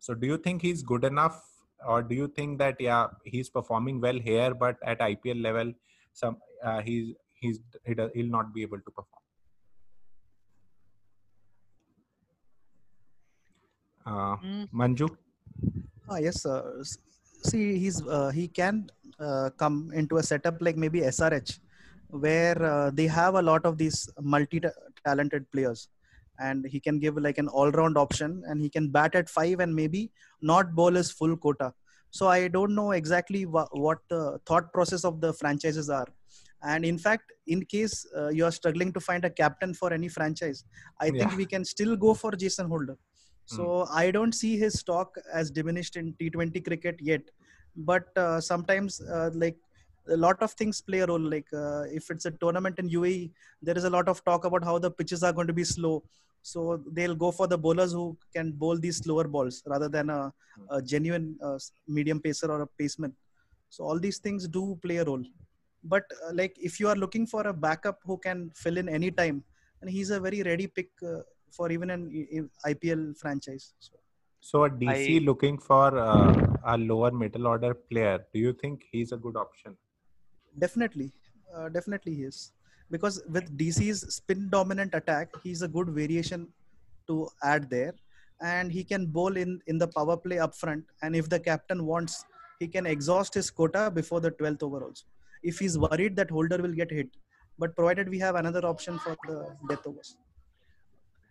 So 0.00 0.14
do 0.14 0.26
you 0.26 0.36
think 0.38 0.62
he's 0.62 0.82
good 0.82 1.04
enough, 1.04 1.40
or 1.86 2.02
do 2.02 2.14
you 2.14 2.26
think 2.28 2.58
that 2.58 2.76
yeah 2.80 3.06
he's 3.24 3.48
performing 3.50 4.00
well 4.00 4.18
here, 4.18 4.54
but 4.54 4.76
at 4.84 4.98
IPL 5.00 5.40
level, 5.40 5.72
some 6.12 6.38
uh, 6.64 6.80
he's 6.80 7.14
he's 7.40 7.60
he 7.86 7.94
does, 7.94 8.10
he'll 8.14 8.26
not 8.38 8.52
be 8.54 8.62
able 8.62 8.78
to 8.78 8.90
perform? 8.90 9.22
Uh, 14.06 14.36
Mm, 14.42 14.68
Manju, 14.72 15.08
Ah, 16.08 16.16
yes. 16.18 16.44
Uh, 16.46 16.80
s- 16.80 16.98
see, 17.44 17.78
he's 17.78 18.00
uh, 18.06 18.30
he 18.30 18.48
can 18.48 18.88
uh, 19.18 19.50
come 19.56 19.92
into 19.94 20.16
a 20.16 20.22
setup 20.22 20.56
like 20.60 20.76
maybe 20.76 21.00
SRH, 21.02 21.60
where 22.10 22.60
uh, 22.62 22.90
they 22.90 23.06
have 23.06 23.34
a 23.34 23.42
lot 23.42 23.64
of 23.64 23.78
these 23.78 24.08
multi-talented 24.20 25.50
players, 25.50 25.88
and 26.38 26.66
he 26.66 26.80
can 26.80 26.98
give 26.98 27.16
like 27.16 27.38
an 27.38 27.48
all-round 27.48 27.96
option, 27.98 28.42
and 28.46 28.60
he 28.60 28.68
can 28.68 28.88
bat 28.88 29.14
at 29.14 29.28
five 29.28 29.60
and 29.60 29.74
maybe 29.74 30.10
not 30.40 30.74
bowl 30.74 30.92
his 30.92 31.10
full 31.10 31.36
quota. 31.36 31.72
So 32.10 32.26
I 32.28 32.48
don't 32.48 32.74
know 32.74 32.92
exactly 32.92 33.46
wha- 33.46 33.68
what 33.72 33.98
the 34.08 34.40
thought 34.46 34.72
process 34.72 35.04
of 35.04 35.20
the 35.20 35.32
franchises 35.32 35.88
are. 35.88 36.06
And 36.62 36.84
in 36.84 36.98
fact, 36.98 37.32
in 37.46 37.64
case 37.64 38.06
uh, 38.16 38.28
you 38.28 38.44
are 38.44 38.52
struggling 38.52 38.92
to 38.92 39.00
find 39.00 39.24
a 39.24 39.30
captain 39.30 39.72
for 39.72 39.92
any 39.92 40.08
franchise, 40.08 40.64
I 41.00 41.10
think 41.10 41.36
we 41.36 41.46
can 41.46 41.64
still 41.64 41.96
go 41.96 42.12
for 42.14 42.32
Jason 42.32 42.68
Holder. 42.68 42.98
So 43.46 43.86
I 43.90 44.10
don't 44.10 44.32
see 44.32 44.56
his 44.58 44.78
stock 44.78 45.14
as 45.32 45.50
diminished 45.50 45.96
in 45.96 46.14
T20 46.20 46.60
cricket 46.60 46.96
yet. 47.00 47.22
But 47.76 48.16
uh, 48.16 48.40
sometimes, 48.40 49.00
uh, 49.00 49.30
like 49.34 49.56
a 50.08 50.16
lot 50.16 50.42
of 50.42 50.52
things 50.52 50.80
play 50.80 51.00
a 51.00 51.06
role. 51.06 51.20
Like 51.20 51.46
uh, 51.52 51.82
if 51.92 52.10
it's 52.10 52.24
a 52.26 52.30
tournament 52.30 52.78
in 52.78 52.88
UAE, 52.88 53.30
there 53.62 53.76
is 53.76 53.84
a 53.84 53.90
lot 53.90 54.08
of 54.08 54.24
talk 54.24 54.44
about 54.44 54.64
how 54.64 54.78
the 54.78 54.90
pitches 54.90 55.22
are 55.22 55.32
going 55.32 55.46
to 55.46 55.52
be 55.52 55.64
slow. 55.64 56.02
So 56.42 56.82
they'll 56.92 57.14
go 57.14 57.30
for 57.30 57.46
the 57.46 57.58
bowlers 57.58 57.92
who 57.92 58.16
can 58.34 58.52
bowl 58.52 58.78
these 58.78 58.98
slower 58.98 59.24
balls 59.24 59.62
rather 59.66 59.88
than 59.88 60.08
a, 60.10 60.32
a 60.70 60.80
genuine 60.80 61.36
uh, 61.42 61.58
medium 61.86 62.20
pacer 62.20 62.50
or 62.50 62.62
a 62.62 62.68
paceman. 62.82 63.12
So 63.68 63.84
all 63.84 63.98
these 63.98 64.18
things 64.18 64.48
do 64.48 64.78
play 64.82 64.96
a 64.96 65.04
role. 65.04 65.22
But 65.84 66.04
uh, 66.26 66.32
like 66.34 66.56
if 66.58 66.80
you 66.80 66.88
are 66.88 66.96
looking 66.96 67.26
for 67.26 67.46
a 67.46 67.52
backup 67.52 67.98
who 68.04 68.16
can 68.18 68.50
fill 68.54 68.78
in 68.78 68.88
any 68.88 69.10
time, 69.10 69.44
and 69.80 69.90
he's 69.90 70.10
a 70.10 70.20
very 70.20 70.42
ready 70.42 70.66
pick 70.66 70.88
uh, 71.06 71.20
for 71.50 71.70
even 71.70 71.90
an 71.90 72.02
I- 72.14 72.68
I- 72.68 72.74
IPL 72.74 73.16
franchise. 73.18 73.72
So, 73.78 73.92
so 74.40 74.64
a 74.64 74.70
DC 74.70 75.16
I- 75.20 75.24
looking 75.24 75.58
for 75.58 75.98
uh, 75.98 76.34
a 76.64 76.76
lower 76.76 77.10
middle 77.10 77.46
order 77.46 77.74
player. 77.74 78.24
Do 78.34 78.40
you 78.40 78.52
think 78.52 78.84
he's 78.90 79.12
a 79.12 79.16
good 79.16 79.36
option? 79.36 79.76
Definitely, 80.58 81.12
uh, 81.54 81.68
definitely 81.68 82.14
he 82.14 82.22
is 82.24 82.52
because 82.90 83.22
with 83.28 83.56
DC's 83.56 84.14
spin 84.14 84.48
dominant 84.50 84.94
attack, 84.94 85.28
he's 85.42 85.62
a 85.62 85.68
good 85.68 85.88
variation 85.88 86.48
to 87.06 87.28
add 87.42 87.70
there, 87.70 87.94
and 88.42 88.72
he 88.72 88.82
can 88.84 89.06
bowl 89.06 89.36
in 89.36 89.60
in 89.66 89.78
the 89.78 89.88
power 89.88 90.16
play 90.16 90.38
up 90.38 90.54
front. 90.54 90.84
And 91.02 91.14
if 91.14 91.28
the 91.28 91.38
captain 91.38 91.86
wants, 91.86 92.24
he 92.58 92.66
can 92.66 92.86
exhaust 92.86 93.34
his 93.34 93.50
quota 93.50 93.90
before 93.90 94.20
the 94.20 94.30
12th 94.32 94.62
over 94.62 94.84
also. 94.84 95.04
If 95.42 95.58
he's 95.58 95.78
worried 95.78 96.16
that 96.16 96.30
holder 96.30 96.58
will 96.58 96.72
get 96.72 96.90
hit, 96.90 97.08
but 97.58 97.74
provided 97.76 98.08
we 98.08 98.18
have 98.18 98.34
another 98.34 98.66
option 98.66 98.98
for 98.98 99.16
the 99.26 99.56
death 99.68 99.86
overs. 99.86 100.16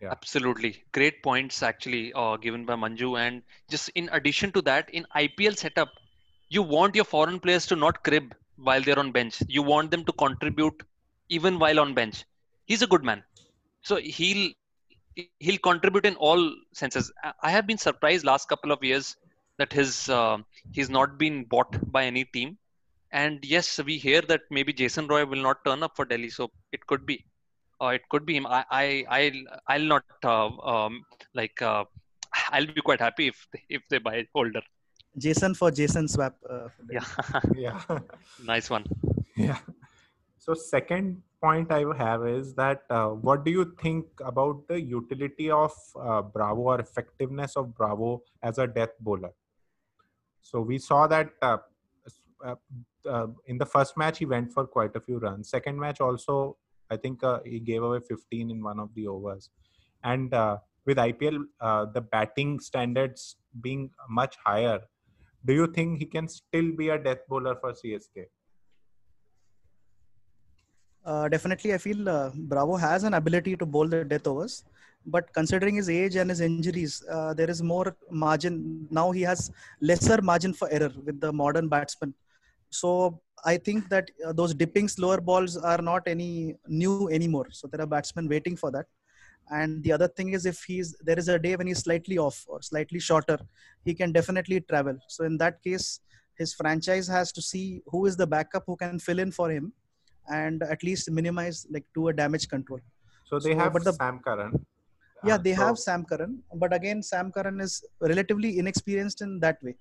Yeah. 0.00 0.10
Absolutely. 0.10 0.82
Great 0.92 1.22
points 1.22 1.62
actually 1.62 2.12
uh, 2.14 2.36
given 2.36 2.64
by 2.64 2.74
Manju. 2.74 3.18
And 3.20 3.42
just 3.68 3.90
in 3.90 4.08
addition 4.12 4.50
to 4.52 4.62
that, 4.62 4.88
in 4.94 5.06
IPL 5.14 5.58
setup, 5.58 5.90
you 6.48 6.62
want 6.62 6.94
your 6.94 7.04
foreign 7.04 7.38
players 7.38 7.66
to 7.66 7.76
not 7.76 8.02
crib 8.02 8.34
while 8.62 8.82
they're 8.82 8.98
on 8.98 9.12
bench. 9.12 9.42
You 9.48 9.62
want 9.62 9.90
them 9.90 10.04
to 10.04 10.12
contribute 10.12 10.82
even 11.28 11.58
while 11.58 11.80
on 11.80 11.94
bench. 11.94 12.24
He's 12.66 12.82
a 12.82 12.86
good 12.86 13.04
man. 13.04 13.24
So 13.82 13.96
he'll 13.96 14.50
he'll 15.38 15.58
contribute 15.58 16.06
in 16.06 16.14
all 16.16 16.42
senses. 16.80 17.12
I- 17.42 17.50
have 17.56 17.66
been 17.66 17.78
surprised 17.78 18.24
last 18.24 18.48
couple 18.48 18.72
of 18.72 18.82
years 18.82 19.16
that 19.58 19.72
his 19.72 20.08
uh, 20.08 20.38
he's 20.72 20.90
not 20.90 21.18
been 21.18 21.44
bought 21.44 21.72
by 21.92 22.04
any 22.04 22.24
team. 22.24 22.58
And 23.12 23.44
yes, 23.44 23.80
we 23.84 23.96
hear 23.98 24.20
that 24.22 24.42
maybe 24.50 24.72
Jason 24.72 25.06
Roy 25.08 25.24
will 25.26 25.42
not 25.48 25.64
turn 25.64 25.82
up 25.82 25.96
for 25.96 26.04
Delhi, 26.04 26.30
so 26.30 26.50
it 26.72 26.86
could 26.86 27.06
be. 27.06 27.24
Uh, 27.82 27.88
it 27.98 28.02
could 28.10 28.26
be 28.26 28.36
him. 28.36 28.46
I, 28.46 28.64
I, 28.70 29.04
I'll, 29.08 29.42
I'll 29.68 29.88
not 29.94 30.04
uh, 30.24 30.48
um, 30.74 31.04
like. 31.34 31.60
Uh, 31.62 31.84
I'll 32.52 32.66
be 32.66 32.80
quite 32.82 33.00
happy 33.00 33.28
if 33.28 33.46
if 33.68 33.82
they 33.88 33.98
buy 33.98 34.26
Holder. 34.34 34.62
Jason 35.16 35.54
for 35.54 35.70
Jason 35.70 36.08
swap. 36.08 36.36
Uh. 36.48 36.68
Yeah, 36.90 37.04
Yeah. 37.54 37.80
nice 38.44 38.70
one. 38.70 38.84
yeah. 39.36 39.58
So 40.38 40.54
second 40.54 41.22
point 41.42 41.70
I 41.72 41.84
have 41.96 42.26
is 42.26 42.54
that 42.54 42.82
uh, 42.90 43.08
what 43.08 43.44
do 43.44 43.50
you 43.50 43.74
think 43.80 44.06
about 44.24 44.66
the 44.68 44.80
utility 44.80 45.50
of 45.50 45.72
uh, 45.98 46.22
Bravo 46.22 46.62
or 46.62 46.80
effectiveness 46.80 47.56
of 47.56 47.74
Bravo 47.74 48.22
as 48.42 48.58
a 48.58 48.66
death 48.66 48.90
bowler? 49.00 49.32
So 50.42 50.60
we 50.60 50.78
saw 50.78 51.06
that 51.06 51.30
uh, 51.42 51.58
uh, 52.44 52.54
uh, 53.08 53.26
in 53.46 53.58
the 53.58 53.66
first 53.66 53.96
match 53.96 54.18
he 54.18 54.26
went 54.26 54.52
for 54.52 54.66
quite 54.66 54.96
a 54.96 55.00
few 55.00 55.18
runs. 55.18 55.50
Second 55.50 55.78
match 55.78 56.00
also 56.00 56.56
I 56.90 56.96
think 56.96 57.22
uh, 57.22 57.40
he 57.44 57.60
gave 57.60 57.82
away 57.82 58.00
15 58.00 58.50
in 58.50 58.62
one 58.62 58.80
of 58.80 58.92
the 58.94 59.06
overs, 59.06 59.50
and 60.02 60.32
uh, 60.34 60.56
with 60.86 60.96
IPL 60.96 61.44
uh, 61.60 61.84
the 61.86 62.00
batting 62.00 62.58
standards 62.58 63.36
being 63.60 63.90
much 64.08 64.36
higher, 64.44 64.80
do 65.44 65.52
you 65.52 65.66
think 65.66 65.98
he 65.98 66.06
can 66.06 66.28
still 66.28 66.72
be 66.76 66.88
a 66.90 66.98
death 66.98 67.26
bowler 67.28 67.56
for 67.56 67.72
CSK? 67.72 68.26
Uh, 71.04 71.28
definitely, 71.28 71.72
I 71.72 71.78
feel 71.78 72.08
uh, 72.08 72.30
Bravo 72.34 72.76
has 72.76 73.04
an 73.04 73.14
ability 73.14 73.56
to 73.56 73.64
bowl 73.64 73.88
the 73.88 74.04
death 74.04 74.26
overs, 74.26 74.64
but 75.06 75.32
considering 75.32 75.76
his 75.76 75.88
age 75.88 76.16
and 76.16 76.28
his 76.28 76.40
injuries, 76.40 77.02
uh, 77.10 77.32
there 77.32 77.48
is 77.48 77.62
more 77.62 77.96
margin. 78.10 78.86
Now 78.90 79.10
he 79.10 79.22
has 79.22 79.50
lesser 79.80 80.20
margin 80.20 80.52
for 80.52 80.70
error 80.70 80.92
with 81.04 81.20
the 81.20 81.32
modern 81.32 81.68
batsman. 81.68 82.14
So 82.68 83.20
I 83.44 83.56
think 83.56 83.88
that 83.88 84.10
uh, 84.24 84.32
those 84.32 84.52
dipping 84.52 84.88
slower 84.88 85.20
balls 85.20 85.56
are 85.56 85.80
not 85.80 86.02
any 86.06 86.54
new 86.68 87.08
anymore. 87.08 87.46
So 87.50 87.66
there 87.66 87.80
are 87.80 87.86
batsmen 87.86 88.28
waiting 88.28 88.56
for 88.56 88.70
that. 88.70 88.86
And 89.50 89.82
the 89.82 89.92
other 89.92 90.06
thing 90.08 90.32
is, 90.32 90.46
if 90.46 90.62
he's 90.62 90.94
there 91.02 91.18
is 91.18 91.28
a 91.28 91.38
day 91.38 91.56
when 91.56 91.66
he's 91.66 91.80
slightly 91.80 92.18
off 92.18 92.44
or 92.46 92.62
slightly 92.62 93.00
shorter, 93.00 93.38
he 93.84 93.94
can 93.94 94.12
definitely 94.12 94.60
travel. 94.60 94.96
So 95.08 95.24
in 95.24 95.36
that 95.38 95.62
case, 95.62 96.00
his 96.38 96.54
franchise 96.54 97.08
has 97.08 97.32
to 97.32 97.42
see 97.42 97.82
who 97.86 98.06
is 98.06 98.16
the 98.16 98.26
backup 98.26 98.62
who 98.66 98.76
can 98.76 98.98
fill 98.98 99.18
in 99.18 99.32
for 99.32 99.50
him 99.50 99.72
and 100.28 100.62
at 100.62 100.82
least 100.84 101.10
minimize 101.10 101.66
like 101.70 101.84
do 101.94 102.08
a 102.08 102.12
damage 102.12 102.48
control. 102.48 102.78
So 103.26 103.38
they 103.40 103.52
So, 103.52 103.58
have 103.58 103.72
but 103.72 103.84
the- 103.84 103.92
Sam 103.92 104.20
Curran. 104.20 104.64
Yeah, 105.24 105.34
Uh, 105.34 105.38
they 105.38 105.54
so- 105.54 105.62
have 105.66 105.78
Sam 105.78 106.04
Curran, 106.04 106.42
but 106.54 106.72
again, 106.72 107.02
Sam 107.02 107.30
Curran 107.32 107.60
is 107.60 107.84
relatively 108.00 108.58
inexperienced 108.58 109.20
in 109.20 109.40
that 109.40 109.62
way. 109.62 109.74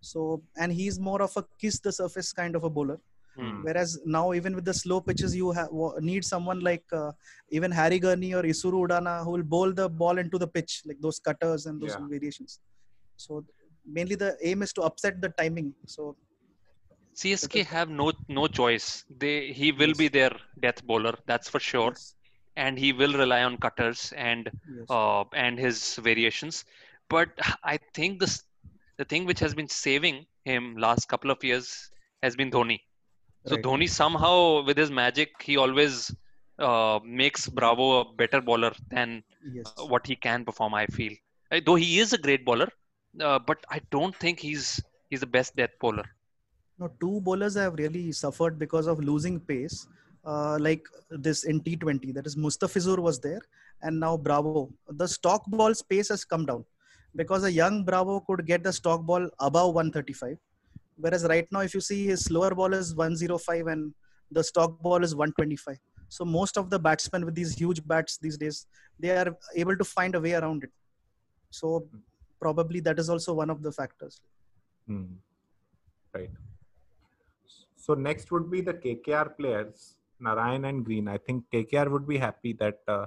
So, 0.00 0.42
and 0.56 0.70
he's 0.72 1.00
more 1.00 1.22
of 1.22 1.32
a 1.36 1.44
kiss 1.58 1.80
the 1.80 1.90
surface 1.90 2.32
kind 2.32 2.54
of 2.54 2.62
a 2.64 2.70
bowler. 2.70 3.00
Hmm. 3.36 3.62
Whereas 3.62 3.98
now, 4.06 4.32
even 4.32 4.54
with 4.54 4.64
the 4.64 4.72
slow 4.72 5.00
pitches, 5.00 5.36
you 5.36 5.52
have 5.52 5.68
need 6.00 6.24
someone 6.24 6.60
like 6.60 6.84
uh, 6.92 7.12
even 7.50 7.70
Harry 7.70 7.98
Gurney 7.98 8.32
or 8.34 8.42
Isuru 8.42 8.88
Udana 8.88 9.24
who 9.24 9.32
will 9.32 9.42
bowl 9.42 9.72
the 9.72 9.88
ball 9.88 10.18
into 10.18 10.38
the 10.38 10.46
pitch, 10.46 10.82
like 10.86 11.00
those 11.00 11.18
cutters 11.18 11.66
and 11.66 11.80
those 11.80 11.96
Yeah. 11.98 12.06
variations. 12.08 12.60
So, 13.16 13.44
mainly 13.84 14.14
the 14.14 14.36
aim 14.42 14.62
is 14.62 14.72
to 14.74 14.82
upset 14.82 15.20
the 15.20 15.28
timing. 15.40 15.74
So, 15.86 16.16
CSK 17.14 17.64
have 17.66 17.88
no 17.88 18.12
no 18.28 18.46
choice. 18.46 19.04
They 19.18 19.52
he 19.52 19.72
will 19.72 19.94
be 19.94 20.08
their 20.08 20.32
death 20.60 20.82
bowler, 20.84 21.14
that's 21.26 21.48
for 21.48 21.60
sure, 21.60 21.90
yes, 21.90 22.14
and 22.56 22.78
he 22.78 22.92
will 22.92 23.14
rely 23.22 23.42
on 23.42 23.56
cutters 23.58 24.12
and 24.16 24.50
yes. 24.78 24.86
uh, 24.90 25.24
and 25.44 25.58
his 25.58 25.96
variations. 25.96 26.64
But 27.08 27.30
I 27.62 27.78
think 27.94 28.20
this 28.20 28.42
the 28.98 29.04
thing 29.04 29.24
which 29.26 29.40
has 29.40 29.54
been 29.54 29.68
saving 29.68 30.26
him 30.44 30.76
last 30.76 31.08
couple 31.08 31.30
of 31.30 31.42
years 31.42 31.90
has 32.22 32.36
been 32.36 32.50
Dhoni. 32.50 32.80
So 33.46 33.54
Right. 33.54 33.64
Dhoni 33.64 33.88
somehow 33.88 34.62
with 34.62 34.76
his 34.76 34.90
magic 34.90 35.42
he 35.42 35.56
always 35.56 36.14
uh, 36.58 37.00
makes 37.04 37.48
Bravo 37.48 38.00
a 38.00 38.12
better 38.14 38.40
bowler 38.40 38.72
than 38.90 39.22
yes. 39.52 39.72
what 39.88 40.06
he 40.06 40.16
can 40.16 40.44
perform. 40.44 40.74
I 40.74 40.86
feel 40.86 41.12
though 41.64 41.74
he 41.74 41.98
is 41.98 42.12
a 42.12 42.18
great 42.18 42.44
bowler, 42.44 42.68
uh, 43.20 43.38
but 43.38 43.64
I 43.70 43.80
don't 43.90 44.14
think 44.14 44.40
he's 44.40 44.82
he's 45.10 45.20
the 45.20 45.26
best 45.26 45.56
death 45.56 45.70
bowler. 45.80 46.04
No, 46.78 46.90
two 47.00 47.20
bowlers 47.20 47.54
have 47.54 47.74
really 47.74 48.12
suffered 48.12 48.58
because 48.58 48.86
of 48.86 48.98
losing 49.00 49.40
pace. 49.40 49.86
Uh, 50.24 50.58
like 50.58 50.84
this 51.10 51.44
in 51.44 51.60
T20, 51.60 52.12
that 52.14 52.26
is 52.26 52.34
Mustafizur 52.34 52.98
was 52.98 53.20
there, 53.20 53.40
and 53.82 54.00
now 54.00 54.16
Bravo. 54.16 54.68
The 54.88 55.06
stock 55.06 55.44
ball 55.46 55.72
pace 55.88 56.08
has 56.08 56.24
come 56.24 56.44
down 56.44 56.64
because 57.14 57.44
a 57.44 57.52
young 57.52 57.84
Bravo 57.84 58.20
could 58.20 58.44
get 58.44 58.64
the 58.64 58.72
stock 58.72 59.02
ball 59.02 59.30
above 59.38 59.74
135, 59.74 60.36
whereas 60.96 61.24
right 61.24 61.46
now, 61.50 61.60
if 61.60 61.74
you 61.74 61.80
see 61.80 62.06
his 62.06 62.24
slower 62.24 62.54
ball 62.54 62.72
is 62.72 62.94
105 62.94 63.66
and 63.66 63.94
the 64.30 64.42
stock 64.42 64.80
ball 64.82 65.02
is 65.04 65.14
125. 65.14 65.78
So 66.08 66.24
most 66.24 66.56
of 66.56 66.70
the 66.70 66.78
batsmen 66.78 67.24
with 67.24 67.34
these 67.34 67.52
huge 67.52 67.86
bats 67.86 68.18
these 68.18 68.36
days, 68.36 68.66
they 68.98 69.10
are 69.10 69.36
able 69.54 69.76
to 69.76 69.84
find 69.84 70.14
a 70.14 70.20
way 70.20 70.34
around 70.34 70.64
it. 70.64 70.70
So 71.50 71.88
probably 72.40 72.80
that 72.80 72.98
is 72.98 73.10
also 73.10 73.34
one 73.34 73.50
of 73.50 73.62
the 73.62 73.72
factors. 73.72 74.20
Hmm. 74.86 75.04
Right. 76.14 76.30
So 77.76 77.94
next 77.94 78.30
would 78.32 78.50
be 78.50 78.60
the 78.60 78.74
KKR 78.74 79.36
players, 79.36 79.96
Narayan 80.20 80.64
and 80.64 80.84
Green. 80.84 81.08
I 81.08 81.18
think 81.18 81.44
KKR 81.52 81.90
would 81.90 82.06
be 82.06 82.18
happy 82.18 82.52
that 82.54 82.80
uh, 82.88 83.06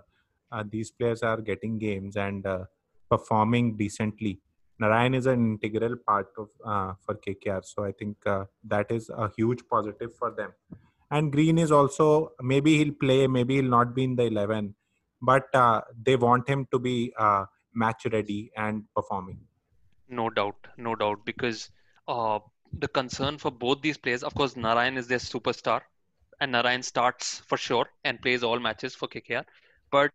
uh, 0.51 0.63
these 0.69 0.91
players 0.91 1.23
are 1.23 1.41
getting 1.41 1.77
games 1.79 2.15
and 2.15 2.45
uh, 2.45 2.65
performing 3.09 3.75
decently. 3.77 4.39
Narayan 4.80 5.13
is 5.13 5.25
an 5.25 5.39
integral 5.61 5.95
part 6.07 6.27
of 6.38 6.49
uh, 6.65 6.93
for 7.05 7.15
KKR, 7.15 7.63
so 7.65 7.84
I 7.84 7.91
think 7.91 8.17
uh, 8.25 8.45
that 8.63 8.91
is 8.91 9.09
a 9.09 9.30
huge 9.36 9.67
positive 9.69 10.15
for 10.15 10.32
them. 10.32 10.53
And 11.11 11.32
Green 11.32 11.57
is 11.57 11.71
also 11.71 12.32
maybe 12.41 12.77
he'll 12.77 12.93
play, 12.93 13.27
maybe 13.27 13.55
he'll 13.55 13.69
not 13.69 13.93
be 13.93 14.03
in 14.03 14.15
the 14.15 14.23
eleven, 14.23 14.75
but 15.21 15.53
uh, 15.53 15.82
they 16.01 16.15
want 16.15 16.47
him 16.47 16.67
to 16.71 16.80
be 16.80 17.13
uh, 17.17 17.45
match 17.73 18.05
ready 18.11 18.51
and 18.55 18.84
performing. 18.95 19.39
No 20.07 20.30
doubt, 20.30 20.55
no 20.77 20.95
doubt, 20.95 21.25
because 21.25 21.69
uh, 22.07 22.39
the 22.80 22.88
concern 22.88 23.38
for 23.38 23.51
both 23.51 23.82
these 23.82 23.97
players, 23.97 24.23
of 24.23 24.34
course, 24.34 24.55
Narayan 24.55 24.97
is 24.97 25.07
their 25.07 25.19
superstar, 25.19 25.82
and 26.39 26.51
Narayan 26.51 26.84
starts 26.84 27.39
for 27.39 27.57
sure 27.57 27.88
and 28.03 28.21
plays 28.21 28.43
all 28.43 28.59
matches 28.59 28.95
for 28.95 29.07
KKR. 29.07 29.43
But 29.91 30.11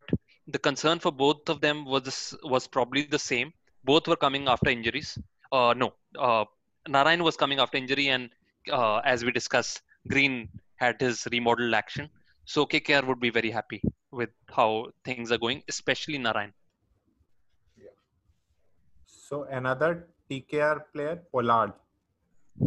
the 0.46 0.58
concern 0.58 0.98
for 0.98 1.12
both 1.12 1.48
of 1.48 1.60
them 1.60 1.84
was 1.84 2.34
was 2.42 2.66
probably 2.66 3.02
the 3.02 3.18
same. 3.18 3.52
Both 3.84 4.08
were 4.08 4.16
coming 4.16 4.48
after 4.48 4.70
injuries. 4.70 5.18
Uh, 5.52 5.74
no, 5.76 5.94
uh, 6.18 6.44
Narayan 6.88 7.22
was 7.22 7.36
coming 7.36 7.58
after 7.58 7.76
injury, 7.76 8.08
and 8.08 8.30
uh, 8.72 8.98
as 8.98 9.24
we 9.24 9.32
discussed, 9.32 9.82
Green 10.08 10.48
had 10.76 11.00
his 11.00 11.26
remodeled 11.30 11.74
action. 11.74 12.10
So 12.46 12.66
KKR 12.66 13.04
would 13.06 13.20
be 13.20 13.30
very 13.30 13.50
happy 13.50 13.82
with 14.10 14.30
how 14.50 14.88
things 15.04 15.32
are 15.32 15.38
going, 15.38 15.62
especially 15.68 16.18
Narayan. 16.18 16.52
So 19.06 19.44
another 19.44 20.06
TKR 20.30 20.86
player, 20.92 21.22
Pollard. 21.32 21.72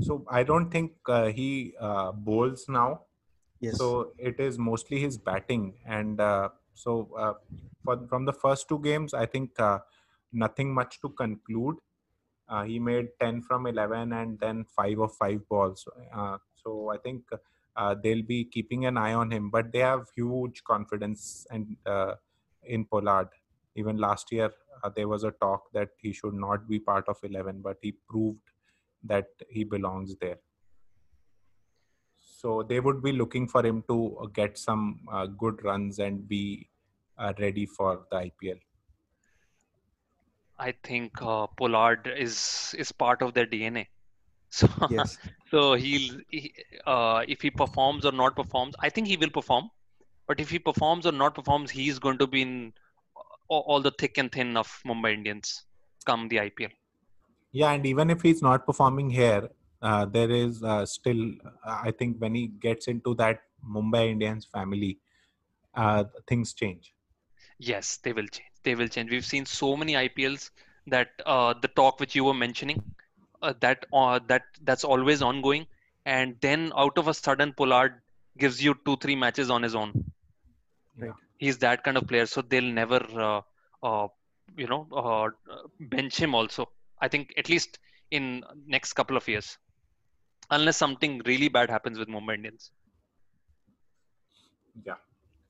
So 0.01 0.25
I 0.29 0.43
don't 0.43 0.69
think 0.69 0.93
uh, 1.07 1.27
he 1.27 1.73
uh, 1.79 2.11
bowls 2.11 2.65
now. 2.67 3.01
Yes. 3.59 3.77
So 3.77 4.13
it 4.17 4.39
is 4.39 4.57
mostly 4.59 4.99
his 4.99 5.17
batting, 5.17 5.73
and 5.85 6.19
uh, 6.19 6.49
so 6.73 7.09
uh, 7.17 7.33
for, 7.83 8.05
from 8.07 8.25
the 8.25 8.33
first 8.33 8.67
two 8.69 8.79
games, 8.79 9.13
I 9.13 9.25
think 9.25 9.59
uh, 9.59 9.79
nothing 10.31 10.73
much 10.73 10.99
to 11.01 11.09
conclude. 11.09 11.77
Uh, 12.49 12.63
he 12.63 12.79
made 12.79 13.09
ten 13.19 13.41
from 13.41 13.67
eleven, 13.67 14.13
and 14.13 14.39
then 14.39 14.65
five 14.75 14.99
of 14.99 15.13
five 15.15 15.47
balls. 15.49 15.87
Uh, 16.13 16.37
so 16.55 16.89
I 16.89 16.97
think 16.97 17.23
uh, 17.75 17.95
they'll 18.01 18.23
be 18.23 18.45
keeping 18.45 18.85
an 18.85 18.97
eye 18.97 19.13
on 19.13 19.31
him, 19.31 19.49
but 19.49 19.71
they 19.71 19.79
have 19.79 20.07
huge 20.15 20.63
confidence 20.63 21.45
and 21.51 21.75
uh, 21.85 22.13
in 22.63 22.85
Pollard. 22.85 23.29
Even 23.75 23.97
last 23.97 24.31
year, 24.31 24.51
uh, 24.83 24.89
there 24.95 25.07
was 25.07 25.23
a 25.23 25.31
talk 25.31 25.71
that 25.73 25.89
he 25.97 26.13
should 26.13 26.33
not 26.33 26.67
be 26.67 26.79
part 26.79 27.07
of 27.07 27.17
11 27.23 27.61
but 27.61 27.77
he 27.81 27.91
proved 28.09 28.39
that 29.03 29.27
he 29.49 29.63
belongs 29.63 30.15
there 30.21 30.37
so 32.15 32.63
they 32.63 32.79
would 32.79 33.01
be 33.01 33.11
looking 33.11 33.47
for 33.47 33.65
him 33.65 33.83
to 33.87 34.29
get 34.33 34.57
some 34.57 34.99
uh, 35.11 35.25
good 35.25 35.63
runs 35.63 35.99
and 35.99 36.27
be 36.27 36.67
ready 37.39 37.65
for 37.65 38.05
the 38.11 38.17
ipl 38.29 38.59
I 40.59 40.73
think 40.83 41.21
uh, 41.21 41.47
Pollard 41.47 42.11
is 42.17 42.75
is 42.77 42.91
part 42.91 43.21
of 43.21 43.33
their 43.33 43.45
DNA. 43.45 43.87
So 44.49 44.67
yes. 44.89 45.17
so 45.51 45.73
he'll 45.73 46.19
he, 46.29 46.53
uh, 46.85 47.23
if 47.27 47.41
he 47.41 47.49
performs 47.51 48.05
or 48.05 48.13
not 48.13 48.35
performs, 48.35 48.75
I 48.79 48.89
think 48.89 49.07
he 49.07 49.17
will 49.17 49.29
perform. 49.29 49.69
But 50.27 50.39
if 50.39 50.49
he 50.49 50.59
performs 50.59 51.05
or 51.05 51.11
not 51.11 51.35
performs, 51.35 51.69
he's 51.69 51.99
going 51.99 52.17
to 52.19 52.27
be 52.27 52.41
in 52.41 52.73
all, 53.49 53.63
all 53.67 53.81
the 53.81 53.91
thick 53.91 54.17
and 54.17 54.31
thin 54.31 54.55
of 54.57 54.67
Mumbai 54.85 55.13
Indians 55.13 55.65
come 56.05 56.27
the 56.29 56.37
IPL. 56.37 56.71
Yeah, 57.51 57.71
and 57.71 57.85
even 57.85 58.09
if 58.09 58.21
he's 58.21 58.41
not 58.41 58.65
performing 58.65 59.09
here, 59.09 59.49
uh, 59.81 60.05
there 60.05 60.29
is 60.29 60.63
uh, 60.63 60.85
still, 60.85 61.31
I 61.65 61.91
think, 61.91 62.17
when 62.19 62.35
he 62.35 62.47
gets 62.47 62.87
into 62.87 63.15
that 63.15 63.41
Mumbai 63.65 64.09
Indians 64.11 64.45
family, 64.45 64.99
uh, 65.75 66.05
things 66.27 66.53
change. 66.53 66.93
Yes, 67.59 67.97
they 68.03 68.13
will 68.13 68.27
change. 68.27 68.51
They 68.63 68.75
will 68.75 68.87
change. 68.87 69.11
We've 69.11 69.25
seen 69.25 69.45
so 69.45 69.75
many 69.77 69.93
IPLs 69.93 70.49
that 70.87 71.09
uh, 71.25 71.53
the 71.61 71.67
talk 71.69 71.99
which 71.99 72.15
you 72.15 72.23
were 72.23 72.33
mentioning, 72.33 72.83
uh, 73.41 73.53
that 73.59 73.85
uh, 73.93 74.19
that 74.27 74.43
that's 74.63 74.83
always 74.83 75.21
ongoing, 75.21 75.67
and 76.05 76.35
then 76.41 76.71
out 76.75 76.97
of 76.97 77.07
a 77.07 77.13
sudden, 77.13 77.53
Pollard 77.53 78.01
gives 78.37 78.63
you 78.63 78.75
two 78.85 78.97
three 78.97 79.15
matches 79.15 79.49
on 79.49 79.63
his 79.63 79.75
own. 79.75 80.11
Right. 80.97 81.11
He's 81.37 81.57
that 81.59 81.83
kind 81.83 81.97
of 81.97 82.07
player, 82.07 82.25
so 82.25 82.41
they'll 82.41 82.63
never, 82.63 83.01
uh, 83.15 83.41
uh, 83.83 84.07
you 84.55 84.67
know, 84.67 84.87
uh, 84.91 85.29
bench 85.79 86.17
him. 86.17 86.33
Also, 86.33 86.69
I 86.99 87.07
think 87.07 87.33
at 87.37 87.49
least 87.49 87.79
in 88.11 88.43
next 88.65 88.93
couple 88.93 89.17
of 89.17 89.27
years, 89.27 89.57
unless 90.49 90.77
something 90.77 91.21
really 91.25 91.49
bad 91.49 91.69
happens 91.69 91.99
with 91.99 92.07
Mumbai 92.07 92.35
Indians. 92.35 92.71
Yeah. 94.83 94.95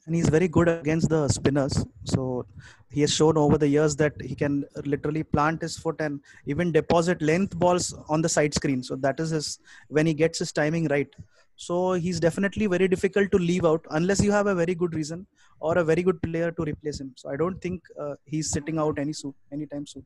And 0.08 0.16
he's 0.16 0.30
very 0.30 0.48
good 0.48 0.70
against 0.70 1.10
the 1.10 1.28
spinners. 1.28 1.86
So 2.06 2.46
he 2.90 3.02
has 3.02 3.14
shown 3.14 3.38
over 3.38 3.58
the 3.58 3.68
years 3.68 3.96
that 3.98 4.14
he 4.22 4.36
can 4.36 4.64
literally 4.86 5.24
plant 5.24 5.62
his 5.62 5.78
foot 5.78 5.98
and 6.00 6.22
even 6.46 6.72
deposit 6.72 7.22
length 7.22 7.58
balls 7.60 7.94
on 8.08 8.22
the 8.22 8.30
side 8.30 8.54
screen. 8.54 8.82
So 8.82 8.96
that 8.96 9.20
is 9.20 9.32
his 9.32 9.60
when 9.90 10.06
he 10.06 10.14
gets 10.14 10.40
his 10.40 10.54
timing 10.54 10.88
right. 10.88 11.14
So 11.58 11.94
he's 11.94 12.20
definitely 12.20 12.68
very 12.68 12.88
difficult 12.88 13.32
to 13.32 13.38
leave 13.38 13.66
out 13.66 13.86
unless 13.92 14.24
you 14.24 14.32
have 14.32 14.48
a 14.48 14.56
very 14.56 14.76
good 14.76 14.94
reason 14.94 15.28
or 15.60 15.78
a 15.78 15.84
very 15.84 16.04
good 16.04 16.22
player 16.22 16.52
to 16.52 16.64
replace 16.64 17.00
him. 17.02 17.14
So 17.18 17.30
I 17.30 17.36
don't 17.36 17.60
think 17.62 17.84
uh, 18.00 18.16
he's 18.26 18.50
sitting 18.50 18.80
out 18.80 19.00
any 19.00 19.14
soon, 19.14 19.34
anytime 19.52 19.86
soon. 19.86 20.06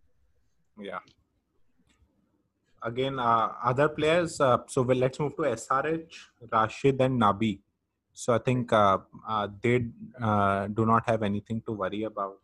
Yeah. 0.80 1.00
Again, 2.82 3.20
uh, 3.20 3.50
other 3.64 3.90
players. 3.90 4.42
Uh, 4.42 4.60
so 4.68 4.82
well, 4.82 4.98
let's 4.98 5.20
move 5.20 5.36
to 5.36 5.44
SRH, 5.44 6.14
Rashid, 6.52 7.00
and 7.02 7.22
Nabi. 7.22 7.60
So 8.22 8.34
I 8.36 8.38
think 8.38 8.72
uh, 8.72 9.00
uh, 9.28 9.48
they 9.64 9.86
uh, 10.22 10.68
do 10.68 10.86
not 10.86 11.10
have 11.10 11.24
anything 11.24 11.64
to 11.66 11.72
worry 11.72 12.04
about. 12.04 12.38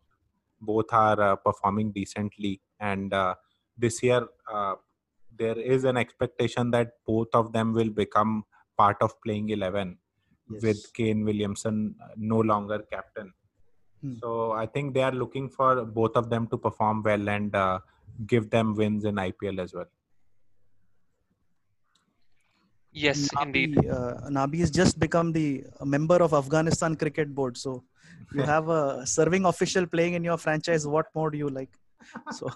Both 0.59 0.91
are 0.91 1.21
uh, 1.21 1.35
performing 1.35 1.91
decently, 1.91 2.61
and 2.79 3.13
uh, 3.13 3.35
this 3.77 4.01
year 4.01 4.21
uh, 4.51 4.75
there 5.41 5.59
is 5.59 5.83
an 5.83 5.95
expectation 5.95 6.71
that 6.71 6.93
both 7.05 7.27
of 7.33 7.53
them 7.53 7.73
will 7.73 7.91
become 7.91 8.45
part 8.75 8.97
of 9.01 9.21
playing 9.21 9.49
11 9.49 9.99
with 10.63 10.81
Kane 10.93 11.23
Williamson 11.23 11.93
no 12.15 12.39
longer 12.39 12.79
captain. 12.91 13.31
Hmm. 14.01 14.15
So 14.23 14.53
I 14.53 14.65
think 14.65 14.95
they 14.95 15.03
are 15.03 15.11
looking 15.11 15.47
for 15.47 15.85
both 15.85 16.15
of 16.15 16.31
them 16.31 16.47
to 16.47 16.57
perform 16.57 17.03
well 17.03 17.29
and 17.29 17.55
uh, 17.55 17.79
give 18.25 18.49
them 18.49 18.73
wins 18.73 19.05
in 19.05 19.15
IPL 19.15 19.59
as 19.59 19.75
well. 19.75 19.91
Yes, 23.05 23.29
indeed. 23.39 23.75
Nabi, 23.75 23.91
uh, 23.97 24.29
Nabi 24.29 24.59
has 24.59 24.71
just 24.71 24.99
become 24.99 25.31
the 25.31 25.63
member 25.83 26.15
of 26.27 26.33
Afghanistan 26.33 26.95
cricket 26.95 27.33
board. 27.33 27.57
So 27.57 27.83
you 28.33 28.41
have 28.53 28.69
a 28.69 29.05
serving 29.05 29.45
official 29.45 29.85
playing 29.85 30.13
in 30.13 30.23
your 30.23 30.37
franchise. 30.37 30.87
What 30.87 31.07
more 31.15 31.29
do 31.31 31.37
you 31.37 31.49
like? 31.49 31.73
So 32.31 32.51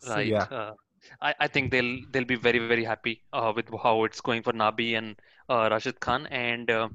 So, 0.00 0.14
Right. 0.16 0.26
yeah. 0.26 0.46
Uh, 0.50 0.72
I, 1.20 1.34
I 1.40 1.48
think 1.48 1.70
they'll 1.72 1.98
they'll 2.12 2.24
be 2.24 2.36
very 2.36 2.60
very 2.60 2.84
happy 2.84 3.22
uh, 3.32 3.52
with 3.54 3.68
how 3.82 4.04
it's 4.04 4.20
going 4.20 4.42
for 4.42 4.52
Nabi 4.52 4.96
and 4.98 5.16
uh, 5.48 5.68
Rashid 5.70 5.98
Khan, 6.00 6.26
and 6.28 6.70
uh, 6.70 6.88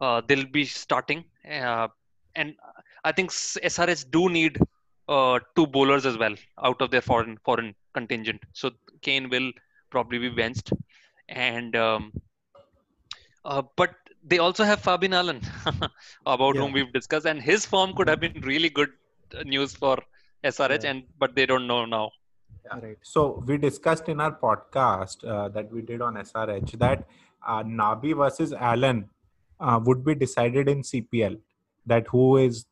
uh, 0.00 0.20
they'll 0.26 0.46
be 0.46 0.64
starting. 0.64 1.24
Uh, 1.48 1.88
and 2.34 2.54
I 3.04 3.12
think 3.12 3.30
S- 3.30 3.58
SRH 3.62 4.10
do 4.10 4.28
need 4.28 4.58
uh, 5.08 5.38
two 5.56 5.66
bowlers 5.66 6.06
as 6.06 6.18
well 6.18 6.34
out 6.62 6.82
of 6.82 6.90
their 6.90 7.00
foreign 7.02 7.38
foreign 7.44 7.74
contingent. 7.94 8.42
So 8.52 8.70
Kane 9.02 9.28
will 9.28 9.52
probably 9.96 10.18
be 10.26 10.30
benched, 10.40 10.72
and 11.28 11.76
um, 11.86 12.10
uh, 13.44 13.62
but 13.76 13.94
they 14.32 14.38
also 14.38 14.64
have 14.70 14.80
Fabian 14.88 15.14
Allen, 15.20 15.40
about 16.26 16.54
Yeah. 16.54 16.60
whom 16.62 16.72
we've 16.78 16.92
discussed, 16.98 17.26
and 17.32 17.42
his 17.52 17.66
form 17.72 17.94
could 18.00 18.08
have 18.14 18.20
been 18.26 18.40
really 18.52 18.70
good 18.80 18.92
uh, 19.38 19.42
news 19.54 19.74
for 19.84 19.96
SRH, 20.52 20.84
Yeah. 20.84 20.90
and 20.92 21.02
but 21.24 21.34
they 21.40 21.46
don't 21.54 21.66
know 21.72 21.80
now. 21.96 22.04
Yeah. 22.66 22.78
right. 22.86 22.98
So 23.14 23.24
we 23.46 23.58
discussed 23.64 24.08
in 24.14 24.20
our 24.26 24.34
podcast 24.44 25.26
uh, 25.36 25.48
that 25.58 25.70
we 25.78 25.82
did 25.92 26.00
on 26.10 26.14
SRH 26.26 26.78
that 26.84 27.06
uh, 27.46 27.62
Nabi 27.62 28.16
versus 28.22 28.54
Allen 28.72 29.02
uh, 29.60 29.78
would 29.84 30.04
be 30.04 30.14
decided 30.14 30.68
in 30.74 30.82
CPL. 30.92 31.36
That 31.92 32.06
who 32.14 32.38
is 32.42 32.64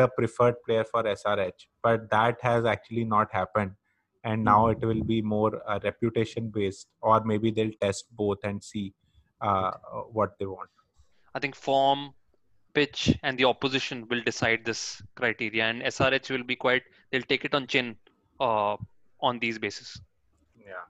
the 0.00 0.06
preferred 0.16 0.58
player 0.64 0.84
for 0.84 1.02
SRH, 1.02 1.66
but 1.86 2.08
that 2.10 2.36
has 2.48 2.64
actually 2.64 3.04
not 3.12 3.32
happened, 3.38 3.72
and 4.24 4.44
now 4.44 4.68
it 4.68 4.80
will 4.80 5.02
be 5.02 5.20
more 5.20 5.62
uh, 5.68 5.78
reputation 5.82 6.48
based, 6.48 6.88
or 7.00 7.22
maybe 7.24 7.50
they'll 7.50 7.78
test 7.80 8.04
both 8.12 8.38
and 8.44 8.62
see 8.62 8.92
uh, 9.40 9.72
what 10.12 10.38
they 10.38 10.46
want. 10.46 10.70
I 11.34 11.38
think 11.38 11.54
form, 11.54 12.14
pitch, 12.74 13.16
and 13.22 13.38
the 13.38 13.44
opposition 13.44 14.06
will 14.08 14.22
decide 14.22 14.64
this 14.64 15.02
criteria, 15.14 15.64
and 15.64 15.82
SRH 15.82 16.30
will 16.30 16.44
be 16.44 16.56
quite. 16.56 16.82
They'll 17.10 17.22
take 17.22 17.44
it 17.44 17.54
on 17.54 17.66
chin, 17.66 17.96
uh, 18.40 18.76
on 19.20 19.38
these 19.38 19.58
bases. 19.58 20.00
Yeah. 20.56 20.86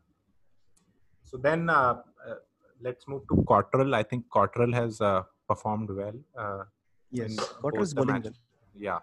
So 1.23 1.39
then 1.39 1.71
uh, 1.71 2.03
uh, 2.29 2.35
let's 2.81 3.09
move 3.09 3.23
to 3.31 3.45
Cottrell. 3.49 3.95
I 3.95 4.03
think 4.03 4.29
Cottrell 4.31 4.73
has 4.73 5.01
uh, 5.01 5.23
performed 5.49 5.91
well. 5.91 6.15
Uh, 6.37 6.65
Yes, 7.13 7.31
in 7.31 7.37
Cotter 7.37 7.61
both 7.63 7.83
is 7.83 7.95
bowling 7.95 8.15
matches. 8.15 8.41
Yeah, 8.75 9.01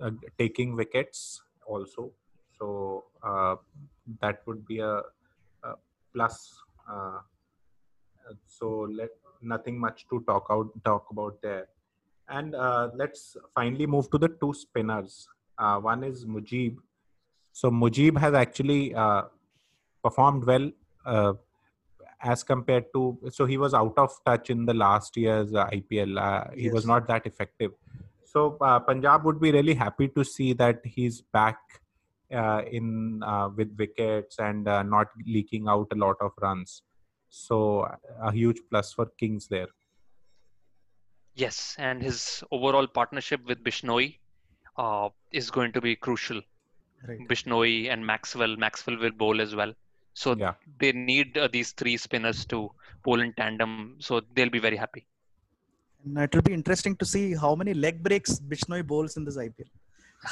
uh, 0.00 0.10
taking 0.38 0.76
wickets 0.76 1.40
also. 1.66 2.12
So 2.58 3.04
uh, 3.22 3.56
that 4.20 4.42
would 4.46 4.66
be 4.66 4.80
a, 4.80 5.02
a 5.62 5.74
plus. 6.14 6.54
Uh, 6.90 7.20
so 8.46 8.88
let 8.90 9.10
nothing 9.42 9.78
much 9.78 10.06
to 10.10 10.20
talk 10.26 10.46
out 10.50 10.70
talk 10.84 11.06
about 11.10 11.40
there. 11.42 11.68
And 12.28 12.54
uh, 12.54 12.90
let's 12.94 13.36
finally 13.54 13.86
move 13.86 14.10
to 14.10 14.18
the 14.18 14.28
two 14.28 14.52
spinners. 14.52 15.28
Uh, 15.56 15.78
one 15.78 16.04
is 16.04 16.24
Mujib. 16.24 16.76
So 17.52 17.70
Mujib 17.70 18.18
has 18.18 18.34
actually 18.34 18.94
uh, 18.94 19.22
performed 20.02 20.44
well 20.44 20.70
uh, 21.06 21.32
as 22.20 22.42
compared 22.42 22.92
to. 22.94 23.18
So 23.30 23.46
he 23.46 23.56
was 23.56 23.74
out 23.74 23.94
of 23.96 24.12
touch 24.26 24.50
in 24.50 24.66
the 24.66 24.74
last 24.74 25.16
year's 25.16 25.54
uh, 25.54 25.66
IPL. 25.66 26.20
Uh, 26.20 26.50
he 26.54 26.70
was 26.70 26.86
not 26.86 27.08
that 27.08 27.26
effective. 27.26 27.72
So 28.24 28.58
uh, 28.60 28.78
Punjab 28.80 29.24
would 29.24 29.40
be 29.40 29.50
really 29.50 29.74
happy 29.74 30.08
to 30.08 30.24
see 30.24 30.52
that 30.54 30.82
he's 30.84 31.22
back 31.22 31.58
in 32.30 33.22
uh, 33.22 33.48
with 33.56 33.74
wickets 33.78 34.38
and 34.38 34.68
uh, 34.68 34.82
not 34.82 35.08
leaking 35.26 35.68
out 35.68 35.86
a 35.92 35.96
lot 35.96 36.16
of 36.20 36.32
runs. 36.40 36.82
So 37.30 37.88
a 38.20 38.32
huge 38.32 38.58
plus 38.70 38.92
for 38.92 39.06
Kings 39.18 39.48
there. 39.48 39.68
Yes, 41.34 41.76
and 41.78 42.02
his 42.02 42.42
overall 42.50 42.86
partnership 42.86 43.40
with 43.46 43.62
Bishnoi 43.62 44.18
uh, 44.76 45.08
is 45.30 45.50
going 45.50 45.72
to 45.72 45.80
be 45.80 45.94
crucial. 45.94 46.40
Right. 47.06 47.20
Bishnoi 47.28 47.90
and 47.92 48.04
Maxwell. 48.04 48.56
Maxwell 48.56 48.98
will 48.98 49.12
bowl 49.12 49.40
as 49.40 49.54
well. 49.54 49.72
So 50.14 50.34
Yeah. 50.36 50.54
they 50.80 50.90
need 50.92 51.38
uh, 51.38 51.48
these 51.52 51.70
three 51.72 51.96
spinners 51.96 52.44
to 52.46 52.70
bowl 53.04 53.20
in 53.20 53.32
tandem. 53.34 53.96
So 54.00 54.20
they'll 54.34 54.50
be 54.50 54.58
very 54.58 54.76
happy. 54.76 55.06
And 56.04 56.18
it 56.18 56.34
will 56.34 56.42
be 56.42 56.54
interesting 56.54 56.96
to 56.96 57.04
see 57.04 57.34
how 57.34 57.54
many 57.54 57.72
leg 57.72 58.02
breaks 58.02 58.40
Bishnoi 58.40 58.84
bowls 58.84 59.16
in 59.16 59.24
this 59.24 59.36
IPL. 59.36 59.70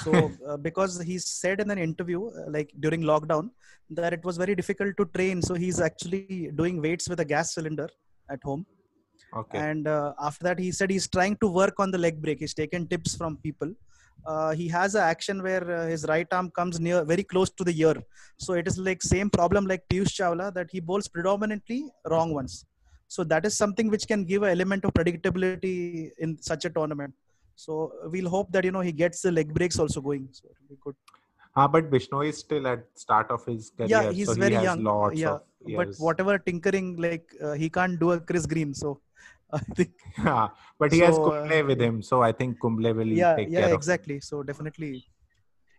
So, 0.02 0.32
uh, 0.48 0.56
because 0.56 1.00
he 1.00 1.18
said 1.18 1.60
in 1.60 1.70
an 1.70 1.78
interview, 1.78 2.28
uh, 2.28 2.50
like 2.50 2.72
during 2.80 3.02
lockdown, 3.02 3.50
that 3.90 4.12
it 4.12 4.24
was 4.24 4.36
very 4.36 4.54
difficult 4.54 4.96
to 4.96 5.04
train. 5.06 5.40
So, 5.42 5.54
he's 5.54 5.80
actually 5.80 6.50
doing 6.54 6.82
weights 6.82 7.08
with 7.08 7.20
a 7.20 7.24
gas 7.24 7.54
cylinder 7.54 7.88
at 8.30 8.42
home. 8.42 8.66
Okay. 9.34 9.58
And 9.58 9.86
uh, 9.86 10.14
after 10.20 10.44
that, 10.44 10.58
he 10.58 10.72
said 10.72 10.90
he's 10.90 11.08
trying 11.08 11.36
to 11.36 11.48
work 11.48 11.78
on 11.78 11.90
the 11.90 11.98
leg 11.98 12.20
break. 12.20 12.40
He's 12.40 12.54
taken 12.54 12.86
tips 12.86 13.16
from 13.16 13.36
people. 13.38 13.72
Uh, 14.26 14.52
he 14.52 14.66
has 14.68 14.96
an 14.96 15.02
action 15.02 15.42
where 15.42 15.70
uh, 15.70 15.86
his 15.86 16.04
right 16.06 16.26
arm 16.32 16.50
comes 16.50 16.80
near, 16.80 17.04
very 17.04 17.22
close 17.22 17.50
to 17.50 17.62
the 17.62 17.80
ear. 17.80 17.94
So, 18.38 18.54
it 18.54 18.66
is 18.66 18.78
like 18.78 19.02
same 19.02 19.30
problem 19.30 19.66
like 19.66 19.88
Piyush 19.88 20.14
Chawla 20.18 20.52
that 20.54 20.70
he 20.70 20.80
bowls 20.80 21.06
predominantly 21.06 21.84
wrong 22.06 22.34
ones. 22.34 22.64
So 23.08 23.24
that 23.24 23.46
is 23.46 23.56
something 23.56 23.88
which 23.88 24.06
can 24.06 24.24
give 24.24 24.42
an 24.42 24.50
element 24.50 24.84
of 24.84 24.92
predictability 24.92 26.10
in 26.18 26.40
such 26.42 26.64
a 26.64 26.70
tournament. 26.70 27.14
So 27.56 27.92
we'll 28.04 28.28
hope 28.28 28.52
that 28.52 28.64
you 28.64 28.70
know 28.72 28.80
he 28.80 28.92
gets 28.92 29.22
the 29.22 29.32
leg 29.32 29.52
breaks 29.54 29.78
also 29.78 30.00
going. 30.00 30.28
So 30.32 30.48
it'll 30.50 30.68
be 30.68 30.76
good. 30.80 30.94
Ah, 31.56 31.66
but 31.66 31.90
Bishnoi 31.90 32.28
is 32.28 32.38
still 32.38 32.66
at 32.66 32.84
start 32.94 33.30
of 33.30 33.44
his 33.46 33.70
career, 33.70 33.88
Yeah, 33.88 34.10
he's 34.12 34.26
so 34.28 34.34
he 34.34 34.40
very 34.42 34.54
has 34.54 34.64
young. 34.64 34.82
lots 34.90 35.22
yeah, 35.22 35.34
of 35.34 35.40
but 35.76 35.88
whatever 35.98 36.38
tinkering, 36.38 36.96
like 36.96 37.24
uh, 37.42 37.52
he 37.52 37.70
can't 37.70 37.98
do 37.98 38.12
a 38.12 38.20
Chris 38.20 38.46
Green. 38.46 38.74
So 38.74 39.00
I 39.52 39.58
think 39.78 39.90
Yeah, 40.18 40.48
but 40.78 40.92
he 40.92 41.00
has 41.00 41.16
So, 41.16 41.24
Kumble 41.30 41.62
uh, 41.62 41.66
with 41.66 41.80
him, 41.80 42.02
so 42.02 42.22
I 42.22 42.32
think 42.32 42.60
Kumble 42.60 42.92
will 42.94 43.14
yeah, 43.16 43.36
take 43.36 43.48
yeah, 43.50 43.60
care 43.60 43.72
exactly. 43.72 44.20
So 44.20 44.42
definitely, 44.42 45.04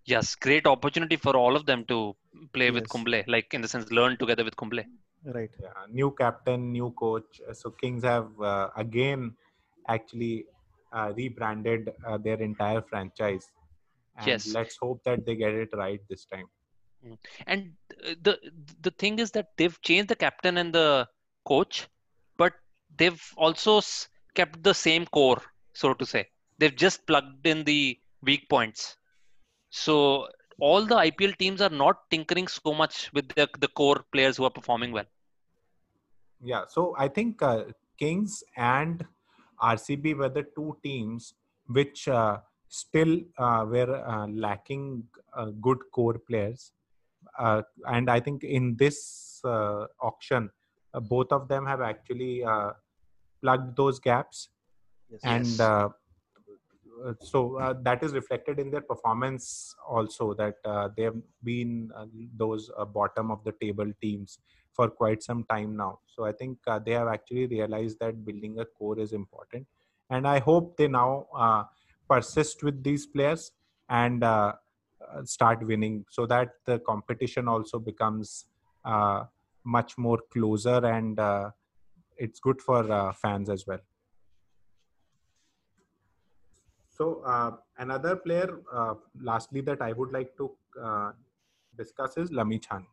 Yes, 0.05 0.35
great 0.35 0.65
opportunity 0.65 1.17
for 1.17 1.35
all 1.35 1.55
of 1.55 1.65
them 1.65 1.83
to 1.85 2.15
play 2.53 2.71
with 2.71 2.83
Yes. 2.83 2.89
Kumble, 2.89 3.21
like 3.27 3.53
in 3.53 3.61
the 3.61 3.67
sense 3.67 3.91
learn 3.91 4.17
together 4.17 4.43
with 4.43 4.55
Kumble. 4.55 4.79
right. 5.25 5.49
Yeah, 5.61 5.85
new 5.91 6.11
captain, 6.11 6.71
new 6.71 6.91
coach. 6.91 7.41
So 7.53 7.71
Kings 7.71 8.03
have 8.03 8.29
uh, 8.41 8.69
again 8.75 9.35
actually 9.87 10.45
rebranded 10.91 11.89
uh, 12.05 12.17
their 12.17 12.41
entire 12.41 12.81
franchise. 12.81 13.49
And 14.15 14.25
Yes. 14.25 14.45
let's 14.45 14.77
hope 14.77 15.03
that 15.05 15.25
they 15.25 15.35
get 15.35 15.53
it 15.53 15.69
right 15.73 15.99
this 16.09 16.25
time. 16.25 16.47
and 17.45 17.73
uh, 18.05 18.13
the 18.21 18.33
the 18.81 18.91
thing 18.91 19.19
is 19.19 19.31
that 19.31 19.47
they've 19.57 19.79
changed 19.81 20.09
the 20.09 20.15
captain 20.25 20.57
and 20.57 20.73
the 20.73 21.07
coach 21.45 21.87
but 22.37 22.53
they've 22.97 23.23
also 23.37 23.73
kept 24.35 24.61
the 24.63 24.73
same 24.73 25.05
core 25.17 25.41
so 25.73 25.93
to 25.93 26.05
say 26.05 26.23
they've 26.57 26.75
just 26.85 27.05
plugged 27.07 27.45
in 27.53 27.63
the 27.63 27.97
weak 28.21 28.47
points 28.49 28.97
so 29.69 29.95
all 30.59 30.85
the 30.85 30.99
ipl 31.09 31.35
teams 31.37 31.61
are 31.61 31.75
not 31.85 31.97
tinkering 32.11 32.47
so 32.47 32.73
much 32.73 33.11
with 33.13 33.27
the, 33.29 33.41
the 33.59 33.67
core 33.67 33.99
players 34.11 34.37
who 34.37 34.43
are 34.43 34.49
performing 34.49 34.91
well 34.91 35.05
Yeah, 36.41 36.63
so 36.67 36.95
I 36.97 37.07
think 37.07 37.41
uh, 37.41 37.65
Kings 37.97 38.43
and 38.55 39.05
RCB 39.61 40.15
were 40.15 40.29
the 40.29 40.45
two 40.55 40.77
teams 40.83 41.33
which 41.67 42.07
uh, 42.07 42.37
still 42.69 43.19
uh, 43.37 43.65
were 43.67 44.03
uh, 44.05 44.27
lacking 44.27 45.03
uh, 45.33 45.51
good 45.61 45.79
core 45.91 46.17
players. 46.19 46.71
Uh, 47.37 47.61
and 47.87 48.09
I 48.09 48.19
think 48.19 48.43
in 48.43 48.75
this 48.77 49.41
uh, 49.43 49.85
auction, 50.01 50.49
uh, 50.93 50.99
both 50.99 51.31
of 51.31 51.47
them 51.47 51.65
have 51.65 51.81
actually 51.81 52.43
uh, 52.43 52.71
plugged 53.41 53.75
those 53.75 53.99
gaps. 53.99 54.49
Yes. 55.09 55.21
And 55.23 55.43
Yes. 55.59 57.19
so 57.21 57.57
uh, 57.57 57.73
that 57.83 58.03
is 58.03 58.13
reflected 58.13 58.59
in 58.59 58.71
their 58.71 58.81
performance 58.81 59.75
also, 59.87 60.33
that 60.33 60.55
uh, 60.65 60.89
they 60.95 61.03
have 61.03 61.15
been 61.43 61.91
uh, 61.95 62.05
those 62.35 62.71
uh, 62.77 62.85
bottom 62.85 63.31
of 63.31 63.43
the 63.43 63.51
table 63.61 63.91
teams 64.01 64.39
for 64.77 64.87
quite 64.89 65.21
some 65.21 65.43
time 65.49 65.75
now. 65.75 65.99
So 66.15 66.23
I 66.23 66.31
think 66.31 66.59
uh, 66.67 66.79
they 66.79 66.91
have 66.91 67.09
actually 67.09 67.47
realized 67.47 67.99
that 67.99 68.23
building 68.23 68.59
a 68.59 68.65
core 68.65 68.99
is 68.99 69.11
important, 69.11 69.67
and 70.09 70.25
I 70.35 70.39
hope 70.39 70.77
they 70.77 70.87
now 70.87 71.27
uh, 71.35 71.63
persist 72.09 72.63
with 72.63 72.83
these 72.83 73.05
players 73.05 73.51
and 73.89 74.23
uh, 74.23 74.53
uh, 75.01 75.23
start 75.25 75.65
winning, 75.71 76.05
so 76.09 76.25
that 76.27 76.53
the 76.65 76.79
competition 76.79 77.47
also 77.47 77.79
becomes 77.79 78.45
uh, 78.85 79.23
much 79.65 79.97
more 79.97 80.19
closer 80.31 80.85
and 80.85 81.19
uh, 81.19 81.51
it's 82.17 82.39
good 82.39 82.61
for 82.61 82.89
uh, 82.91 83.11
fans 83.13 83.49
as 83.49 83.67
well. 83.67 83.79
So 86.97 87.21
uh, 87.25 87.51
another 87.77 88.15
player, 88.15 88.59
uh, 88.73 88.95
lastly, 89.21 89.61
that 89.61 89.81
I 89.81 89.91
would 89.91 90.11
like 90.11 90.35
to 90.37 90.51
uh, 90.81 91.11
discuss 91.77 92.17
is 92.17 92.31
Lamichhane. 92.31 92.87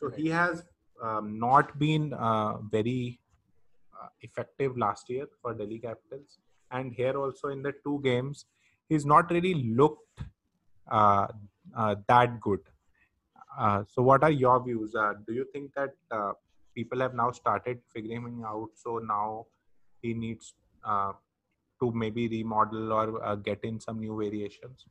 So 0.00 0.08
he 0.08 0.28
has 0.28 0.64
um, 1.02 1.38
not 1.38 1.78
been 1.78 2.12
uh, 2.12 2.58
very 2.58 3.20
uh, 4.00 4.08
effective 4.20 4.76
last 4.76 5.08
year 5.08 5.26
for 5.40 5.54
Delhi 5.54 5.78
Capitals, 5.78 6.38
and 6.70 6.92
here 6.92 7.18
also 7.18 7.48
in 7.48 7.62
the 7.62 7.72
two 7.84 8.00
games, 8.02 8.46
he's 8.88 9.06
not 9.06 9.30
really 9.30 9.54
looked 9.54 10.20
uh, 10.90 11.26
uh, 11.76 11.96
that 12.06 12.40
good. 12.40 12.60
Uh, 13.58 13.82
so, 13.88 14.02
what 14.02 14.22
are 14.22 14.30
your 14.30 14.62
views? 14.62 14.94
Uh, 14.94 15.14
do 15.26 15.34
you 15.34 15.46
think 15.52 15.72
that 15.74 15.94
people 16.74 17.00
have 17.00 17.14
now 17.14 17.30
started 17.30 17.80
figuring 17.92 18.22
him 18.22 18.44
out? 18.46 18.70
So 18.74 18.98
now 18.98 19.46
he 20.00 20.14
needs 20.14 20.54
to 20.86 21.92
maybe 21.92 22.28
remodel 22.28 22.92
or 22.92 23.36
get 23.36 23.62
in 23.64 23.80
some 23.80 24.00
new 24.00 24.16
variations. 24.16 24.86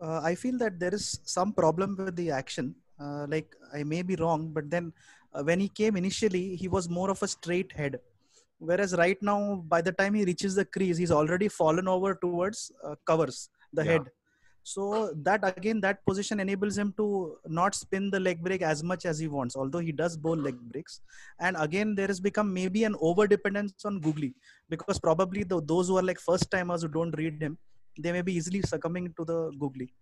I 0.00 0.34
feel 0.34 0.58
that 0.58 0.78
there 0.78 0.94
is 0.94 1.20
some 1.24 1.52
problem 1.52 1.96
with 1.96 2.16
the 2.16 2.30
action. 2.30 2.74
Uh, 3.00 3.26
like 3.28 3.54
I 3.74 3.82
may 3.84 4.02
be 4.02 4.16
wrong, 4.16 4.50
but 4.52 4.70
then 4.70 4.92
uh, 5.34 5.42
when 5.42 5.60
he 5.60 5.68
came 5.68 5.96
initially, 5.96 6.56
he 6.56 6.68
was 6.68 6.88
more 6.88 7.10
of 7.10 7.22
a 7.22 7.28
straight 7.28 7.72
head. 7.72 8.00
Whereas 8.58 8.94
right 8.96 9.18
now, 9.20 9.62
by 9.68 9.82
the 9.82 9.92
time 9.92 10.14
he 10.14 10.24
reaches 10.24 10.54
the 10.54 10.64
crease, 10.64 10.96
he's 10.96 11.10
already 11.10 11.48
fallen 11.48 11.88
over 11.88 12.14
towards 12.14 12.72
uh, 12.82 12.94
covers 13.06 13.50
the 13.72 13.84
Yeah. 13.84 13.92
head. 13.92 14.10
So 14.62 15.12
that 15.22 15.46
again, 15.56 15.80
that 15.82 16.04
position 16.04 16.40
enables 16.40 16.76
him 16.76 16.92
to 16.96 17.36
not 17.46 17.74
spin 17.76 18.10
the 18.10 18.18
leg 18.18 18.42
break 18.42 18.62
as 18.62 18.82
much 18.82 19.04
as 19.06 19.18
he 19.18 19.28
wants. 19.28 19.54
Although 19.54 19.78
he 19.78 19.92
does 19.92 20.16
bowl 20.16 20.34
leg 20.36 20.56
breaks, 20.72 21.00
and 21.38 21.56
again, 21.60 21.94
there 21.94 22.08
has 22.08 22.18
become 22.18 22.52
maybe 22.52 22.82
an 22.82 22.96
over 23.00 23.28
dependence 23.28 23.84
on 23.84 24.00
Googly 24.00 24.34
because 24.68 24.98
probably 24.98 25.44
the, 25.44 25.60
those 25.62 25.86
who 25.86 25.98
are 25.98 26.02
like 26.02 26.18
first 26.18 26.50
timers 26.50 26.82
who 26.82 26.88
don't 26.88 27.16
read 27.16 27.40
him, 27.40 27.58
they 27.96 28.10
may 28.10 28.22
be 28.22 28.34
easily 28.34 28.60
succumbing 28.62 29.14
to 29.16 29.24
the 29.24 29.52
googly 29.60 29.94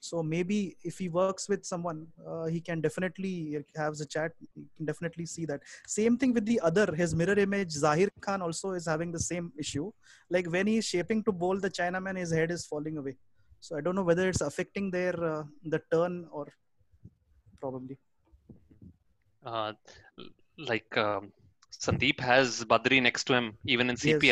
so 0.00 0.22
maybe 0.22 0.76
if 0.84 0.98
he 0.98 1.08
works 1.08 1.48
with 1.48 1.64
someone 1.64 2.06
uh, 2.26 2.46
he 2.46 2.60
can 2.60 2.80
definitely 2.80 3.58
have 3.76 3.94
a 4.00 4.06
chat. 4.06 4.32
You 4.54 4.66
can 4.76 4.86
definitely 4.86 5.26
see 5.26 5.44
that. 5.46 5.60
Same 5.86 6.16
thing 6.16 6.32
with 6.32 6.46
the 6.46 6.60
other. 6.60 6.94
His 6.94 7.14
mirror 7.14 7.38
image 7.38 7.70
zahir 7.70 8.08
khan 8.20 8.42
also 8.42 8.72
is 8.72 8.86
having 8.86 9.10
the 9.12 9.18
same 9.18 9.52
issue. 9.58 9.90
Like 10.30 10.50
when 10.50 10.66
he's 10.66 10.86
shaping 10.86 11.24
to 11.24 11.32
bowl 11.32 11.58
the 11.58 11.70
chinaman 11.70 12.16
his 12.16 12.32
head 12.32 12.50
is 12.50 12.66
falling 12.66 12.98
away. 12.98 13.16
So 13.60 13.76
i 13.76 13.80
don't 13.80 13.96
know 13.96 14.04
whether 14.10 14.28
it's 14.28 14.40
affecting 14.40 14.90
their 14.90 15.16
uh, 15.32 15.42
the 15.64 15.80
turn 15.92 16.26
or 16.30 16.46
probably. 17.60 17.98
Uh, 19.44 19.72
like 20.58 20.96
um, 20.96 21.32
sandeep 21.72 22.20
has 22.20 22.64
badree 22.64 23.02
next 23.02 23.24
to 23.24 23.34
him 23.34 23.56
even 23.66 23.90
in 23.90 23.96
Yes. 24.02 24.22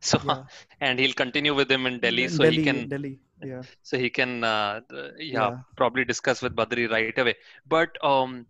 So 0.00 0.18
yeah. 0.20 0.44
and 0.80 0.98
he'll 0.98 1.12
continue 1.24 1.54
with 1.54 1.70
him 1.70 1.86
in 1.86 2.00
delhi 2.00 2.26
In 2.26 2.28
so 2.28 2.44
he 2.44 2.58
can 2.58 2.80
delhi 2.88 3.20
yeah. 3.42 3.64
so 3.82 3.98
he 3.98 4.10
can 4.10 4.44
uh, 4.44 4.80
yeah, 5.18 5.50
Yeah. 5.50 5.58
probably 5.76 6.04
discuss 6.04 6.42
with 6.42 6.54
badree 6.56 6.90
right 6.90 7.12
away. 7.12 7.28
But 7.66 7.88
um 8.02 8.46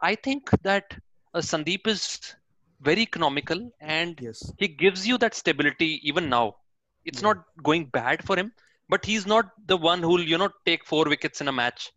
i, 0.00 0.08
think 0.14 0.42
that 0.62 0.86
uh, 1.34 1.40
sandeep 1.50 1.86
is 1.86 2.34
very 2.80 3.02
economical 3.02 3.60
and 3.80 4.20
yes. 4.20 4.52
he 4.56 4.68
gives 4.68 5.06
you 5.08 5.18
that 5.18 5.34
stability 5.34 6.00
even 6.08 6.28
now. 6.28 6.56
It's 7.04 7.22
Yeah. 7.22 7.28
not 7.28 7.38
going 7.62 7.86
bad 7.86 8.24
for 8.24 8.36
him 8.36 8.52
but 8.88 9.04
he's 9.04 9.26
not 9.26 9.46
the 9.66 9.76
one 9.76 10.02
who'll 10.02 10.28
you 10.32 10.38
know 10.38 10.50
take 10.66 10.84
four 10.86 11.04
wickets 11.06 11.40
in 11.40 11.48
a 11.48 11.52
match 11.52 11.92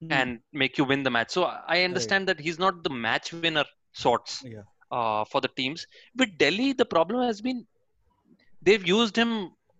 Hmm. 0.00 0.20
and 0.20 0.40
make 0.52 0.78
you 0.78 0.84
win 0.84 1.02
the 1.04 1.10
match. 1.10 1.30
So 1.30 1.44
i 1.44 1.82
understand 1.84 2.28
that 2.28 2.40
he's 2.40 2.58
not 2.58 2.82
the 2.84 2.90
match 2.90 3.32
winner 3.32 3.58
sorts 3.92 4.34
yeah. 4.42 4.62
uh, 4.90 5.24
for 5.24 5.40
the 5.40 5.48
teams. 5.60 5.86
With 6.16 6.36
delhi 6.38 6.72
the 6.72 6.84
problem 6.86 7.22
has 7.22 7.40
been 7.40 7.66
they've 8.68 8.86
used 8.86 9.16
him 9.16 9.32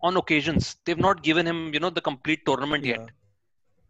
on 0.09 0.17
occasions. 0.17 0.77
They've 0.85 1.05
not 1.09 1.23
given 1.29 1.47
him 1.47 1.59
you 1.75 1.81
know 1.81 1.91
the 1.91 2.07
complete 2.11 2.45
tournament 2.47 2.85
yet. 2.85 3.05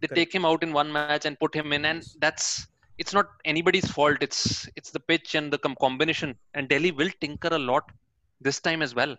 They 0.00 0.08
Correct. 0.08 0.18
take 0.20 0.34
him 0.34 0.44
out 0.50 0.62
in 0.66 0.72
one 0.72 0.90
match 0.96 1.24
and 1.26 1.38
put 1.38 1.54
him 1.54 1.72
in 1.76 1.84
and 1.84 2.04
that's 2.24 2.66
it's 3.02 3.14
not 3.18 3.26
anybody's 3.44 3.88
fault. 3.96 4.18
It's 4.26 4.68
it's 4.76 4.90
the 4.96 5.02
pitch 5.10 5.34
and 5.34 5.52
the 5.52 5.58
com- 5.58 5.76
combination. 5.86 6.36
And 6.54 6.68
delhi 6.68 6.92
will 7.00 7.12
tinker 7.24 7.52
a 7.52 7.58
lot 7.70 7.90
this 8.40 8.60
time 8.60 8.82
as 8.82 8.94
well. 9.00 9.16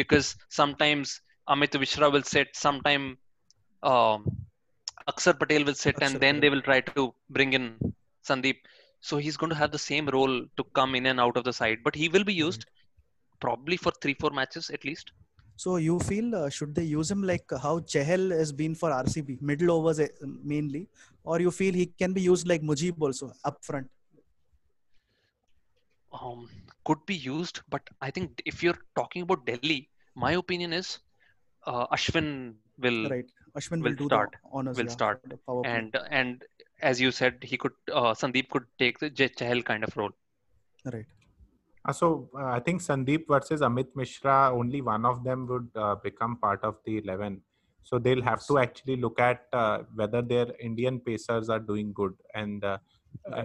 Because 0.00 0.36
sometimes 0.60 1.20
amit 1.54 1.78
mishra 1.84 2.08
will 2.14 2.26
sit 2.34 2.48
sometime 2.66 3.04
um 3.82 4.24
Axar 5.10 5.34
Patel 5.38 5.64
will 5.68 5.74
sit 5.74 5.96
and 6.00 6.14
Akshar 6.14 6.20
then 6.24 6.40
they 6.40 6.50
will 6.54 6.62
try 6.70 6.80
to 6.80 7.14
bring 7.36 7.52
in 7.58 7.64
Sandeep. 8.28 8.58
So 9.00 9.16
he's 9.24 9.36
going 9.36 9.50
to 9.50 9.60
have 9.62 9.72
the 9.72 9.84
same 9.90 10.06
role 10.16 10.34
to 10.58 10.64
come 10.78 10.94
in 10.98 11.06
and 11.06 11.18
out 11.24 11.36
of 11.36 11.44
the 11.48 11.52
side, 11.52 11.78
but 11.86 11.96
he 12.00 12.08
will 12.08 12.22
be 12.22 12.34
used 12.34 12.66
probably 13.44 13.76
for 13.76 13.92
three, 14.02 14.14
four 14.22 14.30
matches 14.30 14.70
at 14.70 14.84
least. 14.84 15.12
So 15.56 15.76
you 15.76 15.98
feel 16.10 16.34
uh, 16.34 16.48
should 16.56 16.74
they 16.74 16.84
use 16.90 17.10
him 17.10 17.22
like 17.30 17.44
how 17.64 17.74
Chahal 17.94 18.30
has 18.36 18.52
been 18.52 18.74
for 18.74 18.90
RCB, 18.90 19.40
middle 19.50 19.72
overs 19.76 20.00
uh, 20.00 20.08
mainly, 20.52 20.88
or 21.24 21.40
you 21.40 21.50
feel 21.50 21.74
he 21.74 21.86
can 22.02 22.12
be 22.12 22.22
used 22.22 22.48
like 22.48 22.62
Mujib 22.62 23.00
also 23.00 23.32
up 23.44 23.58
front? 23.62 23.90
Um, 26.20 26.48
could 26.84 27.04
be 27.06 27.14
used, 27.14 27.60
but 27.68 27.82
I 28.00 28.10
think 28.10 28.42
if 28.44 28.62
you're 28.62 28.78
talking 28.96 29.22
about 29.22 29.46
Delhi, 29.46 29.88
my 30.14 30.32
opinion 30.32 30.72
is 30.72 30.98
uh, 31.66 31.86
Ashwin 31.88 32.54
will 32.78 33.08
Right, 33.08 33.30
Ashwin 33.56 33.82
will 33.82 33.90
will, 33.90 33.94
do 34.02 34.06
start. 34.06 34.34
honors. 34.52 34.76
Will 34.76 34.86
yeah, 34.86 34.92
start. 34.98 35.22
and 35.64 35.96
and 36.10 36.44
as 36.80 37.00
you 37.00 37.10
said, 37.10 37.38
he 37.42 37.56
could 37.56 37.72
uh, 37.92 38.12
Sandeep 38.22 38.48
could 38.50 38.66
take 38.78 38.98
the 38.98 39.10
Chahal 39.10 39.64
kind 39.64 39.84
of 39.84 39.96
role. 39.96 40.10
right, 40.92 41.06
Uh, 41.84 41.92
so 41.92 42.30
uh, 42.38 42.44
I 42.44 42.60
think 42.60 42.80
Sandeep 42.80 43.26
versus 43.28 43.60
Amit 43.60 43.88
Mishra, 43.96 44.52
only 44.54 44.80
one 44.80 45.04
of 45.04 45.24
them 45.24 45.46
would 45.48 45.68
uh, 45.74 45.96
become 45.96 46.36
part 46.36 46.62
of 46.62 46.76
the 46.84 46.98
11. 46.98 47.40
So 47.82 47.98
they'll 47.98 48.22
have 48.22 48.46
to 48.46 48.58
actually 48.58 48.96
look 48.96 49.20
at 49.20 49.46
uh, 49.52 49.78
whether 49.94 50.22
their 50.22 50.46
Indian 50.60 51.00
pacers 51.00 51.48
are 51.48 51.58
doing 51.58 51.92
good, 51.92 52.14
and 52.34 52.64
uh, 52.64 52.78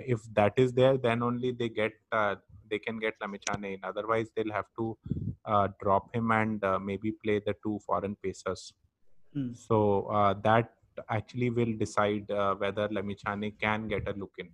if 0.05 0.19
that 0.33 0.53
is 0.57 0.73
there, 0.73 0.97
then 0.97 1.23
only 1.23 1.51
they 1.51 1.69
get 1.69 1.93
uh, 2.11 2.35
they 2.69 2.77
can 2.77 2.99
get 2.99 3.19
Lamichhane 3.19 3.73
in. 3.73 3.79
Otherwise, 3.83 4.27
they'll 4.35 4.51
have 4.51 4.65
to 4.77 4.97
uh, 5.45 5.69
drop 5.81 6.13
him 6.13 6.31
and 6.31 6.63
uh, 6.63 6.77
maybe 6.77 7.13
play 7.23 7.41
the 7.43 7.55
two 7.63 7.79
foreign 7.85 8.15
pacers. 8.23 8.73
Hmm. 9.33 9.53
So 9.53 10.03
uh, 10.07 10.35
that 10.43 10.73
actually 11.09 11.49
will 11.49 11.73
decide 11.77 12.29
uh, 12.29 12.55
whether 12.55 12.87
Lamichhane 12.89 13.59
can 13.59 13.87
get 13.87 14.07
a 14.07 14.13
look 14.13 14.33
in 14.37 14.49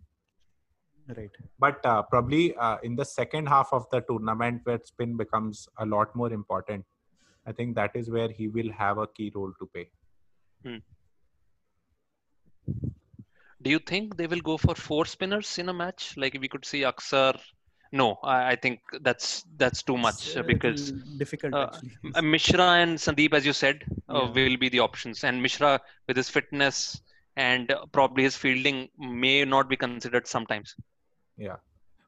right. 1.18 1.30
but 1.60 1.84
uh, 1.86 2.02
probably 2.04 2.56
uh, 2.56 2.78
in 2.84 2.96
the 2.96 3.06
second 3.06 3.48
half 3.48 3.70
of 3.72 3.86
the 3.92 4.02
tournament 4.02 4.62
where 4.64 4.80
spin 4.84 5.16
becomes 5.18 5.68
a 5.80 5.86
lot 5.86 6.16
more 6.16 6.32
important 6.32 6.86
i 7.48 7.52
think 7.52 7.76
that 7.76 7.96
is 7.96 8.10
where 8.10 8.30
he 8.30 8.48
will 8.48 8.72
have 8.72 8.98
a 8.98 9.08
key 9.08 9.32
role 9.36 9.54
to 9.60 9.66
play 9.74 9.90
Do 13.62 13.70
you 13.70 13.80
think 13.80 14.18
they 14.18 14.28
will 14.28 14.42
go 14.42 14.58
for 14.58 14.76
four 14.76 15.06
spinners 15.06 15.58
in 15.58 15.70
a 15.70 15.74
match? 15.74 16.16
Like 16.18 16.38
we 16.40 16.48
could 16.50 16.66
see 16.66 16.82
Axar, 16.82 17.40
no, 17.92 18.18
I, 18.24 18.52
I 18.52 18.56
think 18.56 18.80
that's 19.02 19.44
that's 19.58 19.84
too 19.84 19.98
much 19.98 20.28
It's 20.28 20.38
uh, 20.38 20.44
because 20.44 20.94
difficult 21.18 21.54
uh, 21.54 21.68
actually. 21.68 21.92
uh, 22.14 22.22
Mishra 22.22 22.64
and 22.84 22.98
Sandeep, 22.98 23.34
as 23.34 23.46
you 23.46 23.54
said, 23.54 23.84
uh, 24.10 24.28
Yeah. 24.28 24.34
will 24.36 24.58
be 24.58 24.70
the 24.70 24.80
options. 24.80 25.24
And 25.24 25.42
Mishra, 25.42 25.80
with 26.08 26.18
his 26.18 26.30
fitness 26.30 27.02
and 27.38 27.72
uh, 27.72 27.86
probably 27.92 28.24
his 28.24 28.36
fielding, 28.36 28.90
may 28.98 29.46
not 29.46 29.70
be 29.70 29.78
considered 29.78 30.28
sometimes. 30.28 30.76
Yeah, 31.38 31.58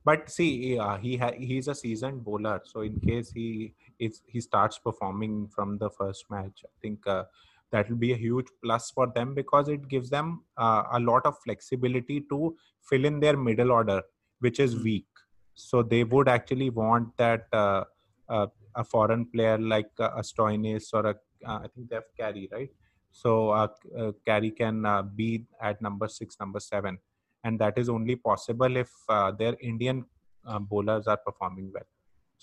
but 0.04 0.30
see, 0.30 0.78
uh, 0.78 0.98
he 0.98 1.18
ha- 1.18 1.38
he's 1.38 1.68
a 1.68 1.76
seasoned 1.76 2.24
bowler, 2.24 2.62
so 2.64 2.82
in 2.82 3.00
case 3.00 3.32
he 3.32 3.74
is 4.00 4.22
he 4.28 4.40
starts 4.42 4.78
performing 4.78 5.48
from 5.48 5.78
the 5.78 5.90
first 5.90 6.26
match, 6.30 6.64
I 6.66 6.74
think 6.82 7.08
uh, 7.08 7.24
that 7.72 7.90
will 7.90 7.98
be 7.98 8.14
a 8.14 8.18
huge 8.18 8.48
plus 8.64 8.92
for 8.92 9.08
them 9.08 9.34
because 9.34 9.68
it 9.68 9.88
gives 9.88 10.10
them 10.10 10.44
uh, 10.58 10.84
a 10.94 11.00
lot 11.00 11.26
of 11.26 11.38
flexibility 11.44 12.22
to 12.30 12.56
fill 12.90 13.06
in 13.06 13.20
their 13.20 13.36
middle 13.38 13.72
order, 13.72 14.02
which 14.40 14.60
is 14.60 14.76
Mm. 14.76 14.84
weak. 14.84 15.08
So 15.56 15.82
they 15.84 16.04
would 16.04 16.28
actually 16.28 16.70
want 16.70 17.18
that 17.18 17.48
uh, 17.54 17.86
uh, 18.30 18.48
a 18.76 18.84
foreign 18.84 19.26
player 19.26 19.58
like 19.58 19.92
uh, 20.00 20.12
a 20.18 20.22
Stoinis 20.22 20.94
or 20.94 21.06
a 21.08 21.16
uh, 21.48 21.60
I 21.64 21.68
think 21.74 21.90
they 21.90 21.96
have 21.96 22.10
Carey, 22.18 22.48
right? 22.52 22.70
So 23.12 23.50
uh, 23.50 23.68
uh, 23.98 24.12
Carey 24.26 24.52
can 24.52 24.86
uh, 24.86 25.02
be 25.04 25.46
at 25.62 25.82
number 25.82 26.08
six, 26.08 26.38
number 26.40 26.60
seven 26.60 27.00
and 27.46 27.60
that 27.64 27.78
is 27.82 27.90
only 27.96 28.16
possible 28.30 28.76
if 28.84 28.92
uh, 29.16 29.32
their 29.40 29.56
Indian 29.72 30.04
uh, 30.48 30.60
bowlers 30.72 31.08
are 31.14 31.18
performing 31.30 31.72
well. 31.74 31.88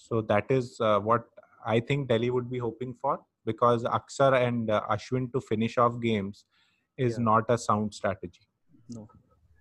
So 0.07 0.20
that 0.32 0.46
is 0.59 0.66
uh, 0.80 0.98
what 1.11 1.24
I 1.74 1.80
think 1.80 2.09
Delhi 2.09 2.30
would 2.36 2.50
be 2.50 2.59
hoping 2.66 2.94
for 3.03 3.20
because 3.44 3.84
Axar 3.98 4.32
and 4.46 4.70
uh, 4.70 4.82
Ashwin 4.94 5.30
to 5.32 5.40
finish 5.53 5.76
off 5.84 6.00
games 6.09 6.44
is 6.96 7.12
Yeah. 7.18 7.24
not 7.30 7.44
a 7.57 7.59
sound 7.66 7.94
strategy. 8.00 8.44
No. 8.98 9.09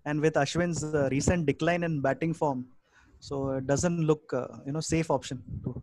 And 0.05 0.21
with 0.25 0.35
Ashwin's 0.43 0.83
uh, 0.83 1.07
recent 1.11 1.45
decline 1.51 1.83
in 1.89 2.01
batting 2.01 2.33
form, 2.41 2.65
so 3.19 3.35
it 3.59 3.65
doesn't 3.71 3.99
look 4.11 4.33
uh, 4.33 4.47
you 4.65 4.73
know 4.75 4.83
safe 4.95 5.09
option. 5.17 5.39
to- 5.63 5.81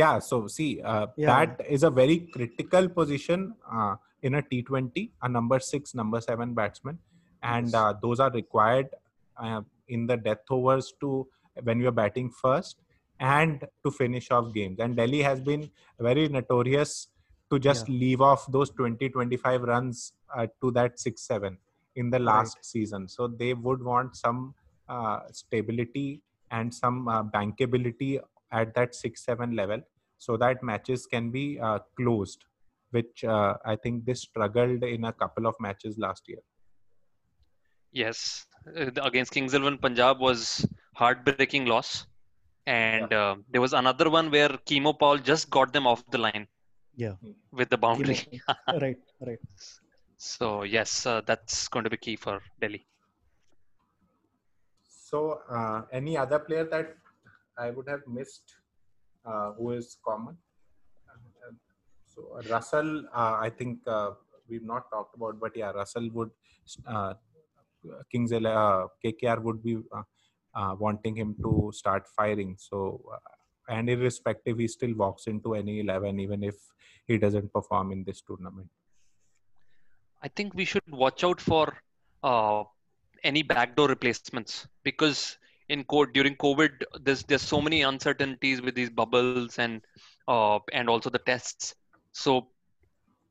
Yeah, 0.00 0.18
so 0.30 0.36
see, 0.56 0.70
uh, 0.90 1.06
Yeah. 1.16 1.30
that 1.36 1.66
is 1.76 1.82
a 1.88 1.90
very 2.00 2.18
critical 2.34 2.84
position 2.98 3.40
uh, 3.78 3.94
in 4.22 4.34
a 4.40 4.42
T20, 4.50 5.10
a 5.22 5.28
number 5.36 5.58
six, 5.70 5.94
number 6.00 6.20
seven 6.26 6.52
batsman, 6.58 6.98
and 7.42 7.74
uh, 7.74 7.94
those 8.02 8.20
are 8.20 8.30
required 8.30 8.88
uh, 9.36 9.62
in 9.88 10.06
the 10.06 10.16
death 10.16 10.44
overs 10.50 10.92
to 11.00 11.26
when 11.62 11.80
you're 11.80 11.92
batting 11.92 12.30
first 12.30 12.76
and 13.18 13.66
to 13.84 13.90
finish 13.90 14.30
off 14.30 14.52
games. 14.54 14.78
And 14.78 14.96
Delhi 14.96 15.22
has 15.22 15.40
been 15.40 15.70
very 15.98 16.28
notorious 16.28 17.08
to 17.50 17.58
just 17.58 17.88
leave 17.88 18.20
off 18.20 18.46
those 18.50 18.70
20 18.70 19.08
25 19.08 19.62
runs 19.62 20.12
uh, 20.34 20.46
to 20.60 20.70
that 20.72 21.00
6 21.00 21.20
7 21.20 21.58
in 21.96 22.10
the 22.10 22.18
last 22.18 22.58
season. 22.62 23.08
So 23.08 23.26
they 23.26 23.54
would 23.54 23.82
want 23.82 24.16
some 24.16 24.54
uh, 24.88 25.20
stability 25.32 26.22
and 26.50 26.72
some 26.72 27.08
uh, 27.08 27.22
bankability 27.22 28.20
at 28.52 28.74
that 28.74 28.94
6 28.94 29.24
7 29.24 29.54
level 29.54 29.80
so 30.18 30.36
that 30.36 30.62
matches 30.62 31.06
can 31.06 31.30
be 31.30 31.58
uh, 31.60 31.78
closed 31.96 32.44
which 32.90 33.24
uh, 33.24 33.54
i 33.64 33.76
think 33.76 34.04
they 34.04 34.14
struggled 34.14 34.82
in 34.82 35.04
a 35.04 35.12
couple 35.12 35.46
of 35.46 35.54
matches 35.60 35.98
last 35.98 36.28
year 36.28 36.42
Yes, 37.92 38.46
uh, 38.76 38.90
against 39.02 39.32
Kings 39.32 39.54
Eleven 39.54 39.78
Punjab 39.78 40.20
was 40.20 40.66
heartbreaking 40.94 41.66
loss, 41.66 42.06
and 42.66 43.12
uh, 43.12 43.36
there 43.50 43.60
was 43.60 43.72
another 43.72 44.08
one 44.10 44.30
where 44.30 44.50
Keemo 44.68 44.98
Paul 44.98 45.18
just 45.18 45.50
got 45.50 45.72
them 45.72 45.86
off 45.86 46.04
the 46.10 46.18
line. 46.18 46.46
Yeah. 46.94 47.14
With 47.52 47.70
the 47.70 47.78
boundary. 47.78 48.18
Right, 48.80 48.98
right. 49.26 49.38
So 50.18 50.64
yes, 50.64 51.06
uh, 51.06 51.22
that's 51.26 51.68
going 51.68 51.84
to 51.84 51.90
be 51.90 51.96
key 51.96 52.16
for 52.16 52.42
Delhi. 52.60 52.86
so 55.10 55.40
uh, 55.58 55.82
any 56.00 56.14
other 56.24 56.38
player 56.46 56.66
that 56.74 56.88
i 57.64 57.70
would 57.76 57.88
have 57.92 58.04
missed 58.18 58.48
uh, 59.30 59.48
who 59.56 59.66
is 59.78 59.86
common 60.08 60.36
so 62.12 62.20
uh, 62.36 62.42
russell 62.54 62.90
uh, 63.20 63.34
i 63.46 63.50
think 63.58 63.78
uh, 63.96 64.10
we've 64.48 64.68
not 64.74 64.84
talked 64.94 65.14
about 65.18 65.40
but 65.44 65.56
yeah 65.62 65.70
russell 65.80 66.08
would 66.18 66.30
uh, 66.94 67.12
kings 68.10 68.32
uh, 68.32 68.86
kkr 69.04 69.40
would 69.42 69.62
be 69.62 69.76
uh, 69.98 70.02
uh, 70.54 70.74
wanting 70.78 71.16
him 71.16 71.34
to 71.42 71.70
start 71.74 72.06
firing 72.16 72.56
so 72.58 73.00
uh, 73.14 73.74
and 73.74 73.88
irrespective 73.88 74.58
he 74.58 74.68
still 74.68 74.94
walks 74.94 75.26
into 75.26 75.54
any 75.54 75.80
11 75.80 76.20
even 76.20 76.42
if 76.42 76.56
he 77.06 77.18
doesn't 77.18 77.52
perform 77.52 77.92
in 77.92 78.04
this 78.04 78.20
tournament 78.20 78.68
I 80.22 80.28
think 80.28 80.54
we 80.54 80.64
should 80.64 80.82
watch 80.90 81.24
out 81.24 81.40
for 81.40 81.78
uh, 82.22 82.64
any 83.24 83.42
backdoor 83.42 83.88
replacements 83.88 84.66
because 84.84 85.38
in 85.68 85.84
co- 85.84 86.06
during 86.06 86.36
COVID, 86.36 86.70
there's 87.00 87.22
there's 87.24 87.42
so 87.42 87.60
many 87.60 87.82
uncertainties 87.82 88.60
with 88.60 88.74
these 88.74 88.90
bubbles 88.90 89.58
and 89.58 89.80
uh, 90.28 90.58
and 90.72 90.88
also 90.88 91.10
the 91.10 91.18
tests. 91.18 91.74
So 92.12 92.48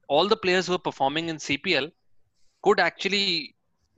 all 0.08 0.28
the 0.28 0.38
players 0.38 0.68
who 0.68 0.74
are 0.74 0.86
performing 0.90 1.30
in 1.30 1.38
CPL 1.38 1.92
could 2.64 2.80
actually 2.80 3.56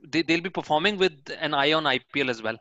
they, 0.08 0.22
they'll 0.22 0.40
be 0.40 0.50
performing 0.50 0.98
with 0.98 1.12
an 1.40 1.54
eye 1.54 1.72
on 1.72 1.84
IPL 1.84 2.30
as 2.30 2.42
well. 2.42 2.56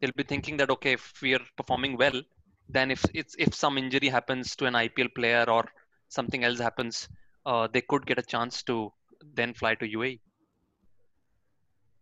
They'll 0.00 0.12
be 0.16 0.22
thinking 0.22 0.56
that 0.58 0.70
okay, 0.70 0.92
if 0.92 1.12
we 1.22 1.34
are 1.34 1.40
performing 1.56 1.96
well, 1.96 2.20
then 2.68 2.90
if 2.90 3.04
it's 3.14 3.34
if 3.38 3.54
some 3.54 3.78
injury 3.78 4.08
happens 4.08 4.56
to 4.56 4.66
an 4.66 4.74
IPL 4.74 5.14
player 5.14 5.44
or 5.48 5.64
something 6.08 6.44
else 6.44 6.58
happens, 6.58 7.08
uh, 7.46 7.68
they 7.72 7.80
could 7.80 8.06
get 8.06 8.18
a 8.18 8.22
chance 8.22 8.62
to 8.64 8.92
then 9.34 9.54
fly 9.54 9.74
to. 9.76 9.86
UAE. 9.86 10.20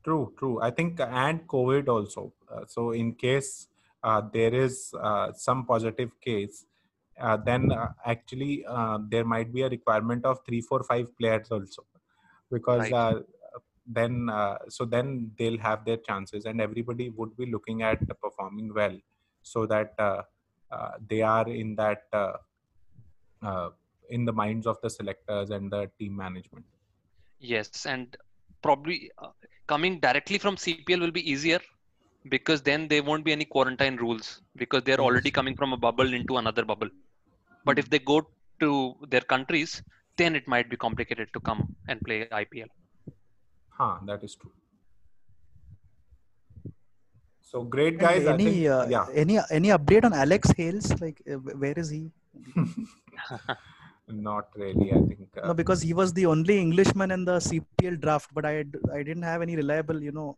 True, 0.05 0.33
true. 0.39 0.61
I 0.61 0.71
think 0.71 1.01
and 1.01 1.47
COVID 1.47 1.89
also. 1.89 2.33
Uh, 2.51 2.65
so 2.67 2.91
in 2.91 3.15
case 3.15 3.69
uh, 4.03 4.23
there 4.33 4.53
is 4.53 4.93
uh, 5.01 5.33
some 5.33 5.65
positive 5.65 6.11
case, 6.21 6.67
uh, 7.21 7.37
then 7.37 7.71
uh, 7.71 7.89
actually 8.05 8.65
uh, 8.67 8.99
there 9.09 9.25
might 9.25 9.53
be 9.53 9.63
a 9.63 9.69
requirement 9.69 10.25
of 10.25 10.41
three, 10.45 10.61
four, 10.61 10.83
five 10.83 11.17
players 11.19 11.51
also, 11.51 11.85
because 12.51 12.91
Right. 12.91 13.23
Then 13.87 14.29
uh, 14.31 14.59
so 14.69 14.85
then 14.85 15.31
they'll 15.39 15.59
have 15.59 15.85
their 15.85 15.97
chances, 15.99 16.45
and 16.45 16.61
everybody 16.61 17.11
would 17.11 17.37
be 17.37 17.47
looking 17.47 17.83
at 17.83 17.99
performing 18.21 18.73
well, 18.75 18.97
so 19.43 19.67
that 19.67 19.95
uh, 19.99 20.23
uh, 20.71 20.93
they 21.09 21.23
are 21.23 21.49
in 21.49 21.75
that 21.77 22.05
uh, 22.13 22.37
uh, 23.43 23.71
in 24.11 24.25
the 24.25 24.33
minds 24.33 24.67
of 24.67 24.77
the 24.83 24.91
selectors 24.91 25.51
and 25.51 25.71
the 25.71 25.91
team 25.99 26.17
management. 26.17 26.65
Yes, 27.41 27.87
and 27.87 28.17
probably 28.63 29.11
uh, 29.19 29.29
coming 29.67 29.99
directly 30.01 30.39
from 30.39 30.57
CPL 30.57 31.01
will 31.01 31.11
be 31.11 31.29
easier 31.31 31.61
because 32.29 32.63
then 32.63 32.87
there 32.89 33.03
won't 33.03 33.25
be 33.25 33.33
any 33.33 33.45
quarantine 33.45 33.97
rules 33.97 34.43
because 34.57 34.83
they're 34.85 35.01
already 35.01 35.31
coming 35.31 35.57
from 35.57 35.73
a 35.73 35.77
bubble 35.77 36.15
into 36.15 36.37
another 36.37 36.65
bubble. 36.65 36.89
But 37.65 37.79
if 37.79 37.91
they 37.91 37.99
go 37.99 38.29
to 38.61 38.95
their 39.09 39.23
countries, 39.23 39.83
then 40.17 40.37
it 40.37 40.47
might 40.47 40.71
be 40.71 40.77
complicated 40.77 41.29
to 41.33 41.41
come 41.41 41.75
and 41.89 42.01
play 42.01 42.27
IPL. 42.27 42.69
Huh, 43.83 43.95
that 44.09 44.23
is 44.29 44.35
true. 44.41 44.51
So 47.53 47.63
great, 47.65 47.95
And 47.95 48.03
guys. 48.03 48.27
I 48.27 48.35
any 48.35 48.45
think, 48.45 48.69
uh, 48.75 48.87
yeah. 48.95 49.07
any 49.23 49.39
any 49.59 49.71
update 49.77 50.05
on 50.09 50.15
Alex 50.25 50.53
Hales? 50.59 50.87
Like, 51.01 51.19
uh, 51.31 51.39
where 51.65 51.79
is 51.85 51.91
he? 51.95 52.03
Not 54.29 54.47
really. 54.63 54.87
I 54.99 55.01
think. 55.09 55.41
Uh, 55.43 55.49
No, 55.49 55.55
because 55.63 55.83
he 55.89 55.93
was 56.01 56.13
the 56.19 56.25
only 56.35 56.59
Englishman 56.67 57.11
in 57.17 57.25
the 57.31 57.37
CPL 57.49 57.99
draft, 58.05 58.31
but 58.39 58.47
I 58.53 58.55
I 58.99 59.03
didn't 59.09 59.27
have 59.31 59.43
any 59.47 59.57
reliable, 59.63 60.01
you 60.09 60.15
know, 60.21 60.29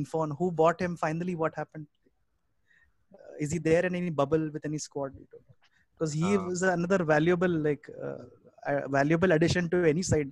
info 0.00 0.20
on 0.26 0.34
who 0.40 0.50
bought 0.62 0.84
him. 0.86 0.96
Finally, 1.04 1.36
what 1.44 1.54
happened? 1.62 1.86
Uh, 3.14 3.32
is 3.46 3.52
he 3.56 3.62
there 3.70 3.84
in 3.90 3.94
any 4.02 4.10
bubble 4.22 4.44
with 4.56 4.64
any 4.72 4.82
squad? 4.88 5.14
Because 5.94 6.12
he 6.24 6.34
Uh, 6.36 6.42
was 6.50 6.62
another 6.74 7.00
valuable, 7.14 7.56
like, 7.70 7.88
uh, 8.08 8.20
uh, 8.72 8.82
valuable 8.98 9.32
addition 9.38 9.72
to 9.74 9.84
any 9.94 10.04
side, 10.12 10.30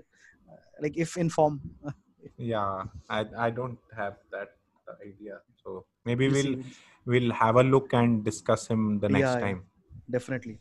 uh, 0.53 0.61
like 0.87 0.97
if 1.07 1.17
in 1.25 1.31
form. 1.39 1.57
yeah, 2.37 2.85
I 3.09 3.27
I 3.47 3.51
don't 3.51 3.79
have 3.97 4.17
that 4.31 4.57
idea. 5.05 5.41
So 5.63 5.85
maybe 6.05 6.29
We'll 6.29 6.35
we'll 6.45 6.65
see. 6.65 6.77
we'll 7.07 7.33
have 7.33 7.57
a 7.57 7.63
look 7.63 7.93
and 7.93 8.25
discuss 8.25 8.67
him 8.69 9.01
the 9.01 9.09
next 9.09 9.23
Yeah, 9.23 9.39
yeah. 9.39 9.41
time. 9.47 9.63
definitely. 10.11 10.59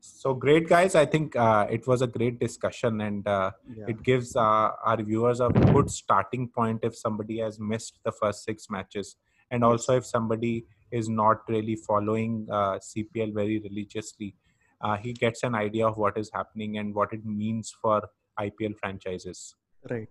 So 0.00 0.32
great, 0.34 0.68
guys. 0.68 0.94
I 0.94 1.06
think 1.06 1.36
uh, 1.36 1.66
it 1.70 1.86
was 1.86 2.02
a 2.02 2.06
great 2.06 2.38
discussion, 2.40 3.00
and 3.00 3.26
uh, 3.26 3.50
Yeah. 3.76 3.88
it 3.88 4.02
gives 4.02 4.34
uh, 4.36 4.70
our 4.90 5.02
viewers 5.02 5.40
a 5.40 5.48
good 5.50 5.90
starting 5.90 6.48
point 6.48 6.80
if 6.82 6.96
somebody 6.96 7.38
has 7.40 7.58
missed 7.60 7.98
the 8.04 8.12
first 8.12 8.44
six 8.44 8.68
matches, 8.70 9.16
and 9.50 9.64
also 9.64 9.96
if 9.96 10.06
somebody 10.06 10.66
is 10.90 11.08
not 11.08 11.42
really 11.48 11.76
following 11.76 12.46
uh, 12.50 12.78
CPL 12.78 13.34
very 13.34 13.58
religiously. 13.60 14.34
Uh, 14.80 14.96
he 14.96 15.12
gets 15.12 15.42
an 15.42 15.54
idea 15.54 15.86
of 15.86 15.96
what 15.96 16.16
is 16.16 16.30
happening 16.32 16.78
and 16.78 16.94
what 16.94 17.12
it 17.12 17.24
means 17.24 17.74
for 17.82 18.08
IPL 18.38 18.76
franchises. 18.78 19.54
Right. 19.88 20.08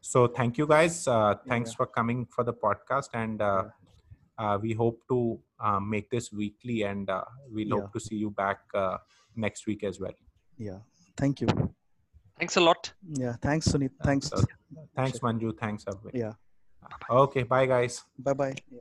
So 0.00 0.26
thank 0.28 0.58
you 0.58 0.66
guys. 0.66 1.06
Uh, 1.06 1.34
thanks 1.48 1.70
Yeah. 1.70 1.76
for 1.76 1.86
coming 1.86 2.26
for 2.26 2.44
the 2.44 2.54
podcast, 2.54 3.10
and 3.14 3.40
uh, 3.42 3.64
uh, 4.38 4.58
we 4.60 4.72
hope 4.72 5.02
to 5.08 5.38
uh, 5.60 5.78
make 5.80 6.10
this 6.10 6.32
weekly, 6.32 6.82
and 6.82 7.10
uh, 7.10 7.24
we'll 7.50 7.68
Yeah. 7.68 7.80
hope 7.80 7.92
to 7.92 8.00
see 8.00 8.16
you 8.16 8.30
back 8.30 8.60
uh, 8.74 8.96
next 9.36 9.66
week 9.66 9.84
as 9.84 10.00
well. 10.00 10.14
Yeah. 10.58 10.78
Thank 11.16 11.40
you. 11.42 11.48
Thanks 12.38 12.56
a 12.56 12.60
lot. 12.60 12.92
Yeah. 13.06 13.34
Thanks, 13.42 13.68
Sunit. 13.68 13.90
Thanks. 14.02 14.28
So, 14.28 14.42
thanks, 14.96 15.18
Manju. 15.18 15.58
Thanks, 15.58 15.84
Abhay. 15.84 16.12
Yeah. 16.14 16.32
Okay, 17.10 17.42
bye, 17.42 17.66
guys. 17.66 18.04
Bye 18.18 18.32
bye. 18.32 18.54
Yeah. 18.70 18.80